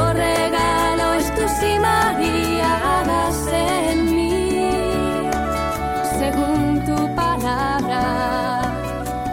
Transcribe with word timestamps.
Regalo 0.00 1.20
según 6.18 6.84
tu 6.84 6.96
palabra. 7.14 8.62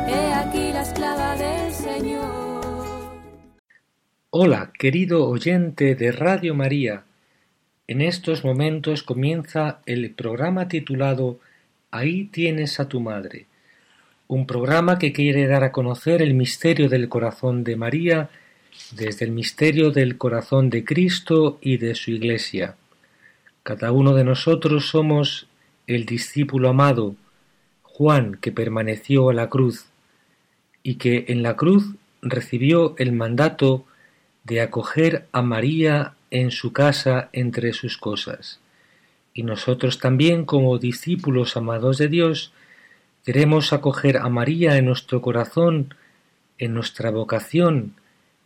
He 0.08 0.34
aquí 0.34 0.72
la 0.74 0.82
esclava 0.82 1.36
del 1.36 1.72
Señor. 1.72 2.62
Hola, 4.30 4.72
querido 4.78 5.28
oyente 5.28 5.96
de 5.96 6.12
Radio 6.12 6.54
María. 6.54 7.04
En 7.88 8.02
estos 8.02 8.44
momentos 8.44 9.04
comienza 9.04 9.80
el 9.86 10.12
programa 10.12 10.68
titulado 10.68 11.40
Ahí 11.92 12.26
tienes 12.26 12.82
a 12.82 12.90
tu 12.90 13.00
madre, 13.00 13.46
un 14.28 14.46
programa 14.46 15.00
que 15.00 15.14
quiere 15.14 15.48
dar 15.48 15.64
a 15.64 15.72
conocer 15.72 16.22
el 16.22 16.34
misterio 16.34 16.90
del 16.90 17.08
corazón 17.08 17.64
de 17.64 17.78
María 17.78 18.30
desde 18.92 19.26
el 19.26 19.32
misterio 19.32 19.92
del 19.92 20.18
corazón 20.18 20.70
de 20.70 20.84
Cristo 20.84 21.58
y 21.62 21.78
de 21.78 21.96
su 21.96 22.12
Iglesia. 22.12 22.76
Cada 23.64 23.92
uno 23.92 24.14
de 24.14 24.24
nosotros 24.24 24.90
somos 24.90 25.48
el 25.88 26.06
discípulo 26.06 26.70
amado, 26.70 27.16
Juan, 27.82 28.38
que 28.40 28.52
permaneció 28.52 29.30
a 29.30 29.34
la 29.34 29.50
cruz, 29.50 29.86
y 30.84 30.96
que 30.96 31.26
en 31.28 31.44
la 31.44 31.56
cruz 31.56 31.96
recibió 32.22 32.96
el 32.98 33.12
mandato 33.12 33.86
de 34.44 34.62
acoger 34.62 35.28
a 35.32 35.42
María 35.42 36.14
en 36.32 36.52
su 36.52 36.74
casa 36.74 37.30
entre 37.34 37.74
sus 37.74 37.98
cosas. 37.98 38.60
Y 39.34 39.44
nosotros 39.44 40.00
también, 40.00 40.46
como 40.46 40.78
discípulos 40.78 41.58
amados 41.58 41.98
de 41.98 42.08
Dios, 42.08 42.54
queremos 43.26 43.74
acoger 43.74 44.18
a 44.18 44.30
María 44.30 44.78
en 44.78 44.86
nuestro 44.86 45.22
corazón, 45.22 45.94
en 46.58 46.74
nuestra 46.74 47.12
vocación, 47.12 47.94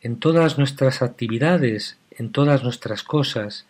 en 0.01 0.17
todas 0.17 0.57
nuestras 0.57 1.01
actividades, 1.01 1.97
en 2.11 2.31
todas 2.31 2.63
nuestras 2.63 3.03
cosas, 3.03 3.65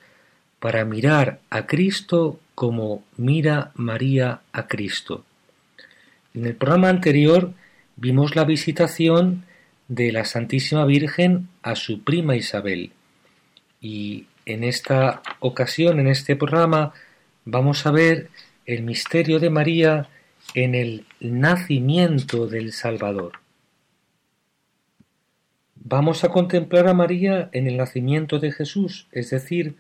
para 0.60 0.86
mirar 0.86 1.40
a 1.50 1.66
Cristo 1.66 2.40
como 2.56 3.04
mira 3.18 3.72
María 3.76 4.42
a 4.54 4.68
Cristo. 4.68 5.26
En 6.34 6.46
el 6.46 6.56
programa 6.56 6.90
anterior 6.90 7.54
vimos 7.96 8.36
la 8.36 8.46
visitación 8.46 9.46
de 9.88 10.12
la 10.12 10.24
Santísima 10.24 10.86
Virgen 10.86 11.50
a 11.64 11.76
su 11.76 12.04
prima 12.04 12.36
Isabel. 12.36 12.92
Y 13.82 14.28
en 14.46 14.64
esta 14.64 15.22
ocasión, 15.40 16.00
en 16.00 16.08
este 16.08 16.36
programa, 16.36 16.94
vamos 17.44 17.86
a 17.86 17.92
ver 17.92 18.30
el 18.66 18.84
misterio 18.84 19.40
de 19.40 19.50
María 19.50 20.08
en 20.54 20.76
el 20.76 21.06
nacimiento 21.20 22.48
del 22.48 22.72
Salvador. 22.72 23.41
Vamos 25.84 26.24
a 26.24 26.30
contemplar 26.30 26.88
a 26.88 26.94
María 26.94 27.50
en 27.54 27.68
el 27.68 27.76
nacimiento 27.76 28.38
de 28.38 28.52
Jesús, 28.52 29.08
es 29.12 29.32
decir, 29.32 29.76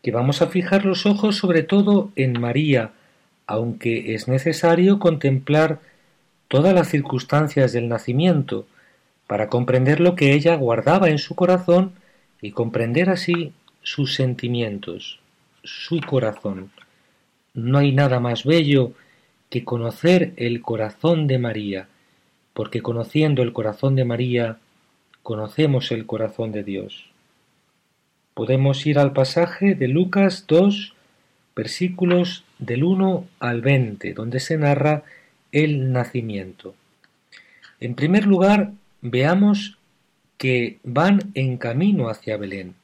que 0.00 0.12
vamos 0.12 0.40
a 0.40 0.46
fijar 0.46 0.84
los 0.84 1.04
ojos 1.04 1.36
sobre 1.36 1.64
todo 1.64 2.12
en 2.14 2.40
María, 2.40 2.92
aunque 3.46 4.14
es 4.14 4.28
necesario 4.28 5.00
contemplar 5.00 5.80
todas 6.46 6.72
las 6.72 6.88
circunstancias 6.88 7.72
del 7.72 7.88
nacimiento, 7.88 8.66
para 9.26 9.48
comprender 9.48 9.98
lo 9.98 10.14
que 10.14 10.32
ella 10.32 10.54
guardaba 10.54 11.10
en 11.10 11.18
su 11.18 11.34
corazón 11.34 11.92
y 12.40 12.52
comprender 12.52 13.10
así 13.10 13.52
sus 13.82 14.14
sentimientos, 14.14 15.18
su 15.64 16.00
corazón. 16.00 16.70
No 17.52 17.78
hay 17.78 17.90
nada 17.90 18.20
más 18.20 18.44
bello 18.44 18.92
que 19.50 19.64
conocer 19.64 20.34
el 20.36 20.62
corazón 20.62 21.26
de 21.26 21.38
María, 21.38 21.88
porque 22.54 22.80
conociendo 22.80 23.42
el 23.42 23.52
corazón 23.52 23.96
de 23.96 24.04
María, 24.04 24.58
conocemos 25.22 25.92
el 25.92 26.06
corazón 26.06 26.52
de 26.52 26.64
Dios. 26.64 27.10
Podemos 28.34 28.86
ir 28.86 28.98
al 28.98 29.12
pasaje 29.12 29.74
de 29.74 29.88
Lucas 29.88 30.46
2, 30.48 30.94
versículos 31.54 32.44
del 32.58 32.84
1 32.84 33.26
al 33.40 33.60
20, 33.60 34.14
donde 34.14 34.40
se 34.40 34.56
narra 34.56 35.04
el 35.52 35.92
nacimiento. 35.92 36.74
En 37.78 37.94
primer 37.94 38.26
lugar, 38.26 38.72
veamos 39.00 39.78
que 40.38 40.78
van 40.82 41.30
en 41.34 41.58
camino 41.58 42.08
hacia 42.08 42.36
Belén. 42.36 42.74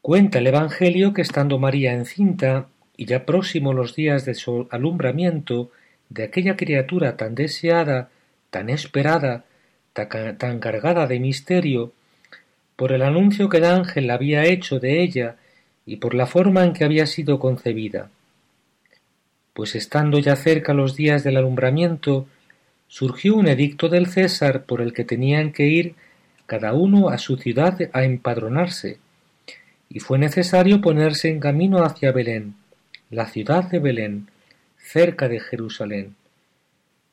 Cuenta 0.00 0.38
el 0.38 0.46
Evangelio 0.46 1.12
que 1.12 1.22
estando 1.22 1.58
María 1.58 1.92
encinta 1.92 2.68
y 2.96 3.06
ya 3.06 3.26
próximo 3.26 3.72
los 3.72 3.94
días 3.94 4.24
de 4.24 4.34
su 4.34 4.68
alumbramiento 4.70 5.70
de 6.08 6.24
aquella 6.24 6.56
criatura 6.56 7.16
tan 7.16 7.34
deseada, 7.34 8.10
tan 8.50 8.70
esperada, 8.70 9.44
tan 9.92 10.58
cargada 10.60 11.06
de 11.06 11.20
misterio, 11.20 11.92
por 12.76 12.92
el 12.92 13.02
anuncio 13.02 13.48
que 13.48 13.58
el 13.58 13.64
ángel 13.64 14.10
había 14.10 14.44
hecho 14.44 14.80
de 14.80 15.02
ella 15.02 15.36
y 15.84 15.96
por 15.96 16.14
la 16.14 16.26
forma 16.26 16.64
en 16.64 16.72
que 16.72 16.84
había 16.84 17.06
sido 17.06 17.38
concebida. 17.38 18.10
Pues 19.52 19.74
estando 19.74 20.18
ya 20.18 20.36
cerca 20.36 20.72
los 20.72 20.96
días 20.96 21.24
del 21.24 21.36
alumbramiento, 21.36 22.26
surgió 22.88 23.34
un 23.34 23.48
edicto 23.48 23.88
del 23.88 24.06
César 24.06 24.64
por 24.64 24.80
el 24.80 24.92
que 24.92 25.04
tenían 25.04 25.52
que 25.52 25.66
ir 25.66 25.94
cada 26.46 26.72
uno 26.72 27.10
a 27.10 27.18
su 27.18 27.36
ciudad 27.36 27.78
a 27.92 28.04
empadronarse, 28.04 28.98
y 29.88 30.00
fue 30.00 30.18
necesario 30.18 30.80
ponerse 30.80 31.28
en 31.28 31.40
camino 31.40 31.84
hacia 31.84 32.12
Belén, 32.12 32.54
la 33.10 33.26
ciudad 33.26 33.64
de 33.64 33.78
Belén, 33.78 34.28
cerca 34.78 35.28
de 35.28 35.40
Jerusalén. 35.40 36.16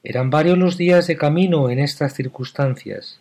Eran 0.03 0.29
varios 0.29 0.57
los 0.57 0.77
días 0.77 1.07
de 1.07 1.17
camino 1.17 1.69
en 1.69 1.79
estas 1.79 2.13
circunstancias. 2.13 3.19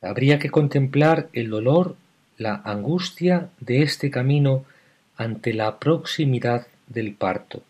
Habría 0.00 0.38
que 0.38 0.50
contemplar 0.50 1.28
el 1.32 1.50
dolor, 1.50 1.96
la 2.38 2.60
angustia 2.64 3.48
de 3.60 3.82
este 3.82 4.10
camino 4.10 4.64
ante 5.16 5.52
la 5.54 5.78
proximidad 5.78 6.66
del 6.86 7.14
parto. 7.14 7.62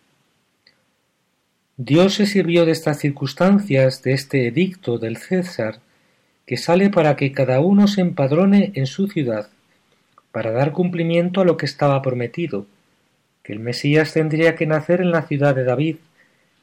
Dios 1.76 2.14
se 2.14 2.26
sirvió 2.26 2.64
de 2.64 2.72
estas 2.72 2.98
circunstancias, 2.98 4.02
de 4.02 4.12
este 4.12 4.46
edicto 4.46 4.98
del 4.98 5.16
César, 5.16 5.80
que 6.46 6.56
sale 6.56 6.90
para 6.90 7.16
que 7.16 7.32
cada 7.32 7.60
uno 7.60 7.88
se 7.88 8.00
empadrone 8.00 8.72
en 8.74 8.86
su 8.86 9.08
ciudad, 9.08 9.48
para 10.32 10.52
dar 10.52 10.72
cumplimiento 10.72 11.40
a 11.40 11.44
lo 11.44 11.56
que 11.56 11.66
estaba 11.66 12.02
prometido, 12.02 12.66
que 13.42 13.52
el 13.52 13.58
Mesías 13.58 14.12
tendría 14.12 14.54
que 14.54 14.66
nacer 14.66 15.00
en 15.00 15.10
la 15.10 15.22
ciudad 15.22 15.54
de 15.54 15.64
David, 15.64 15.96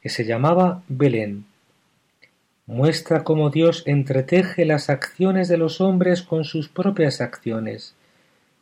que 0.02 0.08
se 0.08 0.24
llamaba 0.24 0.82
Belén. 0.88 1.44
Muestra 2.66 3.24
cómo 3.24 3.50
Dios 3.50 3.82
entreteje 3.86 4.64
las 4.64 4.90
acciones 4.90 5.48
de 5.48 5.56
los 5.56 5.80
hombres 5.80 6.22
con 6.22 6.44
sus 6.44 6.68
propias 6.68 7.20
acciones, 7.20 7.94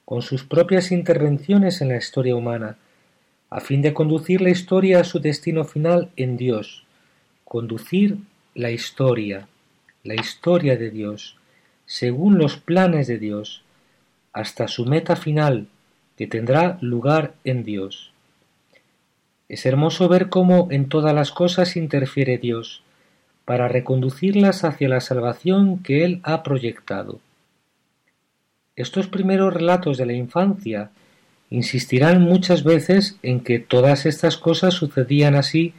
con 0.05 0.23
sus 0.23 0.45
propias 0.45 0.91
intervenciones 0.91 1.83
en 1.83 1.89
la 1.89 1.97
historia 1.97 2.35
humana, 2.35 2.79
a 3.51 3.61
fin 3.61 3.83
de 3.83 3.95
conducir 3.95 4.41
la 4.41 4.51
historia 4.51 5.01
a 5.01 5.05
su 5.05 5.21
destino 5.21 5.65
final 5.65 6.11
en 6.17 6.37
Dios, 6.37 6.85
conducir 7.45 8.19
la 8.55 8.71
historia, 8.71 9.49
la 10.05 10.15
historia 10.15 10.77
de 10.77 10.91
Dios, 10.91 11.37
según 11.87 12.39
los 12.39 12.57
planes 12.57 13.07
de 13.07 13.19
Dios, 13.19 13.63
hasta 14.33 14.69
su 14.69 14.85
meta 14.85 15.17
final, 15.17 15.69
que 16.17 16.27
tendrá 16.27 16.79
lugar 16.81 17.35
en 17.45 17.65
Dios. 17.65 18.13
Es 19.49 19.65
hermoso 19.65 20.09
ver 20.09 20.29
cómo 20.29 20.69
en 20.71 20.89
todas 20.89 21.15
las 21.15 21.33
cosas 21.33 21.77
interfiere 21.77 22.39
Dios, 22.39 22.83
para 23.45 23.67
reconducirlas 23.67 24.65
hacia 24.65 24.89
la 24.89 25.01
salvación 25.01 25.83
que 25.83 26.05
Él 26.05 26.21
ha 26.23 26.43
proyectado. 26.43 27.21
Estos 28.77 29.09
primeros 29.09 29.55
relatos 29.55 29.97
de 29.97 30.07
la 30.07 30.13
infancia 30.13 30.91
insistirán 31.51 32.21
muchas 32.21 32.63
veces 32.63 33.17
en 33.23 33.41
que 33.41 33.59
todas 33.59 34.07
estas 34.07 34.37
cosas 34.37 34.75
sucedían 34.75 35.35
así 35.35 35.73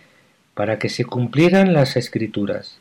para 0.56 0.80
que 0.80 0.90
se 0.90 1.06
cumplieran 1.06 1.74
las 1.74 1.96
escrituras. 1.96 2.80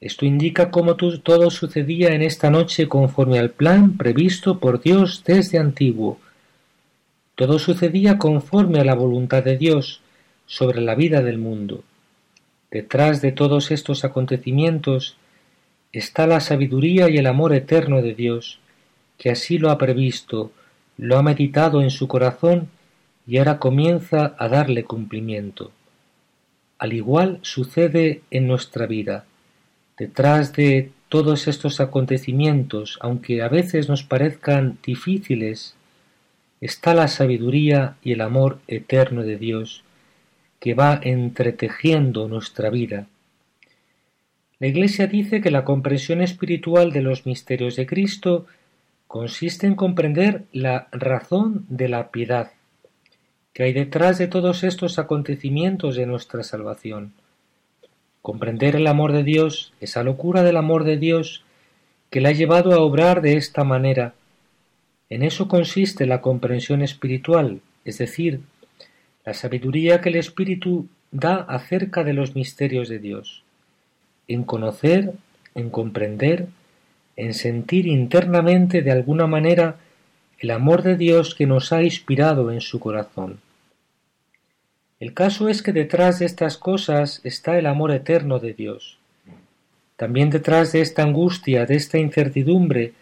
Esto 0.00 0.24
indica 0.24 0.70
cómo 0.70 0.96
todo 0.96 1.50
sucedía 1.50 2.14
en 2.14 2.22
esta 2.22 2.48
noche 2.48 2.88
conforme 2.88 3.38
al 3.38 3.50
plan 3.50 3.98
previsto 3.98 4.58
por 4.58 4.80
Dios 4.80 5.22
desde 5.26 5.58
antiguo. 5.58 6.18
Todo 7.40 7.58
sucedía 7.58 8.18
conforme 8.18 8.80
a 8.80 8.84
la 8.84 8.94
voluntad 8.94 9.42
de 9.42 9.56
Dios 9.56 10.02
sobre 10.44 10.82
la 10.82 10.94
vida 10.94 11.22
del 11.22 11.38
mundo. 11.38 11.82
Detrás 12.70 13.22
de 13.22 13.32
todos 13.32 13.70
estos 13.70 14.04
acontecimientos 14.04 15.16
está 15.90 16.26
la 16.26 16.40
sabiduría 16.40 17.08
y 17.08 17.16
el 17.16 17.26
amor 17.26 17.54
eterno 17.54 18.02
de 18.02 18.14
Dios, 18.14 18.58
que 19.16 19.30
así 19.30 19.56
lo 19.56 19.70
ha 19.70 19.78
previsto, 19.78 20.52
lo 20.98 21.16
ha 21.16 21.22
meditado 21.22 21.80
en 21.80 21.88
su 21.88 22.08
corazón 22.08 22.68
y 23.26 23.38
ahora 23.38 23.58
comienza 23.58 24.34
a 24.36 24.48
darle 24.48 24.84
cumplimiento. 24.84 25.72
Al 26.78 26.92
igual 26.92 27.38
sucede 27.40 28.20
en 28.30 28.48
nuestra 28.48 28.84
vida. 28.84 29.24
Detrás 29.96 30.52
de 30.52 30.90
todos 31.08 31.48
estos 31.48 31.80
acontecimientos, 31.80 32.98
aunque 33.00 33.40
a 33.40 33.48
veces 33.48 33.88
nos 33.88 34.02
parezcan 34.02 34.76
difíciles, 34.84 35.74
está 36.60 36.94
la 36.94 37.08
sabiduría 37.08 37.96
y 38.02 38.12
el 38.12 38.20
amor 38.20 38.60
eterno 38.68 39.22
de 39.22 39.36
Dios, 39.36 39.84
que 40.58 40.74
va 40.74 41.00
entretejiendo 41.02 42.28
nuestra 42.28 42.70
vida. 42.70 43.06
La 44.58 44.66
Iglesia 44.66 45.06
dice 45.06 45.40
que 45.40 45.50
la 45.50 45.64
comprensión 45.64 46.20
espiritual 46.20 46.92
de 46.92 47.00
los 47.00 47.24
misterios 47.24 47.76
de 47.76 47.86
Cristo 47.86 48.46
consiste 49.06 49.66
en 49.66 49.74
comprender 49.74 50.44
la 50.52 50.88
razón 50.92 51.64
de 51.68 51.88
la 51.88 52.10
piedad 52.10 52.52
que 53.52 53.64
hay 53.64 53.72
detrás 53.72 54.18
de 54.18 54.28
todos 54.28 54.62
estos 54.64 54.98
acontecimientos 54.98 55.96
de 55.96 56.06
nuestra 56.06 56.42
salvación. 56.42 57.12
Comprender 58.22 58.76
el 58.76 58.86
amor 58.86 59.12
de 59.12 59.24
Dios, 59.24 59.72
esa 59.80 60.02
locura 60.02 60.42
del 60.42 60.56
amor 60.56 60.84
de 60.84 60.96
Dios 60.96 61.44
que 62.10 62.20
la 62.20 62.30
ha 62.30 62.32
llevado 62.32 62.72
a 62.72 62.80
obrar 62.80 63.22
de 63.22 63.36
esta 63.36 63.64
manera. 63.64 64.14
En 65.10 65.24
eso 65.24 65.48
consiste 65.48 66.06
la 66.06 66.20
comprensión 66.20 66.82
espiritual, 66.82 67.60
es 67.84 67.98
decir, 67.98 68.40
la 69.26 69.34
sabiduría 69.34 70.00
que 70.00 70.08
el 70.08 70.16
Espíritu 70.16 70.86
da 71.10 71.34
acerca 71.36 72.04
de 72.04 72.12
los 72.12 72.36
misterios 72.36 72.88
de 72.88 73.00
Dios, 73.00 73.42
en 74.28 74.44
conocer, 74.44 75.12
en 75.56 75.70
comprender, 75.70 76.46
en 77.16 77.34
sentir 77.34 77.86
internamente 77.86 78.82
de 78.82 78.92
alguna 78.92 79.26
manera 79.26 79.76
el 80.38 80.52
amor 80.52 80.82
de 80.82 80.96
Dios 80.96 81.34
que 81.34 81.46
nos 81.46 81.72
ha 81.72 81.82
inspirado 81.82 82.50
en 82.50 82.60
su 82.60 82.80
corazón. 82.80 83.40
El 85.00 85.12
caso 85.12 85.48
es 85.48 85.62
que 85.62 85.72
detrás 85.72 86.20
de 86.20 86.26
estas 86.26 86.56
cosas 86.56 87.20
está 87.24 87.58
el 87.58 87.66
amor 87.66 87.90
eterno 87.90 88.38
de 88.38 88.54
Dios. 88.54 88.98
También 89.96 90.30
detrás 90.30 90.72
de 90.72 90.80
esta 90.80 91.02
angustia, 91.02 91.66
de 91.66 91.76
esta 91.76 91.98
incertidumbre, 91.98 92.92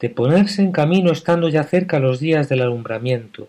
de 0.00 0.08
ponerse 0.08 0.62
en 0.62 0.72
camino 0.72 1.12
estando 1.12 1.48
ya 1.48 1.64
cerca 1.64 1.98
los 1.98 2.20
días 2.20 2.48
del 2.48 2.62
alumbramiento, 2.62 3.48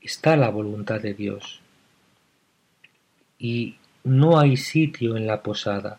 está 0.00 0.36
la 0.36 0.48
voluntad 0.48 1.00
de 1.00 1.14
Dios. 1.14 1.60
Y 3.38 3.76
no 4.02 4.38
hay 4.38 4.56
sitio 4.56 5.16
en 5.16 5.26
la 5.26 5.42
posada. 5.42 5.98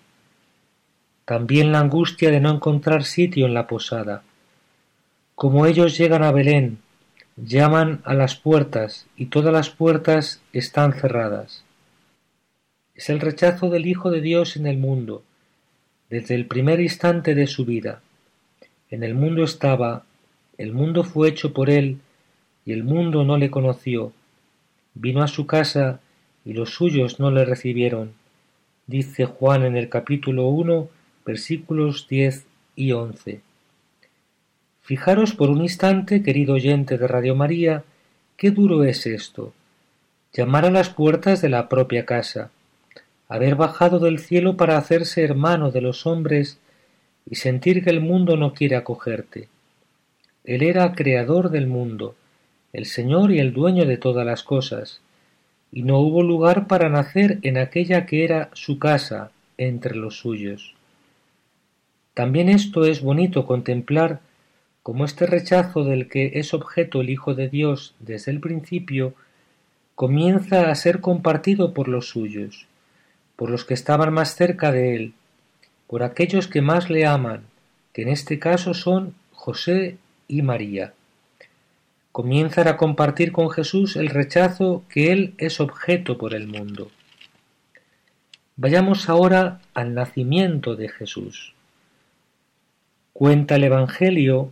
También 1.26 1.72
la 1.72 1.80
angustia 1.80 2.32
de 2.32 2.40
no 2.40 2.52
encontrar 2.52 3.04
sitio 3.04 3.46
en 3.46 3.54
la 3.54 3.68
posada. 3.68 4.24
Como 5.36 5.66
ellos 5.66 5.98
llegan 5.98 6.24
a 6.24 6.32
Belén, 6.32 6.80
Llaman 7.38 8.02
a 8.06 8.14
las 8.14 8.38
puertas 8.38 9.08
y 9.18 9.26
todas 9.26 9.52
las 9.52 9.70
puertas 9.70 10.42
están 10.54 10.94
cerradas. 10.94 11.66
Es 12.94 13.10
el 13.10 13.20
rechazo 13.20 13.70
del 13.70 13.88
Hijo 13.88 14.10
de 14.10 14.22
Dios 14.22 14.56
en 14.56 14.68
el 14.68 14.78
mundo, 14.78 15.22
desde 16.10 16.34
el 16.36 16.46
primer 16.46 16.80
instante 16.80 17.36
de 17.36 17.46
su 17.46 17.66
vida. 17.66 18.02
En 18.96 19.04
el 19.04 19.14
mundo 19.14 19.44
estaba, 19.44 20.06
el 20.58 20.72
mundo 20.72 21.04
fue 21.04 21.28
hecho 21.28 21.52
por 21.52 21.70
él, 21.70 22.00
y 22.66 22.72
el 22.72 22.86
mundo 22.86 23.26
no 23.26 23.38
le 23.38 23.52
conoció. 23.52 24.14
Vino 24.94 25.22
a 25.22 25.28
su 25.28 25.46
casa, 25.46 26.00
y 26.46 26.54
los 26.54 26.70
suyos 26.70 27.20
no 27.20 27.30
le 27.30 27.44
recibieron. 27.44 28.14
Dice 28.88 29.26
Juan 29.26 29.66
en 29.66 29.76
el 29.76 29.90
capítulo 29.90 30.48
uno, 30.48 30.88
versículos 31.26 32.08
diez 32.08 32.46
y 32.78 32.94
once. 32.94 33.42
Fijaros 34.82 35.34
por 35.34 35.50
un 35.50 35.62
instante, 35.62 36.24
querido 36.24 36.54
oyente 36.54 36.98
de 36.98 37.06
Radio 37.06 37.36
María, 37.36 37.84
qué 38.38 38.52
duro 38.52 38.86
es 38.86 39.06
esto. 39.06 39.52
Llamar 40.32 40.64
a 40.64 40.72
las 40.72 40.90
puertas 40.90 41.42
de 41.42 41.50
la 41.50 41.68
propia 41.68 42.06
casa, 42.06 42.50
haber 43.28 43.56
bajado 43.56 44.00
del 44.00 44.20
cielo 44.20 44.56
para 44.56 44.78
hacerse 44.78 45.22
hermano 45.22 45.70
de 45.72 45.82
los 45.82 46.06
hombres 46.06 46.60
y 47.26 47.36
sentir 47.36 47.84
que 47.84 47.90
el 47.90 48.02
mundo 48.02 48.38
no 48.38 48.54
quiere 48.54 48.76
acogerte. 48.76 49.48
Él 50.44 50.62
era 50.62 50.94
creador 50.94 51.50
del 51.50 51.68
mundo, 51.68 52.16
el 52.72 52.86
Señor 52.86 53.32
y 53.32 53.40
el 53.40 53.54
dueño 53.54 53.86
de 53.86 53.98
todas 53.98 54.26
las 54.26 54.44
cosas, 54.44 55.02
y 55.72 55.84
no 55.84 56.00
hubo 56.00 56.24
lugar 56.24 56.68
para 56.68 56.90
nacer 56.90 57.40
en 57.42 57.58
aquella 57.58 58.06
que 58.06 58.24
era 58.24 58.50
su 58.54 58.80
casa 58.80 59.32
entre 59.58 59.96
los 59.96 60.18
suyos. 60.18 60.76
También 62.14 62.50
esto 62.50 62.86
es 62.86 63.02
bonito 63.02 63.46
contemplar 63.46 64.22
como 64.86 65.04
este 65.04 65.26
rechazo 65.26 65.84
del 65.84 66.08
que 66.08 66.34
es 66.36 66.54
objeto 66.54 67.02
el 67.02 67.10
Hijo 67.10 67.34
de 67.34 67.50
Dios 67.50 67.96
desde 68.00 68.32
el 68.32 68.40
principio, 68.40 69.16
comienza 69.96 70.70
a 70.70 70.76
ser 70.76 71.02
compartido 71.02 71.74
por 71.74 71.88
los 71.88 72.10
suyos, 72.10 72.68
por 73.36 73.50
los 73.50 73.66
que 73.66 73.74
estaban 73.74 74.14
más 74.14 74.36
cerca 74.36 74.72
de 74.72 74.96
él, 74.96 75.14
por 75.88 76.04
aquellos 76.04 76.48
que 76.48 76.62
más 76.62 76.90
le 76.90 77.06
aman, 77.06 77.44
que 77.94 78.02
en 78.02 78.10
este 78.10 78.40
caso 78.40 78.74
son 78.74 79.14
José 79.32 79.98
y 80.28 80.42
María. 80.42 80.94
Comienzan 82.12 82.68
a 82.68 82.78
compartir 82.78 83.32
con 83.32 83.50
Jesús 83.50 83.96
el 83.96 84.10
rechazo 84.10 84.84
que 84.90 85.12
él 85.12 85.34
es 85.38 85.60
objeto 85.60 86.18
por 86.18 86.34
el 86.34 86.48
mundo. 86.48 86.90
Vayamos 88.56 89.10
ahora 89.10 89.60
al 89.74 89.94
nacimiento 89.94 90.76
de 90.76 90.90
Jesús. 90.90 91.54
Cuenta 93.12 93.56
el 93.56 93.66
Evangelio 93.66 94.52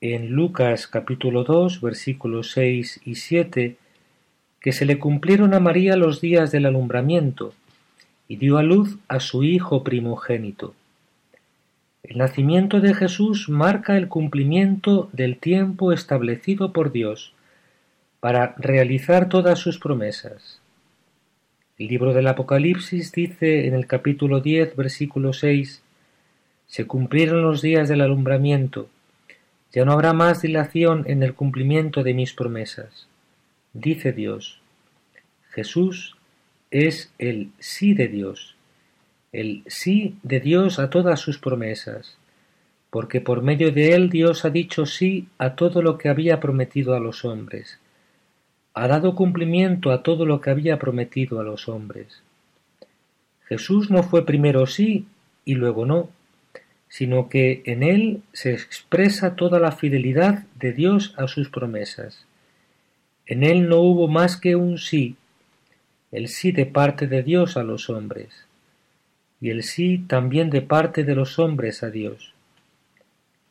en 0.00 0.30
Lucas 0.30 0.86
capítulo 0.86 1.44
2 1.44 1.80
versículos 1.80 2.50
6 2.52 3.02
y 3.04 3.14
7 3.14 3.76
que 4.60 4.72
se 4.72 4.84
le 4.84 4.98
cumplieron 4.98 5.54
a 5.54 5.60
María 5.60 5.96
los 5.96 6.20
días 6.20 6.50
del 6.50 6.66
alumbramiento 6.66 7.54
y 8.28 8.36
dio 8.36 8.58
a 8.58 8.62
luz 8.62 8.98
a 9.08 9.20
su 9.20 9.44
hijo 9.44 9.84
primogénito. 9.84 10.74
El 12.02 12.18
nacimiento 12.18 12.80
de 12.80 12.94
Jesús 12.94 13.48
marca 13.48 13.96
el 13.96 14.08
cumplimiento 14.08 15.08
del 15.12 15.38
tiempo 15.38 15.92
establecido 15.92 16.72
por 16.72 16.92
Dios 16.92 17.32
para 18.20 18.54
realizar 18.58 19.28
todas 19.28 19.58
sus 19.58 19.78
promesas. 19.78 20.60
El 21.78 21.88
libro 21.88 22.12
del 22.12 22.26
Apocalipsis 22.26 23.12
dice 23.12 23.66
en 23.66 23.74
el 23.74 23.86
capítulo 23.86 24.40
10, 24.40 24.76
versículo 24.76 25.32
6, 25.32 25.82
se 26.66 26.86
cumplieron 26.86 27.42
los 27.42 27.62
días 27.62 27.88
del 27.88 28.00
alumbramiento, 28.00 28.88
ya 29.72 29.86
no 29.86 29.92
habrá 29.92 30.12
más 30.12 30.42
dilación 30.42 31.04
en 31.06 31.22
el 31.22 31.34
cumplimiento 31.34 32.02
de 32.02 32.12
mis 32.12 32.34
promesas. 32.34 33.08
Dice 33.72 34.12
Dios. 34.12 34.60
Jesús 35.50 36.14
es 36.72 37.12
el 37.18 37.50
sí 37.58 37.92
de 37.92 38.08
Dios, 38.08 38.56
el 39.30 39.62
sí 39.66 40.16
de 40.22 40.40
Dios 40.40 40.78
a 40.78 40.88
todas 40.88 41.20
sus 41.20 41.38
promesas, 41.38 42.16
porque 42.88 43.20
por 43.20 43.42
medio 43.42 43.70
de 43.70 43.94
él 43.94 44.08
Dios 44.08 44.46
ha 44.46 44.50
dicho 44.50 44.86
sí 44.86 45.28
a 45.36 45.54
todo 45.54 45.82
lo 45.82 45.98
que 45.98 46.08
había 46.08 46.40
prometido 46.40 46.94
a 46.94 47.00
los 47.00 47.26
hombres, 47.26 47.78
ha 48.72 48.88
dado 48.88 49.14
cumplimiento 49.14 49.92
a 49.92 50.02
todo 50.02 50.24
lo 50.24 50.40
que 50.40 50.48
había 50.48 50.78
prometido 50.78 51.40
a 51.40 51.44
los 51.44 51.68
hombres. 51.68 52.22
Jesús 53.44 53.90
no 53.90 54.02
fue 54.02 54.24
primero 54.24 54.66
sí 54.66 55.04
y 55.44 55.56
luego 55.56 55.84
no, 55.84 56.08
sino 56.88 57.28
que 57.28 57.62
en 57.66 57.82
él 57.82 58.22
se 58.32 58.54
expresa 58.54 59.36
toda 59.36 59.60
la 59.60 59.72
fidelidad 59.72 60.44
de 60.58 60.72
Dios 60.72 61.14
a 61.18 61.28
sus 61.28 61.50
promesas. 61.50 62.24
En 63.26 63.44
él 63.44 63.68
no 63.68 63.80
hubo 63.80 64.08
más 64.08 64.38
que 64.38 64.56
un 64.56 64.78
sí, 64.78 65.16
el 66.12 66.28
sí 66.28 66.52
de 66.52 66.66
parte 66.66 67.08
de 67.08 67.24
Dios 67.24 67.56
a 67.56 67.64
los 67.64 67.90
hombres, 67.90 68.46
y 69.40 69.50
el 69.50 69.64
sí 69.64 69.98
también 70.06 70.50
de 70.50 70.62
parte 70.62 71.02
de 71.02 71.16
los 71.16 71.40
hombres 71.40 71.82
a 71.82 71.90
Dios, 71.90 72.32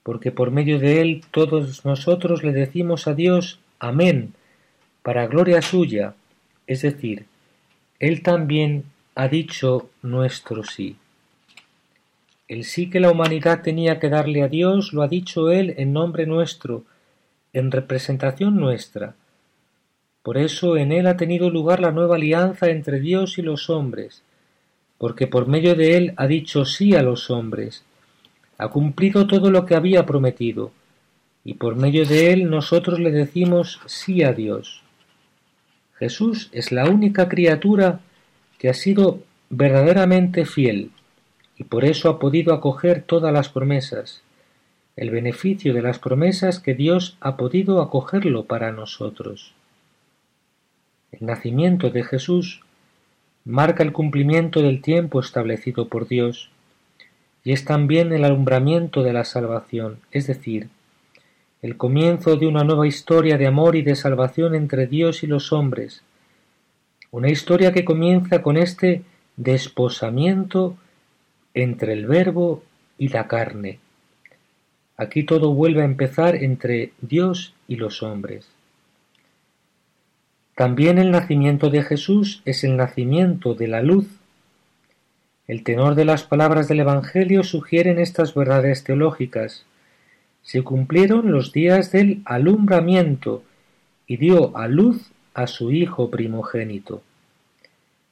porque 0.03 0.31
por 0.31 0.51
medio 0.51 0.79
de 0.79 1.01
él 1.01 1.23
todos 1.31 1.83
nosotros 1.83 2.43
le 2.43 2.53
decimos 2.53 3.07
a 3.07 3.13
Dios 3.13 3.59
Amén, 3.79 4.33
para 5.01 5.27
gloria 5.27 5.61
suya, 5.61 6.13
es 6.67 6.83
decir, 6.83 7.25
él 7.99 8.23
también 8.23 8.85
ha 9.15 9.27
dicho 9.27 9.89
nuestro 10.01 10.63
sí. 10.63 10.95
El 12.47 12.65
sí 12.65 12.89
que 12.89 12.99
la 12.99 13.11
humanidad 13.11 13.61
tenía 13.61 13.99
que 13.99 14.09
darle 14.09 14.43
a 14.43 14.47
Dios 14.47 14.91
lo 14.91 15.03
ha 15.03 15.07
dicho 15.07 15.51
Él 15.51 15.73
en 15.77 15.93
nombre 15.93 16.25
nuestro, 16.25 16.83
en 17.53 17.71
representación 17.71 18.57
nuestra. 18.57 19.15
Por 20.23 20.37
eso 20.37 20.77
en 20.77 20.91
Él 20.91 21.07
ha 21.07 21.17
tenido 21.17 21.49
lugar 21.49 21.79
la 21.79 21.91
nueva 21.91 22.15
alianza 22.15 22.69
entre 22.69 22.99
Dios 22.99 23.37
y 23.37 23.41
los 23.41 23.69
hombres, 23.69 24.23
porque 24.97 25.27
por 25.27 25.47
medio 25.47 25.75
de 25.75 25.97
Él 25.97 26.13
ha 26.17 26.27
dicho 26.27 26.65
sí 26.65 26.95
a 26.95 27.01
los 27.01 27.29
hombres, 27.29 27.83
ha 28.57 28.67
cumplido 28.67 29.25
todo 29.25 29.49
lo 29.49 29.65
que 29.65 29.73
había 29.73 30.05
prometido, 30.05 30.71
y 31.43 31.55
por 31.55 31.75
medio 31.75 32.05
de 32.05 32.31
él 32.31 32.49
nosotros 32.49 32.99
le 32.99 33.09
decimos 33.09 33.79
sí 33.87 34.21
a 34.23 34.33
Dios. 34.33 34.83
Jesús 35.95 36.49
es 36.51 36.71
la 36.71 36.85
única 36.85 37.27
criatura 37.27 38.01
que 38.59 38.69
ha 38.69 38.75
sido 38.75 39.23
verdaderamente 39.49 40.45
fiel 40.45 40.91
y 41.57 41.63
por 41.63 41.85
eso 41.85 42.09
ha 42.09 42.19
podido 42.19 42.53
acoger 42.53 43.03
todas 43.03 43.33
las 43.33 43.49
promesas, 43.49 44.21
el 44.95 45.09
beneficio 45.09 45.73
de 45.73 45.81
las 45.81 45.99
promesas 45.99 46.59
que 46.59 46.75
Dios 46.75 47.17
ha 47.19 47.37
podido 47.37 47.81
acogerlo 47.81 48.45
para 48.45 48.71
nosotros. 48.71 49.53
El 51.11 51.25
nacimiento 51.25 51.89
de 51.89 52.03
Jesús 52.03 52.61
marca 53.43 53.83
el 53.83 53.91
cumplimiento 53.91 54.61
del 54.61 54.81
tiempo 54.81 55.19
establecido 55.19 55.89
por 55.89 56.07
Dios 56.07 56.49
y 57.43 57.51
es 57.51 57.65
también 57.65 58.13
el 58.13 58.23
alumbramiento 58.23 59.03
de 59.03 59.13
la 59.13 59.25
salvación, 59.25 59.99
es 60.11 60.27
decir, 60.27 60.69
el 61.61 61.75
comienzo 61.75 62.37
de 62.37 62.47
una 62.47 62.63
nueva 62.63 62.87
historia 62.87 63.37
de 63.37 63.47
amor 63.47 63.75
y 63.75 63.81
de 63.81 63.95
salvación 63.95 64.55
entre 64.55 64.87
Dios 64.87 65.23
y 65.23 65.27
los 65.27 65.51
hombres, 65.51 66.01
una 67.11 67.29
historia 67.29 67.73
que 67.73 67.83
comienza 67.83 68.41
con 68.41 68.57
este 68.57 69.03
desposamiento 69.35 70.77
entre 71.53 71.93
el 71.93 72.07
verbo 72.07 72.63
y 72.97 73.09
la 73.09 73.27
carne. 73.27 73.79
Aquí 74.95 75.23
todo 75.23 75.53
vuelve 75.53 75.81
a 75.81 75.85
empezar 75.85 76.35
entre 76.35 76.93
Dios 77.01 77.53
y 77.67 77.75
los 77.75 78.01
hombres. 78.01 78.50
También 80.61 80.99
el 80.99 81.09
nacimiento 81.09 81.71
de 81.71 81.81
Jesús 81.81 82.43
es 82.45 82.63
el 82.63 82.77
nacimiento 82.77 83.55
de 83.55 83.67
la 83.67 83.81
luz. 83.81 84.05
El 85.47 85.63
tenor 85.63 85.95
de 85.95 86.05
las 86.05 86.21
palabras 86.21 86.67
del 86.67 86.81
Evangelio 86.81 87.41
sugieren 87.41 87.97
estas 87.97 88.35
verdades 88.35 88.83
teológicas. 88.83 89.65
Se 90.43 90.61
cumplieron 90.61 91.31
los 91.31 91.51
días 91.51 91.91
del 91.91 92.21
alumbramiento 92.25 93.41
y 94.05 94.17
dio 94.17 94.55
a 94.55 94.67
luz 94.67 95.09
a 95.33 95.47
su 95.47 95.71
Hijo 95.71 96.11
primogénito. 96.11 97.01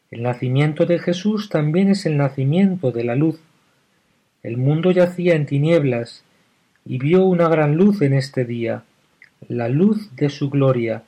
El 0.09 0.23
nacimiento 0.23 0.87
de 0.87 0.97
Jesús 0.97 1.49
también 1.49 1.91
es 1.91 2.07
el 2.07 2.17
nacimiento 2.17 2.91
de 2.91 3.03
la 3.03 3.13
luz. 3.13 3.39
El 4.41 4.57
mundo 4.57 4.89
yacía 4.89 5.35
en 5.35 5.45
tinieblas 5.45 6.23
y 6.83 6.97
vio 6.97 7.25
una 7.25 7.47
gran 7.47 7.75
luz 7.75 8.01
en 8.01 8.15
este 8.15 8.43
día, 8.43 8.85
la 9.47 9.69
luz 9.69 10.15
de 10.15 10.31
su 10.31 10.49
gloria, 10.49 11.03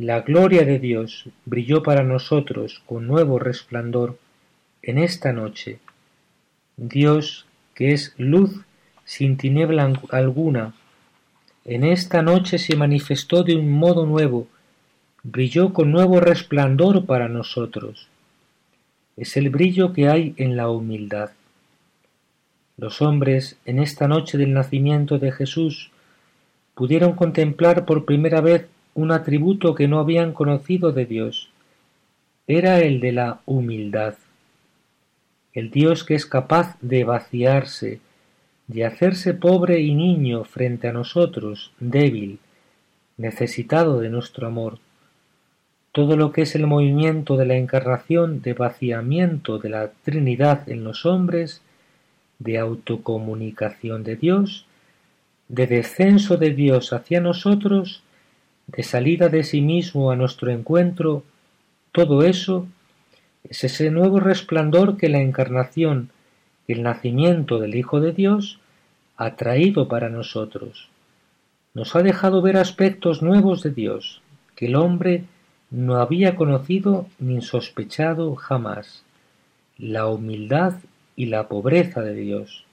la 0.00 0.20
gloria 0.20 0.64
de 0.64 0.78
Dios 0.78 1.28
brilló 1.44 1.82
para 1.82 2.02
nosotros 2.02 2.82
con 2.86 3.06
nuevo 3.06 3.38
resplandor 3.38 4.18
en 4.82 4.98
esta 4.98 5.32
noche. 5.32 5.78
Dios, 6.76 7.46
que 7.74 7.92
es 7.92 8.14
luz 8.16 8.60
sin 9.04 9.36
tiniebla 9.36 9.92
alguna, 10.10 10.74
en 11.64 11.84
esta 11.84 12.22
noche 12.22 12.58
se 12.58 12.76
manifestó 12.76 13.42
de 13.42 13.56
un 13.56 13.70
modo 13.70 14.06
nuevo, 14.06 14.48
brilló 15.22 15.72
con 15.72 15.90
nuevo 15.90 16.20
resplandor 16.20 17.04
para 17.04 17.28
nosotros 17.28 18.08
es 19.20 19.36
el 19.36 19.50
brillo 19.50 19.92
que 19.92 20.08
hay 20.08 20.34
en 20.38 20.56
la 20.56 20.70
humildad. 20.70 21.32
Los 22.78 23.02
hombres, 23.02 23.58
en 23.66 23.78
esta 23.78 24.08
noche 24.08 24.38
del 24.38 24.54
nacimiento 24.54 25.18
de 25.18 25.30
Jesús, 25.30 25.90
pudieron 26.74 27.12
contemplar 27.12 27.84
por 27.84 28.06
primera 28.06 28.40
vez 28.40 28.66
un 28.94 29.12
atributo 29.12 29.74
que 29.74 29.88
no 29.88 29.98
habían 29.98 30.32
conocido 30.32 30.92
de 30.92 31.06
Dios. 31.06 31.50
Era 32.46 32.80
el 32.80 33.00
de 33.00 33.12
la 33.12 33.40
humildad. 33.46 34.14
El 35.52 35.70
Dios 35.70 36.04
que 36.04 36.14
es 36.14 36.26
capaz 36.26 36.76
de 36.80 37.04
vaciarse, 37.04 38.00
de 38.66 38.84
hacerse 38.84 39.34
pobre 39.34 39.80
y 39.80 39.94
niño 39.94 40.44
frente 40.44 40.88
a 40.88 40.92
nosotros, 40.92 41.72
débil, 41.80 42.38
necesitado 43.16 44.00
de 44.00 44.10
nuestro 44.10 44.46
amor 44.46 44.78
todo 45.92 46.16
lo 46.16 46.32
que 46.32 46.42
es 46.42 46.54
el 46.54 46.66
movimiento 46.66 47.36
de 47.36 47.46
la 47.46 47.56
encarnación 47.56 48.42
de 48.42 48.54
vaciamiento 48.54 49.58
de 49.58 49.70
la 49.70 49.90
Trinidad 50.04 50.68
en 50.68 50.84
los 50.84 51.04
hombres, 51.04 51.62
de 52.38 52.58
autocomunicación 52.58 54.04
de 54.04 54.16
Dios, 54.16 54.66
de 55.48 55.66
descenso 55.66 56.36
de 56.36 56.50
Dios 56.50 56.92
hacia 56.92 57.20
nosotros, 57.20 58.02
de 58.76 58.82
salida 58.82 59.28
de 59.28 59.42
sí 59.42 59.60
mismo 59.60 60.10
a 60.10 60.16
nuestro 60.16 60.50
encuentro, 60.50 61.24
todo 61.92 62.22
eso 62.22 62.66
es 63.44 63.64
ese 63.64 63.90
nuevo 63.90 64.20
resplandor 64.20 64.96
que 64.96 65.08
la 65.08 65.20
encarnación, 65.20 66.10
el 66.68 66.82
nacimiento 66.82 67.58
del 67.58 67.74
Hijo 67.74 68.00
de 68.00 68.12
Dios, 68.12 68.60
ha 69.16 69.34
traído 69.36 69.88
para 69.88 70.08
nosotros. 70.08 70.88
Nos 71.74 71.96
ha 71.96 72.02
dejado 72.02 72.42
ver 72.42 72.56
aspectos 72.56 73.22
nuevos 73.22 73.62
de 73.62 73.70
Dios, 73.70 74.22
que 74.54 74.66
el 74.66 74.76
hombre 74.76 75.24
no 75.70 75.96
había 75.96 76.36
conocido 76.36 77.06
ni 77.18 77.42
sospechado 77.42 78.34
jamás 78.36 79.04
la 79.78 80.06
humildad 80.06 80.74
y 81.16 81.26
la 81.26 81.48
pobreza 81.48 82.02
de 82.02 82.14
Dios. 82.14 82.64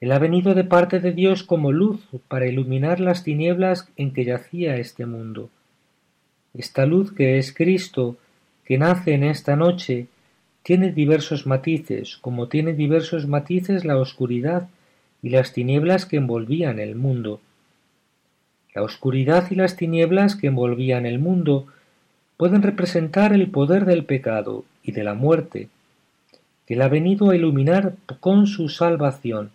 Él 0.00 0.12
ha 0.12 0.18
venido 0.18 0.54
de 0.54 0.64
parte 0.64 1.00
de 1.00 1.12
Dios 1.12 1.42
como 1.42 1.72
luz 1.72 2.00
para 2.28 2.46
iluminar 2.46 3.00
las 3.00 3.24
tinieblas 3.24 3.88
en 3.96 4.12
que 4.12 4.24
yacía 4.24 4.76
este 4.76 5.06
mundo. 5.06 5.48
Esta 6.52 6.84
luz 6.86 7.12
que 7.12 7.38
es 7.38 7.54
Cristo, 7.54 8.16
que 8.64 8.78
nace 8.78 9.14
en 9.14 9.24
esta 9.24 9.56
noche, 9.56 10.06
tiene 10.62 10.92
diversos 10.92 11.46
matices, 11.46 12.16
como 12.16 12.48
tiene 12.48 12.72
diversos 12.72 13.26
matices 13.26 13.84
la 13.84 13.96
oscuridad 13.96 14.68
y 15.22 15.30
las 15.30 15.52
tinieblas 15.52 16.06
que 16.06 16.16
envolvían 16.16 16.78
el 16.78 16.94
mundo. 16.94 17.40
La 18.74 18.82
oscuridad 18.82 19.50
y 19.50 19.54
las 19.54 19.76
tinieblas 19.76 20.36
que 20.36 20.48
envolvían 20.48 21.06
el 21.06 21.18
mundo 21.18 21.66
pueden 22.36 22.62
representar 22.62 23.32
el 23.32 23.48
poder 23.48 23.86
del 23.86 24.04
pecado 24.04 24.64
y 24.82 24.92
de 24.92 25.04
la 25.04 25.14
muerte, 25.14 25.68
que 26.66 26.74
él 26.74 26.82
ha 26.82 26.88
venido 26.88 27.30
a 27.30 27.36
iluminar 27.36 27.94
con 28.20 28.46
su 28.46 28.68
salvación, 28.68 29.52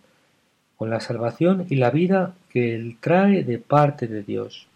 con 0.82 0.90
la 0.90 0.98
salvación 0.98 1.64
y 1.70 1.76
la 1.76 1.92
vida 1.92 2.34
que 2.50 2.74
él 2.74 2.96
trae 2.98 3.44
de 3.44 3.58
parte 3.58 4.08
de 4.08 4.24
Dios. 4.24 4.66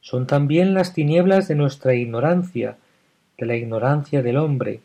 Son 0.00 0.26
también 0.26 0.74
las 0.74 0.94
tinieblas 0.94 1.46
de 1.46 1.54
nuestra 1.54 1.94
ignorancia, 1.94 2.76
de 3.38 3.46
la 3.46 3.54
ignorancia 3.54 4.20
del 4.20 4.36
hombre, 4.36 4.80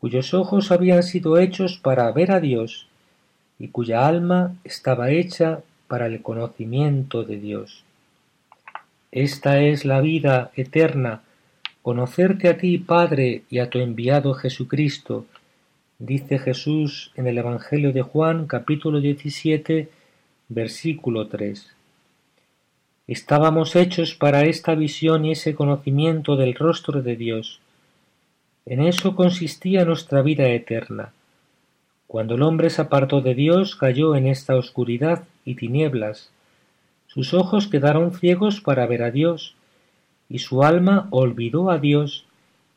cuyos 0.00 0.34
ojos 0.34 0.72
habían 0.72 1.04
sido 1.04 1.38
hechos 1.38 1.78
para 1.78 2.10
ver 2.10 2.32
a 2.32 2.40
Dios 2.40 2.88
y 3.60 3.68
cuya 3.68 4.08
alma 4.08 4.56
estaba 4.64 5.10
hecha 5.10 5.60
para 5.86 6.06
el 6.06 6.20
conocimiento 6.20 7.22
de 7.22 7.36
Dios. 7.36 7.84
Esta 9.12 9.60
es 9.60 9.84
la 9.84 10.00
vida 10.00 10.50
eterna, 10.56 11.22
conocerte 11.82 12.48
a 12.48 12.56
ti, 12.56 12.78
Padre, 12.78 13.44
y 13.48 13.60
a 13.60 13.70
tu 13.70 13.78
enviado 13.78 14.34
Jesucristo, 14.34 15.26
dice 15.98 16.38
Jesús 16.38 17.10
en 17.16 17.26
el 17.26 17.38
Evangelio 17.38 17.92
de 17.92 18.02
Juan 18.02 18.46
capítulo 18.46 19.00
17, 19.00 19.88
versículo 20.48 21.26
3. 21.26 21.74
Estábamos 23.08 23.74
hechos 23.74 24.14
para 24.14 24.44
esta 24.44 24.76
visión 24.76 25.24
y 25.24 25.32
ese 25.32 25.56
conocimiento 25.56 26.36
del 26.36 26.54
rostro 26.54 27.02
de 27.02 27.16
Dios. 27.16 27.60
En 28.64 28.80
eso 28.80 29.16
consistía 29.16 29.84
nuestra 29.84 30.22
vida 30.22 30.46
eterna. 30.48 31.12
Cuando 32.06 32.36
el 32.36 32.42
hombre 32.42 32.70
se 32.70 32.82
apartó 32.82 33.20
de 33.20 33.34
Dios, 33.34 33.74
cayó 33.74 34.14
en 34.14 34.28
esta 34.28 34.54
oscuridad 34.54 35.24
y 35.44 35.56
tinieblas. 35.56 36.30
Sus 37.08 37.34
ojos 37.34 37.66
quedaron 37.66 38.12
ciegos 38.12 38.60
para 38.60 38.86
ver 38.86 39.02
a 39.02 39.10
Dios, 39.10 39.56
y 40.28 40.38
su 40.38 40.62
alma 40.62 41.08
olvidó 41.10 41.70
a 41.70 41.78
Dios 41.78 42.27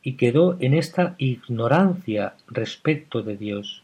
y 0.03 0.13
quedó 0.13 0.57
en 0.59 0.73
esta 0.73 1.15
ignorancia 1.17 2.33
respecto 2.47 3.21
de 3.21 3.37
Dios. 3.37 3.83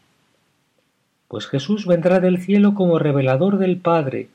Pues 1.28 1.46
Jesús 1.46 1.86
vendrá 1.86 2.20
del 2.20 2.38
cielo 2.38 2.74
como 2.74 2.98
revelador 2.98 3.58
del 3.58 3.76
Padre, 3.76 4.28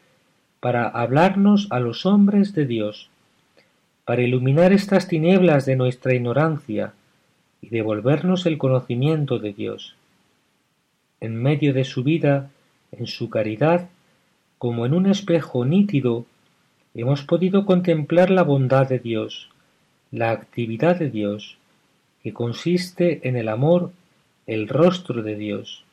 para 0.60 0.88
hablarnos 0.88 1.68
a 1.72 1.80
los 1.80 2.06
hombres 2.06 2.54
de 2.54 2.66
Dios, 2.66 3.10
para 4.06 4.22
iluminar 4.22 4.72
estas 4.72 5.08
tinieblas 5.08 5.66
de 5.66 5.76
nuestra 5.76 6.14
ignorancia 6.14 6.94
y 7.62 7.70
devolvernos 7.70 8.46
el 8.46 8.58
conocimiento 8.58 9.40
de 9.40 9.54
Dios 9.54 9.96
en 11.24 11.42
medio 11.42 11.74
de 11.74 11.86
su 11.86 12.04
vida, 12.04 12.52
en 12.92 13.08
su 13.08 13.30
caridad, 13.30 13.88
como 14.58 14.86
en 14.86 14.94
un 14.94 15.06
espejo 15.06 15.64
nítido, 15.64 16.26
hemos 16.94 17.22
podido 17.22 17.66
contemplar 17.66 18.30
la 18.30 18.44
bondad 18.44 18.90
de 18.90 19.00
Dios, 19.00 19.50
la 20.12 20.32
actividad 20.32 21.00
de 21.00 21.10
Dios, 21.10 21.58
que 22.24 22.34
consiste 22.34 23.28
en 23.28 23.36
el 23.36 23.50
amor, 23.50 23.92
el 24.48 24.70
rostro 24.70 25.22
de 25.22 25.36
Dios. 25.36 25.84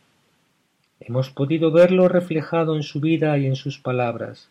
Hemos 1.01 1.31
podido 1.31 1.73
verlo 1.73 2.09
reflejado 2.09 2.77
en 2.77 2.83
su 2.83 3.01
vida 3.01 3.37
y 3.37 3.47
en 3.47 3.57
sus 3.57 3.79
palabras. 3.79 4.49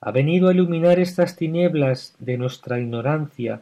Ha 0.00 0.10
venido 0.10 0.48
a 0.48 0.52
iluminar 0.52 0.98
estas 0.98 1.36
tinieblas 1.36 2.14
de 2.18 2.38
nuestra 2.38 2.80
ignorancia, 2.80 3.60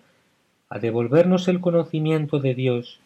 a 0.71 0.79
devolvernos 0.79 1.49
el 1.49 1.61
conocimiento 1.61 2.39
de 2.39 2.55
Dios, 2.55 3.01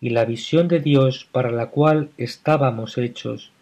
y 0.00 0.10
la 0.10 0.26
visión 0.26 0.68
de 0.68 0.80
Dios 0.80 1.26
para 1.32 1.50
la 1.50 1.70
cual 1.70 2.10
estábamos 2.18 2.98
hechos, 2.98 3.52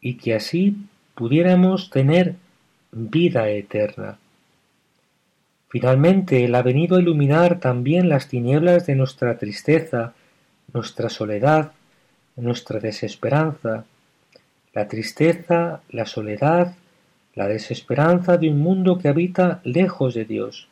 y 0.00 0.14
que 0.14 0.34
así 0.34 0.76
pudiéramos 1.16 1.90
tener 1.90 2.36
vida 2.92 3.48
eterna. 3.48 4.18
Finalmente, 5.68 6.44
Él 6.44 6.54
ha 6.54 6.62
venido 6.62 6.96
a 6.96 7.00
iluminar 7.00 7.60
también 7.60 8.08
las 8.08 8.28
tinieblas 8.28 8.86
de 8.86 8.94
nuestra 8.94 9.36
tristeza, 9.38 10.14
nuestra 10.72 11.10
soledad, 11.10 11.72
nuestra 12.36 12.80
desesperanza, 12.80 13.84
la 14.72 14.88
tristeza, 14.88 15.80
la 15.90 16.06
soledad, 16.06 16.74
la 17.34 17.48
desesperanza 17.48 18.36
de 18.36 18.48
un 18.48 18.60
mundo 18.60 18.98
que 18.98 19.08
habita 19.08 19.60
lejos 19.64 20.14
de 20.14 20.24
Dios, 20.24 20.68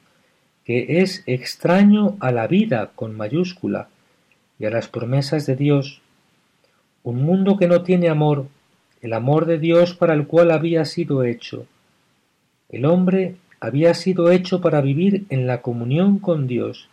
que 0.65 1.01
es 1.01 1.23
extraño 1.27 2.17
a 2.21 2.33
la 2.33 2.47
vida 2.47 2.91
con 2.95 3.17
mayúscula 3.17 3.89
y 4.59 4.65
a 4.67 4.71
las 4.71 4.89
promesas 4.89 5.47
de 5.47 5.57
Dios, 5.57 6.01
un 7.03 7.23
mundo 7.23 7.57
que 7.57 7.69
no 7.69 7.83
tiene 7.83 8.09
amor, 8.09 8.47
el 9.01 9.13
amor 9.13 9.47
de 9.47 9.59
Dios 9.59 9.95
para 9.95 10.15
el 10.15 10.27
cual 10.27 10.51
había 10.51 10.85
sido 10.85 11.23
hecho. 11.23 11.67
El 12.69 12.85
hombre 12.85 13.37
había 13.67 13.95
sido 13.95 14.31
hecho 14.31 14.61
para 14.61 14.81
vivir 14.81 15.27
en 15.29 15.47
la 15.47 15.61
comunión 15.61 16.19
con 16.19 16.47
Dios, 16.47 16.89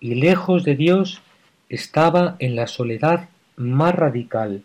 y 0.00 0.16
lejos 0.16 0.64
de 0.64 0.76
Dios 0.76 1.22
estaba 1.68 2.36
en 2.38 2.56
la 2.56 2.66
soledad 2.66 3.28
más 3.56 3.94
radical, 3.94 4.62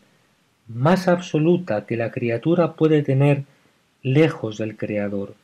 más 0.67 1.07
absoluta 1.07 1.85
que 1.85 1.97
la 1.97 2.11
criatura 2.11 2.73
puede 2.73 3.03
tener 3.03 3.43
lejos 4.01 4.57
del 4.57 4.75
Creador. 4.75 5.35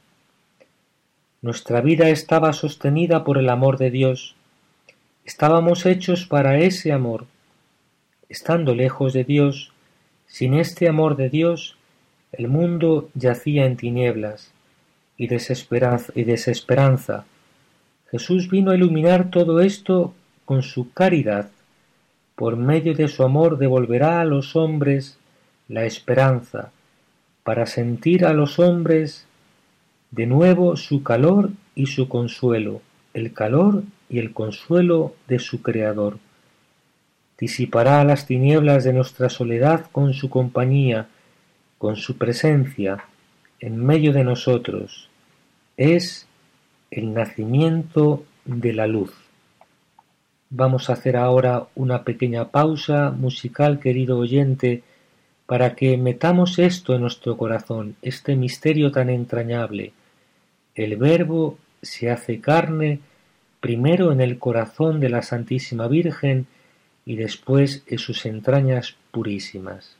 Nuestra 1.42 1.82
vida 1.82 2.10
estaba 2.10 2.54
sostenida 2.54 3.24
por 3.24 3.38
el 3.38 3.50
amor 3.50 3.78
de 3.78 3.92
Dios. 3.92 4.36
Estábamos 5.26 5.86
hechos 5.86 6.26
para 6.26 6.58
ese 6.58 6.92
amor. 6.92 7.26
Estando 8.30 8.74
lejos 8.74 9.14
de 9.14 9.24
Dios, 9.24 9.72
sin 10.26 10.56
este 10.56 10.88
amor 10.90 11.16
de 11.16 11.30
Dios, 11.30 11.78
el 12.32 12.48
mundo 12.48 13.10
yacía 13.14 13.66
en 13.66 13.78
tinieblas, 13.78 14.52
y 15.18 15.28
desesperanza, 15.28 16.12
y 16.16 16.24
desesperanza. 16.24 17.26
Jesús 18.12 18.50
vino 18.50 18.72
a 18.72 18.76
iluminar 18.76 19.30
todo 19.30 19.60
esto 19.60 20.14
con 20.46 20.62
su 20.62 20.92
caridad. 20.94 21.50
Por 22.36 22.58
medio 22.58 22.94
de 22.94 23.08
su 23.08 23.24
amor 23.24 23.58
devolverá 23.58 24.22
a 24.22 24.26
los 24.26 24.56
hombres 24.56 25.18
la 25.68 25.86
esperanza, 25.86 26.72
para 27.44 27.66
sentir 27.66 28.26
a 28.26 28.34
los 28.34 28.60
hombres 28.60 29.26
de 30.12 30.28
nuevo 30.28 30.76
su 30.76 31.04
calor 31.04 31.52
y 31.76 31.88
su 31.88 32.08
consuelo, 32.08 32.82
el 33.14 33.34
calor 33.34 33.84
y 34.10 34.20
el 34.20 34.34
consuelo 34.34 35.16
de 35.28 35.40
su 35.40 35.62
Creador. 35.62 36.20
Disipará 37.38 38.04
las 38.04 38.26
tinieblas 38.28 38.84
de 38.84 38.94
nuestra 38.94 39.30
soledad 39.30 39.88
con 39.92 40.14
su 40.14 40.30
compañía, 40.30 41.08
con 41.78 41.98
su 41.98 42.18
presencia, 42.18 43.06
en 43.60 43.84
medio 43.84 44.14
de 44.14 44.24
nosotros. 44.24 45.10
Es 45.78 46.28
el 46.92 47.14
nacimiento 47.14 48.26
de 48.46 48.74
la 48.74 48.88
luz. 48.88 49.14
Vamos 50.50 50.90
a 50.90 50.94
hacer 50.94 51.18
ahora 51.18 51.68
una 51.76 52.04
pequeña 52.04 52.50
pausa 52.50 53.12
musical, 53.12 53.80
querido 53.80 54.18
oyente, 54.18 54.84
para 55.46 55.76
que 55.76 55.98
metamos 55.98 56.60
esto 56.60 56.96
en 56.96 57.02
nuestro 57.02 57.38
corazón, 57.38 57.96
este 58.02 58.36
misterio 58.36 58.92
tan 58.92 59.10
entrañable. 59.10 59.94
El 60.74 60.98
Verbo 60.98 61.58
se 61.82 62.10
hace 62.10 62.40
carne 62.40 63.00
primero 63.60 64.12
en 64.12 64.22
el 64.22 64.38
corazón 64.38 65.00
de 65.00 65.10
la 65.10 65.22
Santísima 65.22 65.88
Virgen 65.88 66.48
y 67.06 67.16
después 67.16 67.84
en 67.88 68.00
sus 68.00 68.26
entrañas 68.26 68.96
purísimas. 69.12 69.98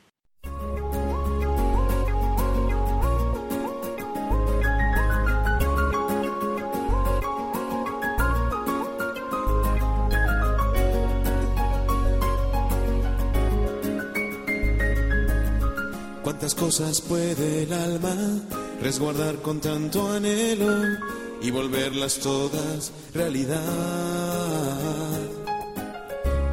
¿Cuántas 16.26 16.56
cosas 16.56 17.00
puede 17.02 17.62
el 17.62 17.72
alma 17.72 18.12
resguardar 18.82 19.36
con 19.42 19.60
tanto 19.60 20.10
anhelo 20.10 20.98
y 21.40 21.52
volverlas 21.52 22.18
todas 22.18 22.90
realidad? 23.14 23.60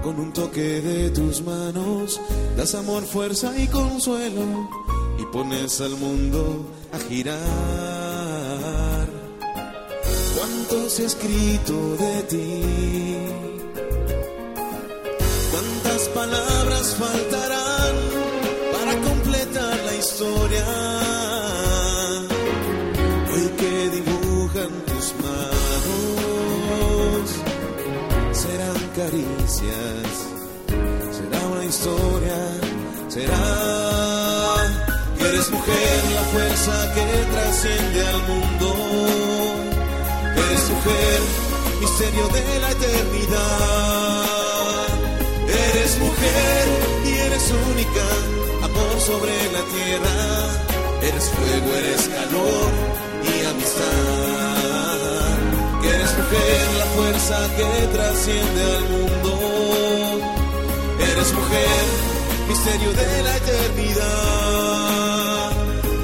Con 0.04 0.20
un 0.20 0.32
toque 0.32 0.80
de 0.80 1.10
tus 1.10 1.42
manos 1.42 2.22
das 2.56 2.76
amor, 2.76 3.02
fuerza 3.04 3.52
y 3.58 3.66
consuelo 3.66 4.70
y 5.18 5.26
pones 5.34 5.82
al 5.82 5.98
mundo 5.98 6.68
a 6.92 7.00
girar. 7.10 7.40
¿Cuánto 10.38 10.88
se 10.88 11.02
ha 11.02 11.08
escrito 11.08 11.98
de 11.98 12.22
ti? 12.30 12.62
¿Cuántas 15.52 16.10
palabras 16.10 16.96
faltarán? 17.00 17.43
Será 31.12 31.40
una 31.52 31.66
historia, 31.66 32.38
será 33.08 33.44
que 35.18 35.24
eres 35.28 35.50
mujer, 35.52 36.04
la 36.16 36.24
fuerza 36.34 36.94
que 36.96 37.04
trasciende 37.34 38.08
al 38.08 38.22
mundo. 38.30 38.68
Eres 40.36 40.70
mujer, 40.70 41.20
misterio 41.82 42.28
de 42.28 42.60
la 42.60 42.72
eternidad. 42.72 44.26
Eres 45.48 46.00
mujer 46.00 46.66
y 47.06 47.10
eres 47.28 47.52
única 47.72 48.34
sobre 49.00 49.34
la 49.52 49.64
tierra. 49.76 50.16
Eres 51.02 51.30
fuego, 51.30 51.74
eres 51.76 52.08
calor 52.08 52.72
y 53.24 53.46
amistad. 53.46 54.13
Eres 55.86 56.18
mujer, 56.18 56.68
la 56.78 56.86
fuerza 56.96 57.38
que 57.58 57.88
trasciende 57.88 58.62
al 58.78 58.86
mundo. 58.90 59.32
Eres 61.00 61.34
mujer, 61.34 61.84
misterio 62.48 62.92
de 62.94 63.24
la 63.24 63.38
eternidad. 63.38 64.44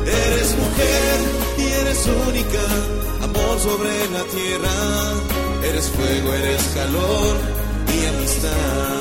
Eres 0.05 0.49
mujer 0.57 1.15
y 1.57 1.63
eres 1.81 2.05
única, 2.27 2.63
amor 3.23 3.59
sobre 3.59 4.09
la 4.09 4.23
tierra. 4.23 4.77
Eres 5.63 5.89
fuego, 5.89 6.33
eres 6.33 6.63
calor 6.75 7.35
y 7.95 8.05
amistad. 8.05 8.98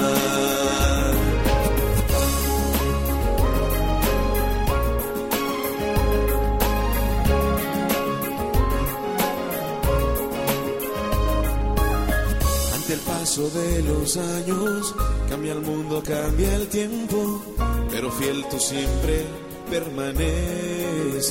De 13.47 13.83
los 13.83 14.17
años, 14.17 14.95
cambia 15.29 15.53
el 15.53 15.61
mundo, 15.61 16.03
cambia 16.05 16.57
el 16.57 16.67
tiempo, 16.67 17.41
pero 17.89 18.11
fiel 18.11 18.45
tú 18.51 18.59
siempre 18.59 19.27
permaneces. 19.71 21.31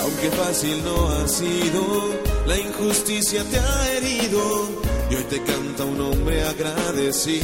Aunque 0.00 0.30
fácil 0.30 0.82
no 0.84 1.08
ha 1.08 1.28
sido, 1.28 1.82
la 2.46 2.58
injusticia 2.58 3.44
te 3.44 3.58
ha 3.58 3.92
herido 3.92 4.40
y 5.10 5.16
hoy 5.16 5.24
te 5.24 5.42
canta 5.42 5.84
un 5.84 6.00
hombre 6.00 6.42
agradecido. 6.44 7.42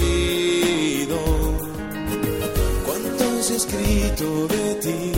¿Cuánto 2.87 3.42
se 3.42 3.53
ha 3.53 3.57
escrito 3.57 4.48
de 4.48 4.74
ti? 4.77 5.12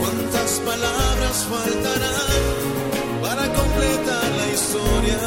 ¿Cuántas 0.00 0.60
palabras 0.60 1.44
faltarán? 1.50 2.35
Historia. 4.56 5.20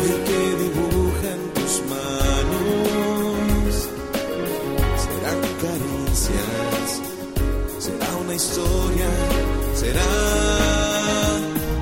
Hoy 0.00 0.12
que 0.28 0.40
dibujan 0.62 1.40
tus 1.56 1.74
manos 1.92 3.72
serán 5.04 5.40
caricias, 5.64 6.86
será 7.78 8.08
una 8.24 8.34
historia, 8.34 9.10
será 9.82 10.10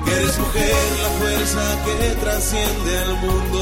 que 0.05 0.11
eres 0.11 0.35
mujer, 0.37 0.81
la 1.01 1.09
fuerza 1.19 1.63
que 1.85 1.93
trasciende 2.23 2.91
al 3.05 3.13
mundo. 3.23 3.61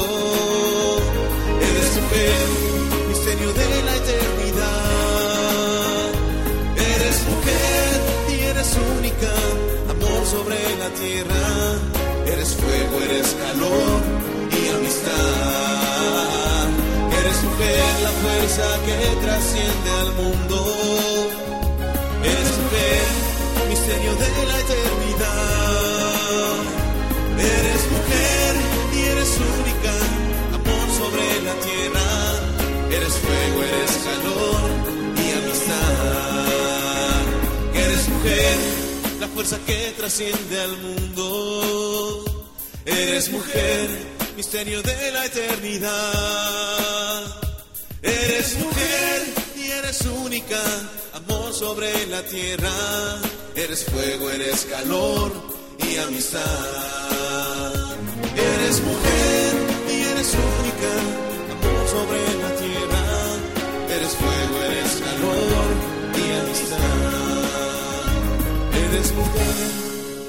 Eres 1.70 1.90
mujer, 2.00 2.44
misterio 3.08 3.50
de 3.60 3.66
la 3.86 3.94
eternidad. 4.02 4.92
Eres 6.94 7.16
mujer 7.30 7.92
y 8.28 8.34
eres 8.50 8.70
única 8.98 9.32
sobre 10.32 10.58
la 10.82 10.88
tierra. 11.02 11.44
Eres 12.32 12.50
fuego, 12.60 12.94
eres 13.08 13.28
calor 13.44 13.98
y 14.58 14.62
amistad. 14.76 16.66
Eres 17.20 17.38
mujer 17.48 17.84
la 18.06 18.12
fuerza 18.22 18.66
que 18.86 18.96
trasciende 19.24 19.90
al 20.02 20.10
mundo. 20.20 20.58
Eres 22.32 22.50
mujer, 22.62 23.06
misterio 23.68 24.12
de 24.22 24.28
la 24.50 24.56
eternidad. 24.64 26.56
Eres 27.56 27.82
mujer 27.94 28.52
y 28.96 28.98
eres 29.12 29.32
única, 29.54 29.94
amor 30.58 30.86
sobre 31.00 31.24
la 31.48 31.54
tierra. 31.66 32.08
Eres 32.96 33.14
fuego, 33.24 33.58
eres 33.70 33.94
calor 34.08 34.62
y 35.22 35.26
amistad. 35.40 37.22
Eres 37.84 38.02
mujer, 38.08 38.81
fuerza 39.32 39.58
que 39.66 39.94
trasciende 39.96 40.60
al 40.60 40.76
mundo. 40.78 42.24
Eres 42.84 43.30
mujer, 43.30 43.88
misterio 44.36 44.82
de 44.82 45.12
la 45.12 45.24
eternidad. 45.26 45.92
Eres 48.02 48.58
mujer 48.58 49.22
y 49.56 49.70
eres 49.70 50.02
única, 50.02 50.60
amor 51.14 51.54
sobre 51.54 52.06
la 52.08 52.22
tierra. 52.22 52.70
Eres 53.54 53.84
fuego, 53.84 54.30
eres 54.30 54.66
calor 54.66 55.32
y 55.78 55.96
amistad. 55.98 56.40
Eres 58.36 58.82
mujer 58.82 59.54
y 59.88 60.02
eres 60.12 60.34
única, 60.34 60.92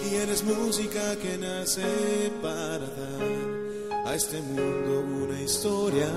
y 0.10 0.16
eres 0.16 0.44
música 0.44 1.16
que 1.22 1.38
nace 1.38 2.32
para 2.42 2.80
dar 2.80 4.06
a 4.06 4.16
este 4.16 4.42
mundo 4.42 5.06
una 5.24 5.42
historia 5.42 6.08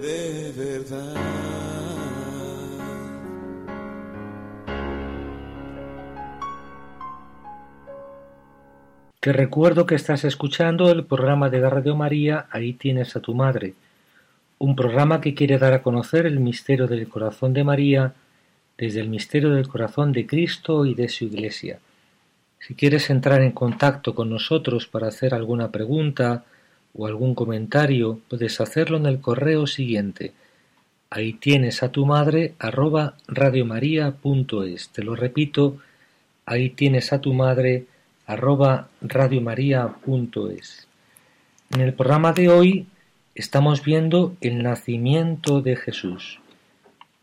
de 0.00 0.52
verdad. 0.56 1.50
Te 9.20 9.34
recuerdo 9.34 9.84
que 9.84 9.96
estás 9.96 10.24
escuchando 10.24 10.90
el 10.90 11.04
programa 11.04 11.50
de 11.50 11.60
la 11.60 11.68
Radio 11.68 11.94
María 11.94 12.46
Ahí 12.50 12.72
tienes 12.72 13.14
a 13.16 13.20
tu 13.20 13.34
madre, 13.34 13.74
un 14.58 14.74
programa 14.74 15.20
que 15.20 15.34
quiere 15.34 15.58
dar 15.58 15.74
a 15.74 15.82
conocer 15.82 16.24
el 16.24 16.40
misterio 16.40 16.86
del 16.86 17.06
corazón 17.06 17.52
de 17.52 17.62
María 17.62 18.14
desde 18.80 19.00
el 19.00 19.10
misterio 19.10 19.50
del 19.50 19.68
corazón 19.68 20.10
de 20.10 20.26
Cristo 20.26 20.86
y 20.86 20.94
de 20.94 21.10
su 21.10 21.26
Iglesia. 21.26 21.78
Si 22.58 22.74
quieres 22.74 23.10
entrar 23.10 23.42
en 23.42 23.52
contacto 23.52 24.14
con 24.14 24.30
nosotros 24.30 24.86
para 24.86 25.08
hacer 25.08 25.34
alguna 25.34 25.70
pregunta 25.70 26.44
o 26.94 27.06
algún 27.06 27.34
comentario, 27.34 28.20
puedes 28.28 28.58
hacerlo 28.58 28.96
en 28.96 29.04
el 29.04 29.20
correo 29.20 29.66
siguiente. 29.66 30.32
Ahí 31.10 31.34
tienes 31.34 31.82
a 31.82 31.92
tu 31.92 32.06
madre 32.06 32.54
arroba 32.58 33.16
radiomaria.es. 33.28 34.88
Te 34.88 35.02
lo 35.02 35.14
repito, 35.14 35.76
ahí 36.46 36.70
tienes 36.70 37.12
a 37.12 37.20
tu 37.20 37.34
madre 37.34 37.84
arroba 38.26 38.88
radiomaria.es. 39.02 40.88
En 41.74 41.80
el 41.82 41.92
programa 41.92 42.32
de 42.32 42.48
hoy 42.48 42.86
estamos 43.34 43.84
viendo 43.84 44.36
el 44.40 44.62
nacimiento 44.62 45.60
de 45.60 45.76
Jesús. 45.76 46.40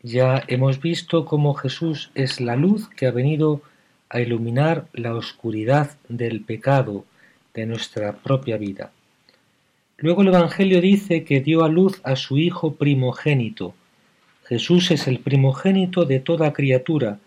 Ya 0.09 0.41
hemos 0.47 0.79
visto 0.79 1.25
cómo 1.25 1.53
Jesús 1.53 2.11
es 2.15 2.39
la 2.39 2.55
luz 2.55 2.87
que 2.87 3.07
ha 3.07 3.11
venido 3.11 3.61
a 4.07 4.21
iluminar 4.21 4.87
la 4.93 5.13
oscuridad 5.13 5.97
del 6.07 6.45
pecado 6.45 7.03
de 7.53 7.65
nuestra 7.65 8.13
propia 8.13 8.55
vida. 8.55 8.93
Luego 9.97 10.21
el 10.21 10.29
Evangelio 10.29 10.79
dice 10.79 11.25
que 11.25 11.41
dio 11.41 11.65
a 11.65 11.67
luz 11.67 11.99
a 12.05 12.15
su 12.15 12.37
Hijo 12.37 12.75
primogénito. 12.75 13.73
Jesús 14.45 14.91
es 14.91 15.09
el 15.09 15.19
primogénito 15.19 16.05
de 16.05 16.21
toda 16.21 16.53
criatura, 16.53 17.19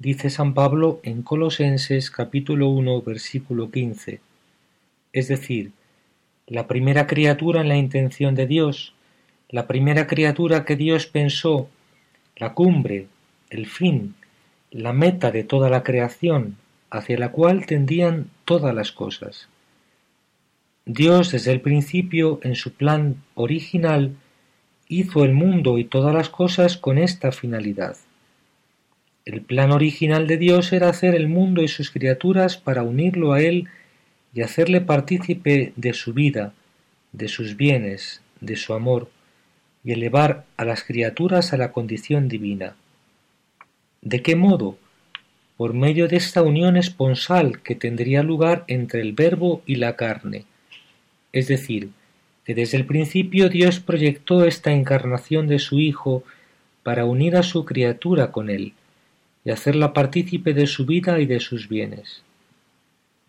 dice 0.00 0.28
San 0.28 0.54
Pablo 0.54 0.98
en 1.04 1.22
Colosenses 1.22 2.10
capítulo 2.10 2.68
1 2.68 3.00
versículo 3.02 3.70
15. 3.70 4.18
Es 5.12 5.28
decir, 5.28 5.70
la 6.48 6.66
primera 6.66 7.06
criatura 7.06 7.60
en 7.60 7.68
la 7.68 7.76
intención 7.76 8.34
de 8.34 8.48
Dios, 8.48 8.92
la 9.50 9.68
primera 9.68 10.08
criatura 10.08 10.64
que 10.64 10.74
Dios 10.74 11.06
pensó, 11.06 11.68
la 12.38 12.54
cumbre, 12.54 13.06
el 13.50 13.66
fin, 13.66 14.14
la 14.70 14.92
meta 14.92 15.30
de 15.30 15.44
toda 15.44 15.68
la 15.68 15.82
creación, 15.82 16.56
hacia 16.90 17.18
la 17.18 17.32
cual 17.32 17.66
tendían 17.66 18.30
todas 18.44 18.74
las 18.74 18.92
cosas. 18.92 19.48
Dios 20.86 21.32
desde 21.32 21.52
el 21.52 21.60
principio, 21.60 22.40
en 22.42 22.54
su 22.54 22.72
plan 22.72 23.22
original, 23.34 24.16
hizo 24.88 25.24
el 25.24 25.34
mundo 25.34 25.78
y 25.78 25.84
todas 25.84 26.14
las 26.14 26.30
cosas 26.30 26.78
con 26.78 26.96
esta 26.96 27.30
finalidad. 27.32 27.96
El 29.26 29.42
plan 29.42 29.72
original 29.72 30.26
de 30.26 30.38
Dios 30.38 30.72
era 30.72 30.88
hacer 30.88 31.14
el 31.14 31.28
mundo 31.28 31.62
y 31.62 31.68
sus 31.68 31.90
criaturas 31.90 32.56
para 32.56 32.82
unirlo 32.82 33.34
a 33.34 33.42
Él 33.42 33.68
y 34.32 34.40
hacerle 34.40 34.80
partícipe 34.80 35.74
de 35.76 35.92
su 35.92 36.14
vida, 36.14 36.54
de 37.12 37.28
sus 37.28 37.56
bienes, 37.56 38.22
de 38.40 38.56
su 38.56 38.72
amor, 38.72 39.10
y 39.88 39.92
elevar 39.92 40.44
a 40.58 40.66
las 40.66 40.84
criaturas 40.84 41.54
a 41.54 41.56
la 41.56 41.72
condición 41.72 42.28
divina. 42.28 42.76
¿De 44.02 44.20
qué 44.20 44.36
modo? 44.36 44.76
Por 45.56 45.72
medio 45.72 46.08
de 46.08 46.16
esta 46.18 46.42
unión 46.42 46.76
esponsal 46.76 47.62
que 47.62 47.74
tendría 47.74 48.22
lugar 48.22 48.64
entre 48.66 49.00
el 49.00 49.14
Verbo 49.14 49.62
y 49.64 49.76
la 49.76 49.96
carne. 49.96 50.44
Es 51.32 51.48
decir, 51.48 51.88
que 52.44 52.54
desde 52.54 52.76
el 52.76 52.84
principio 52.84 53.48
Dios 53.48 53.80
proyectó 53.80 54.44
esta 54.44 54.72
encarnación 54.72 55.46
de 55.46 55.58
su 55.58 55.78
Hijo 55.78 56.22
para 56.82 57.06
unir 57.06 57.34
a 57.34 57.42
su 57.42 57.64
criatura 57.64 58.30
con 58.30 58.50
Él 58.50 58.74
y 59.42 59.52
hacerla 59.52 59.94
partícipe 59.94 60.52
de 60.52 60.66
su 60.66 60.84
vida 60.84 61.18
y 61.18 61.24
de 61.24 61.40
sus 61.40 61.66
bienes. 61.66 62.22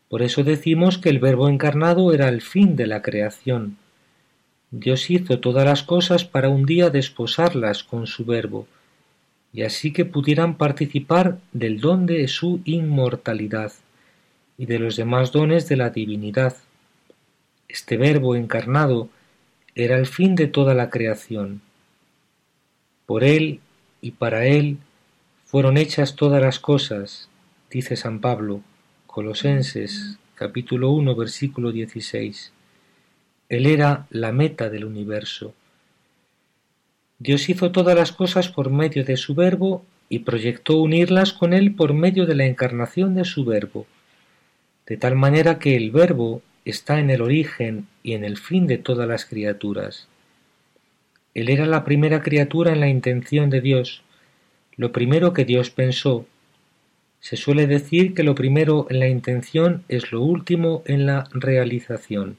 Por 0.10 0.24
eso 0.24 0.44
decimos 0.44 0.98
que 0.98 1.08
el 1.08 1.20
Verbo 1.20 1.48
encarnado 1.48 2.14
era 2.14 2.28
el 2.28 2.42
fin 2.42 2.76
de 2.76 2.88
la 2.88 3.02
creación. 3.02 3.78
Dios 4.72 5.10
hizo 5.10 5.40
todas 5.40 5.66
las 5.66 5.84
cosas 5.84 6.26
para 6.26 6.50
un 6.50 6.66
día 6.66 6.90
desposarlas 6.90 7.84
con 7.84 8.06
su 8.06 8.26
Verbo, 8.26 8.68
y 9.52 9.64
así 9.64 9.92
que 9.92 10.06
pudieran 10.06 10.58
participar 10.58 11.40
del 11.54 11.80
don 11.80 12.06
de 12.06 12.28
su 12.28 12.62
inmortalidad 12.66 13.74
y 14.58 14.68
de 14.68 14.78
los 14.78 14.96
demás 14.96 15.32
dones 15.32 15.68
de 15.68 15.76
la 15.76 15.90
divinidad. 15.90 16.56
Este 17.68 17.98
Verbo 17.98 18.36
encarnado 18.36 19.10
era 19.74 19.98
el 19.98 20.06
fin 20.06 20.36
de 20.36 20.48
toda 20.48 20.76
la 20.76 20.90
creación. 20.90 21.62
Por 23.08 23.24
él 23.24 23.62
y 24.02 24.12
para 24.12 24.46
él 24.46 24.78
fueron 25.46 25.78
hechas 25.78 26.16
todas 26.16 26.42
las 26.42 26.60
cosas, 26.60 27.28
dice 27.72 27.96
San 27.96 28.20
Pablo, 28.20 28.62
Colosenses 29.08 30.20
capítulo 30.36 30.92
1 30.92 31.16
versículo 31.16 31.72
16. 31.72 32.54
Él 33.50 33.66
era 33.66 34.06
la 34.12 34.32
meta 34.32 34.70
del 34.70 34.86
universo. 34.86 35.56
Dios 37.18 37.50
hizo 37.50 37.72
todas 37.72 37.96
las 37.96 38.12
cosas 38.12 38.48
por 38.48 38.70
medio 38.70 39.04
de 39.04 39.18
su 39.18 39.34
verbo 39.34 39.84
y 40.08 40.20
proyectó 40.20 40.78
unirlas 40.78 41.34
con 41.34 41.54
él 41.54 41.74
por 41.74 41.94
medio 41.94 42.26
de 42.26 42.36
la 42.36 42.46
encarnación 42.46 43.16
de 43.16 43.26
su 43.26 43.44
verbo, 43.44 43.88
de 44.86 44.98
tal 44.98 45.16
manera 45.16 45.60
que 45.60 45.76
el 45.76 45.92
verbo 45.92 46.42
está 46.64 47.00
en 47.00 47.10
el 47.10 47.22
origen 47.22 47.88
y 48.04 48.14
en 48.14 48.24
el 48.24 48.38
fin 48.38 48.68
de 48.68 48.78
todas 48.78 49.08
las 49.08 49.26
criaturas. 49.26 50.08
Él 51.34 51.50
era 51.50 51.66
la 51.66 51.84
primera 51.84 52.22
criatura 52.22 52.72
en 52.72 52.80
la 52.80 52.88
intención 52.88 53.50
de 53.50 53.62
Dios, 53.62 54.04
lo 54.76 54.92
primero 54.92 55.34
que 55.34 55.46
Dios 55.46 55.72
pensó. 55.72 56.26
Se 57.20 57.36
suele 57.36 57.68
decir 57.68 58.14
que 58.14 58.24
lo 58.24 58.36
primero 58.36 58.88
en 58.90 59.00
la 59.00 59.08
intención 59.08 59.84
es 59.90 60.12
lo 60.12 60.22
último 60.22 60.84
en 60.86 61.06
la 61.06 61.28
realización, 61.34 62.38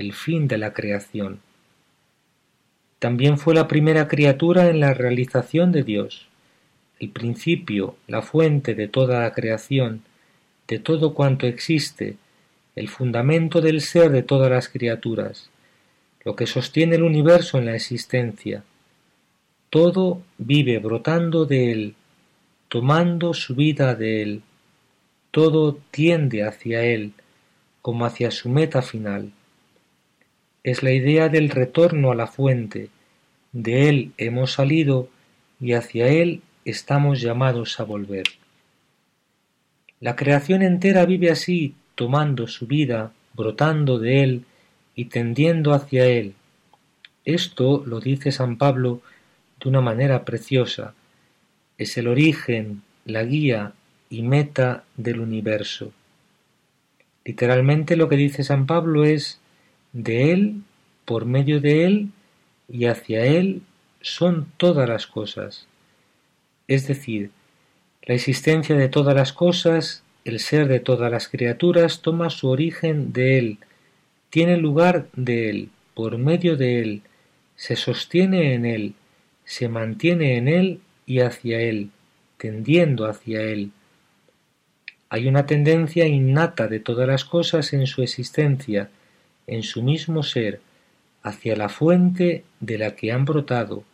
el 0.00 0.14
fin 0.14 0.48
de 0.48 0.56
la 0.56 0.72
creación. 0.72 1.40
También 2.98 3.38
fue 3.38 3.54
la 3.54 3.68
primera 3.68 4.08
criatura 4.08 4.68
en 4.68 4.80
la 4.80 4.94
realización 4.94 5.72
de 5.72 5.82
Dios, 5.82 6.26
el 6.98 7.10
principio, 7.10 7.96
la 8.06 8.22
fuente 8.22 8.74
de 8.74 8.88
toda 8.88 9.20
la 9.20 9.32
creación, 9.32 10.02
de 10.68 10.78
todo 10.78 11.12
cuanto 11.12 11.46
existe, 11.46 12.16
el 12.76 12.88
fundamento 12.88 13.60
del 13.60 13.82
ser 13.82 14.10
de 14.10 14.22
todas 14.22 14.50
las 14.50 14.68
criaturas, 14.68 15.50
lo 16.24 16.34
que 16.34 16.46
sostiene 16.46 16.96
el 16.96 17.02
universo 17.02 17.58
en 17.58 17.66
la 17.66 17.74
existencia, 17.74 18.64
todo 19.68 20.22
vive 20.38 20.78
brotando 20.78 21.44
de 21.44 21.72
él, 21.72 21.94
tomando 22.68 23.34
su 23.34 23.54
vida 23.54 23.94
de 23.94 24.22
él, 24.22 24.42
todo 25.30 25.78
tiende 25.90 26.44
hacia 26.44 26.82
él, 26.84 27.12
como 27.82 28.06
hacia 28.06 28.30
su 28.30 28.48
meta 28.48 28.82
final. 28.82 29.32
Es 30.62 30.82
la 30.82 30.92
idea 30.92 31.28
del 31.28 31.48
retorno 31.50 32.10
a 32.10 32.14
la 32.14 32.26
fuente, 32.26 32.90
de 33.52 33.88
él 33.88 34.12
hemos 34.18 34.52
salido 34.52 35.08
y 35.60 35.72
hacia 35.72 36.08
él 36.08 36.42
estamos 36.64 37.20
llamados 37.20 37.80
a 37.80 37.84
volver. 37.84 38.24
La 40.00 40.16
creación 40.16 40.62
entera 40.62 41.04
vive 41.04 41.30
así, 41.30 41.74
tomando 41.94 42.46
su 42.46 42.66
vida, 42.66 43.12
brotando 43.34 43.98
de 43.98 44.22
él 44.22 44.44
y 44.94 45.06
tendiendo 45.06 45.72
hacia 45.72 46.06
él. 46.06 46.34
Esto 47.24 47.82
lo 47.86 48.00
dice 48.00 48.32
San 48.32 48.56
Pablo 48.56 49.02
de 49.60 49.68
una 49.68 49.80
manera 49.80 50.24
preciosa. 50.24 50.94
Es 51.76 51.96
el 51.98 52.08
origen, 52.08 52.82
la 53.04 53.24
guía 53.24 53.72
y 54.08 54.22
meta 54.22 54.84
del 54.96 55.20
universo. 55.20 55.92
Literalmente 57.24 57.96
lo 57.96 58.08
que 58.08 58.16
dice 58.16 58.42
San 58.42 58.66
Pablo 58.66 59.04
es 59.04 59.38
de 59.92 60.32
Él, 60.32 60.62
por 61.04 61.24
medio 61.24 61.60
de 61.60 61.84
Él 61.84 62.08
y 62.68 62.86
hacia 62.86 63.24
Él 63.24 63.62
son 64.00 64.46
todas 64.56 64.88
las 64.88 65.06
cosas. 65.06 65.66
Es 66.68 66.86
decir, 66.86 67.30
la 68.02 68.14
existencia 68.14 68.76
de 68.76 68.88
todas 68.88 69.14
las 69.14 69.32
cosas, 69.32 70.02
el 70.24 70.38
ser 70.40 70.68
de 70.68 70.80
todas 70.80 71.10
las 71.10 71.28
criaturas 71.28 72.00
toma 72.00 72.30
su 72.30 72.48
origen 72.48 73.12
de 73.12 73.38
Él, 73.38 73.58
tiene 74.30 74.56
lugar 74.56 75.08
de 75.14 75.50
Él, 75.50 75.70
por 75.94 76.16
medio 76.16 76.56
de 76.56 76.80
Él, 76.80 77.02
se 77.56 77.76
sostiene 77.76 78.54
en 78.54 78.64
Él, 78.64 78.94
se 79.44 79.68
mantiene 79.68 80.36
en 80.36 80.48
Él 80.48 80.80
y 81.06 81.20
hacia 81.20 81.60
Él, 81.60 81.90
tendiendo 82.38 83.06
hacia 83.06 83.42
Él. 83.42 83.72
Hay 85.08 85.26
una 85.26 85.44
tendencia 85.44 86.06
innata 86.06 86.68
de 86.68 86.78
todas 86.78 87.08
las 87.08 87.24
cosas 87.24 87.72
en 87.72 87.86
su 87.88 88.02
existencia, 88.02 88.90
en 89.46 89.62
su 89.62 89.82
mismo 89.82 90.22
ser, 90.22 90.60
hacia 91.22 91.56
la 91.56 91.68
fuente 91.68 92.44
de 92.60 92.78
la 92.78 92.96
que 92.96 93.12
han 93.12 93.24
brotado, 93.24 93.84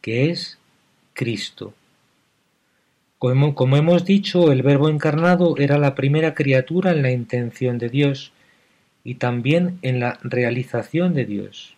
que 0.00 0.30
es 0.30 0.58
Cristo. 1.12 1.74
Como, 3.18 3.76
hemos 3.76 4.04
dicho, 4.04 4.52
el 4.52 4.62
Verbo 4.62 4.88
encarnado 4.88 5.56
era 5.58 5.76
la 5.76 5.96
primera 5.96 6.34
criatura 6.34 6.92
en 6.92 7.02
la 7.02 7.10
intención 7.10 7.76
de 7.78 7.88
Dios 7.88 8.32
y 9.02 9.16
también 9.16 9.78
en 9.82 9.98
la 9.98 10.20
realización 10.22 11.14
de 11.14 11.24
Dios. 11.24 11.74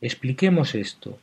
Expliquemos 0.00 0.74
esto. 0.74 1.18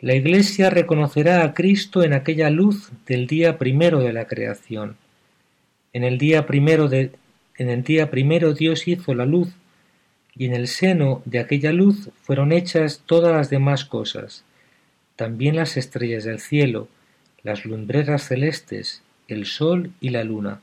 La 0.00 0.14
Iglesia 0.14 0.68
reconocerá 0.68 1.44
a 1.44 1.54
Cristo 1.54 2.02
en 2.02 2.12
aquella 2.12 2.50
luz 2.50 2.90
del 3.06 3.28
día 3.28 3.56
primero 3.56 4.00
de 4.00 4.12
la 4.12 4.26
creación. 4.26 4.96
En 5.92 6.02
el 6.02 6.18
día 6.18 6.44
primero 6.44 6.88
de, 6.88 7.12
en 7.56 7.70
el 7.70 7.84
día 7.84 8.10
primero 8.10 8.52
Dios 8.52 8.88
hizo 8.88 9.14
la 9.14 9.26
luz 9.26 9.54
y 10.36 10.46
en 10.46 10.54
el 10.54 10.66
seno 10.66 11.22
de 11.24 11.38
aquella 11.38 11.72
luz 11.72 12.10
fueron 12.22 12.52
hechas 12.52 13.02
todas 13.06 13.32
las 13.32 13.50
demás 13.50 13.84
cosas, 13.84 14.44
también 15.16 15.56
las 15.56 15.76
estrellas 15.76 16.24
del 16.24 16.40
cielo, 16.40 16.88
las 17.42 17.64
lumbreras 17.64 18.26
celestes, 18.26 19.02
el 19.28 19.46
sol 19.46 19.92
y 20.00 20.10
la 20.10 20.24
luna. 20.24 20.60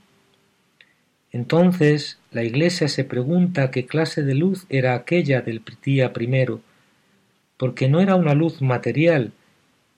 Entonces 1.32 2.20
la 2.32 2.44
Iglesia 2.44 2.90
se 2.90 3.06
pregunta 3.06 3.72
qué 3.72 3.86
clase 3.86 4.24
de 4.24 4.36
luz 4.36 4.66
era 4.70 4.94
aquella 4.94 5.42
del 5.42 5.62
día 5.84 6.12
primero, 6.12 6.62
porque 7.56 7.88
no 7.88 8.02
era 8.02 8.16
una 8.16 8.34
luz 8.34 8.62
material, 8.62 9.32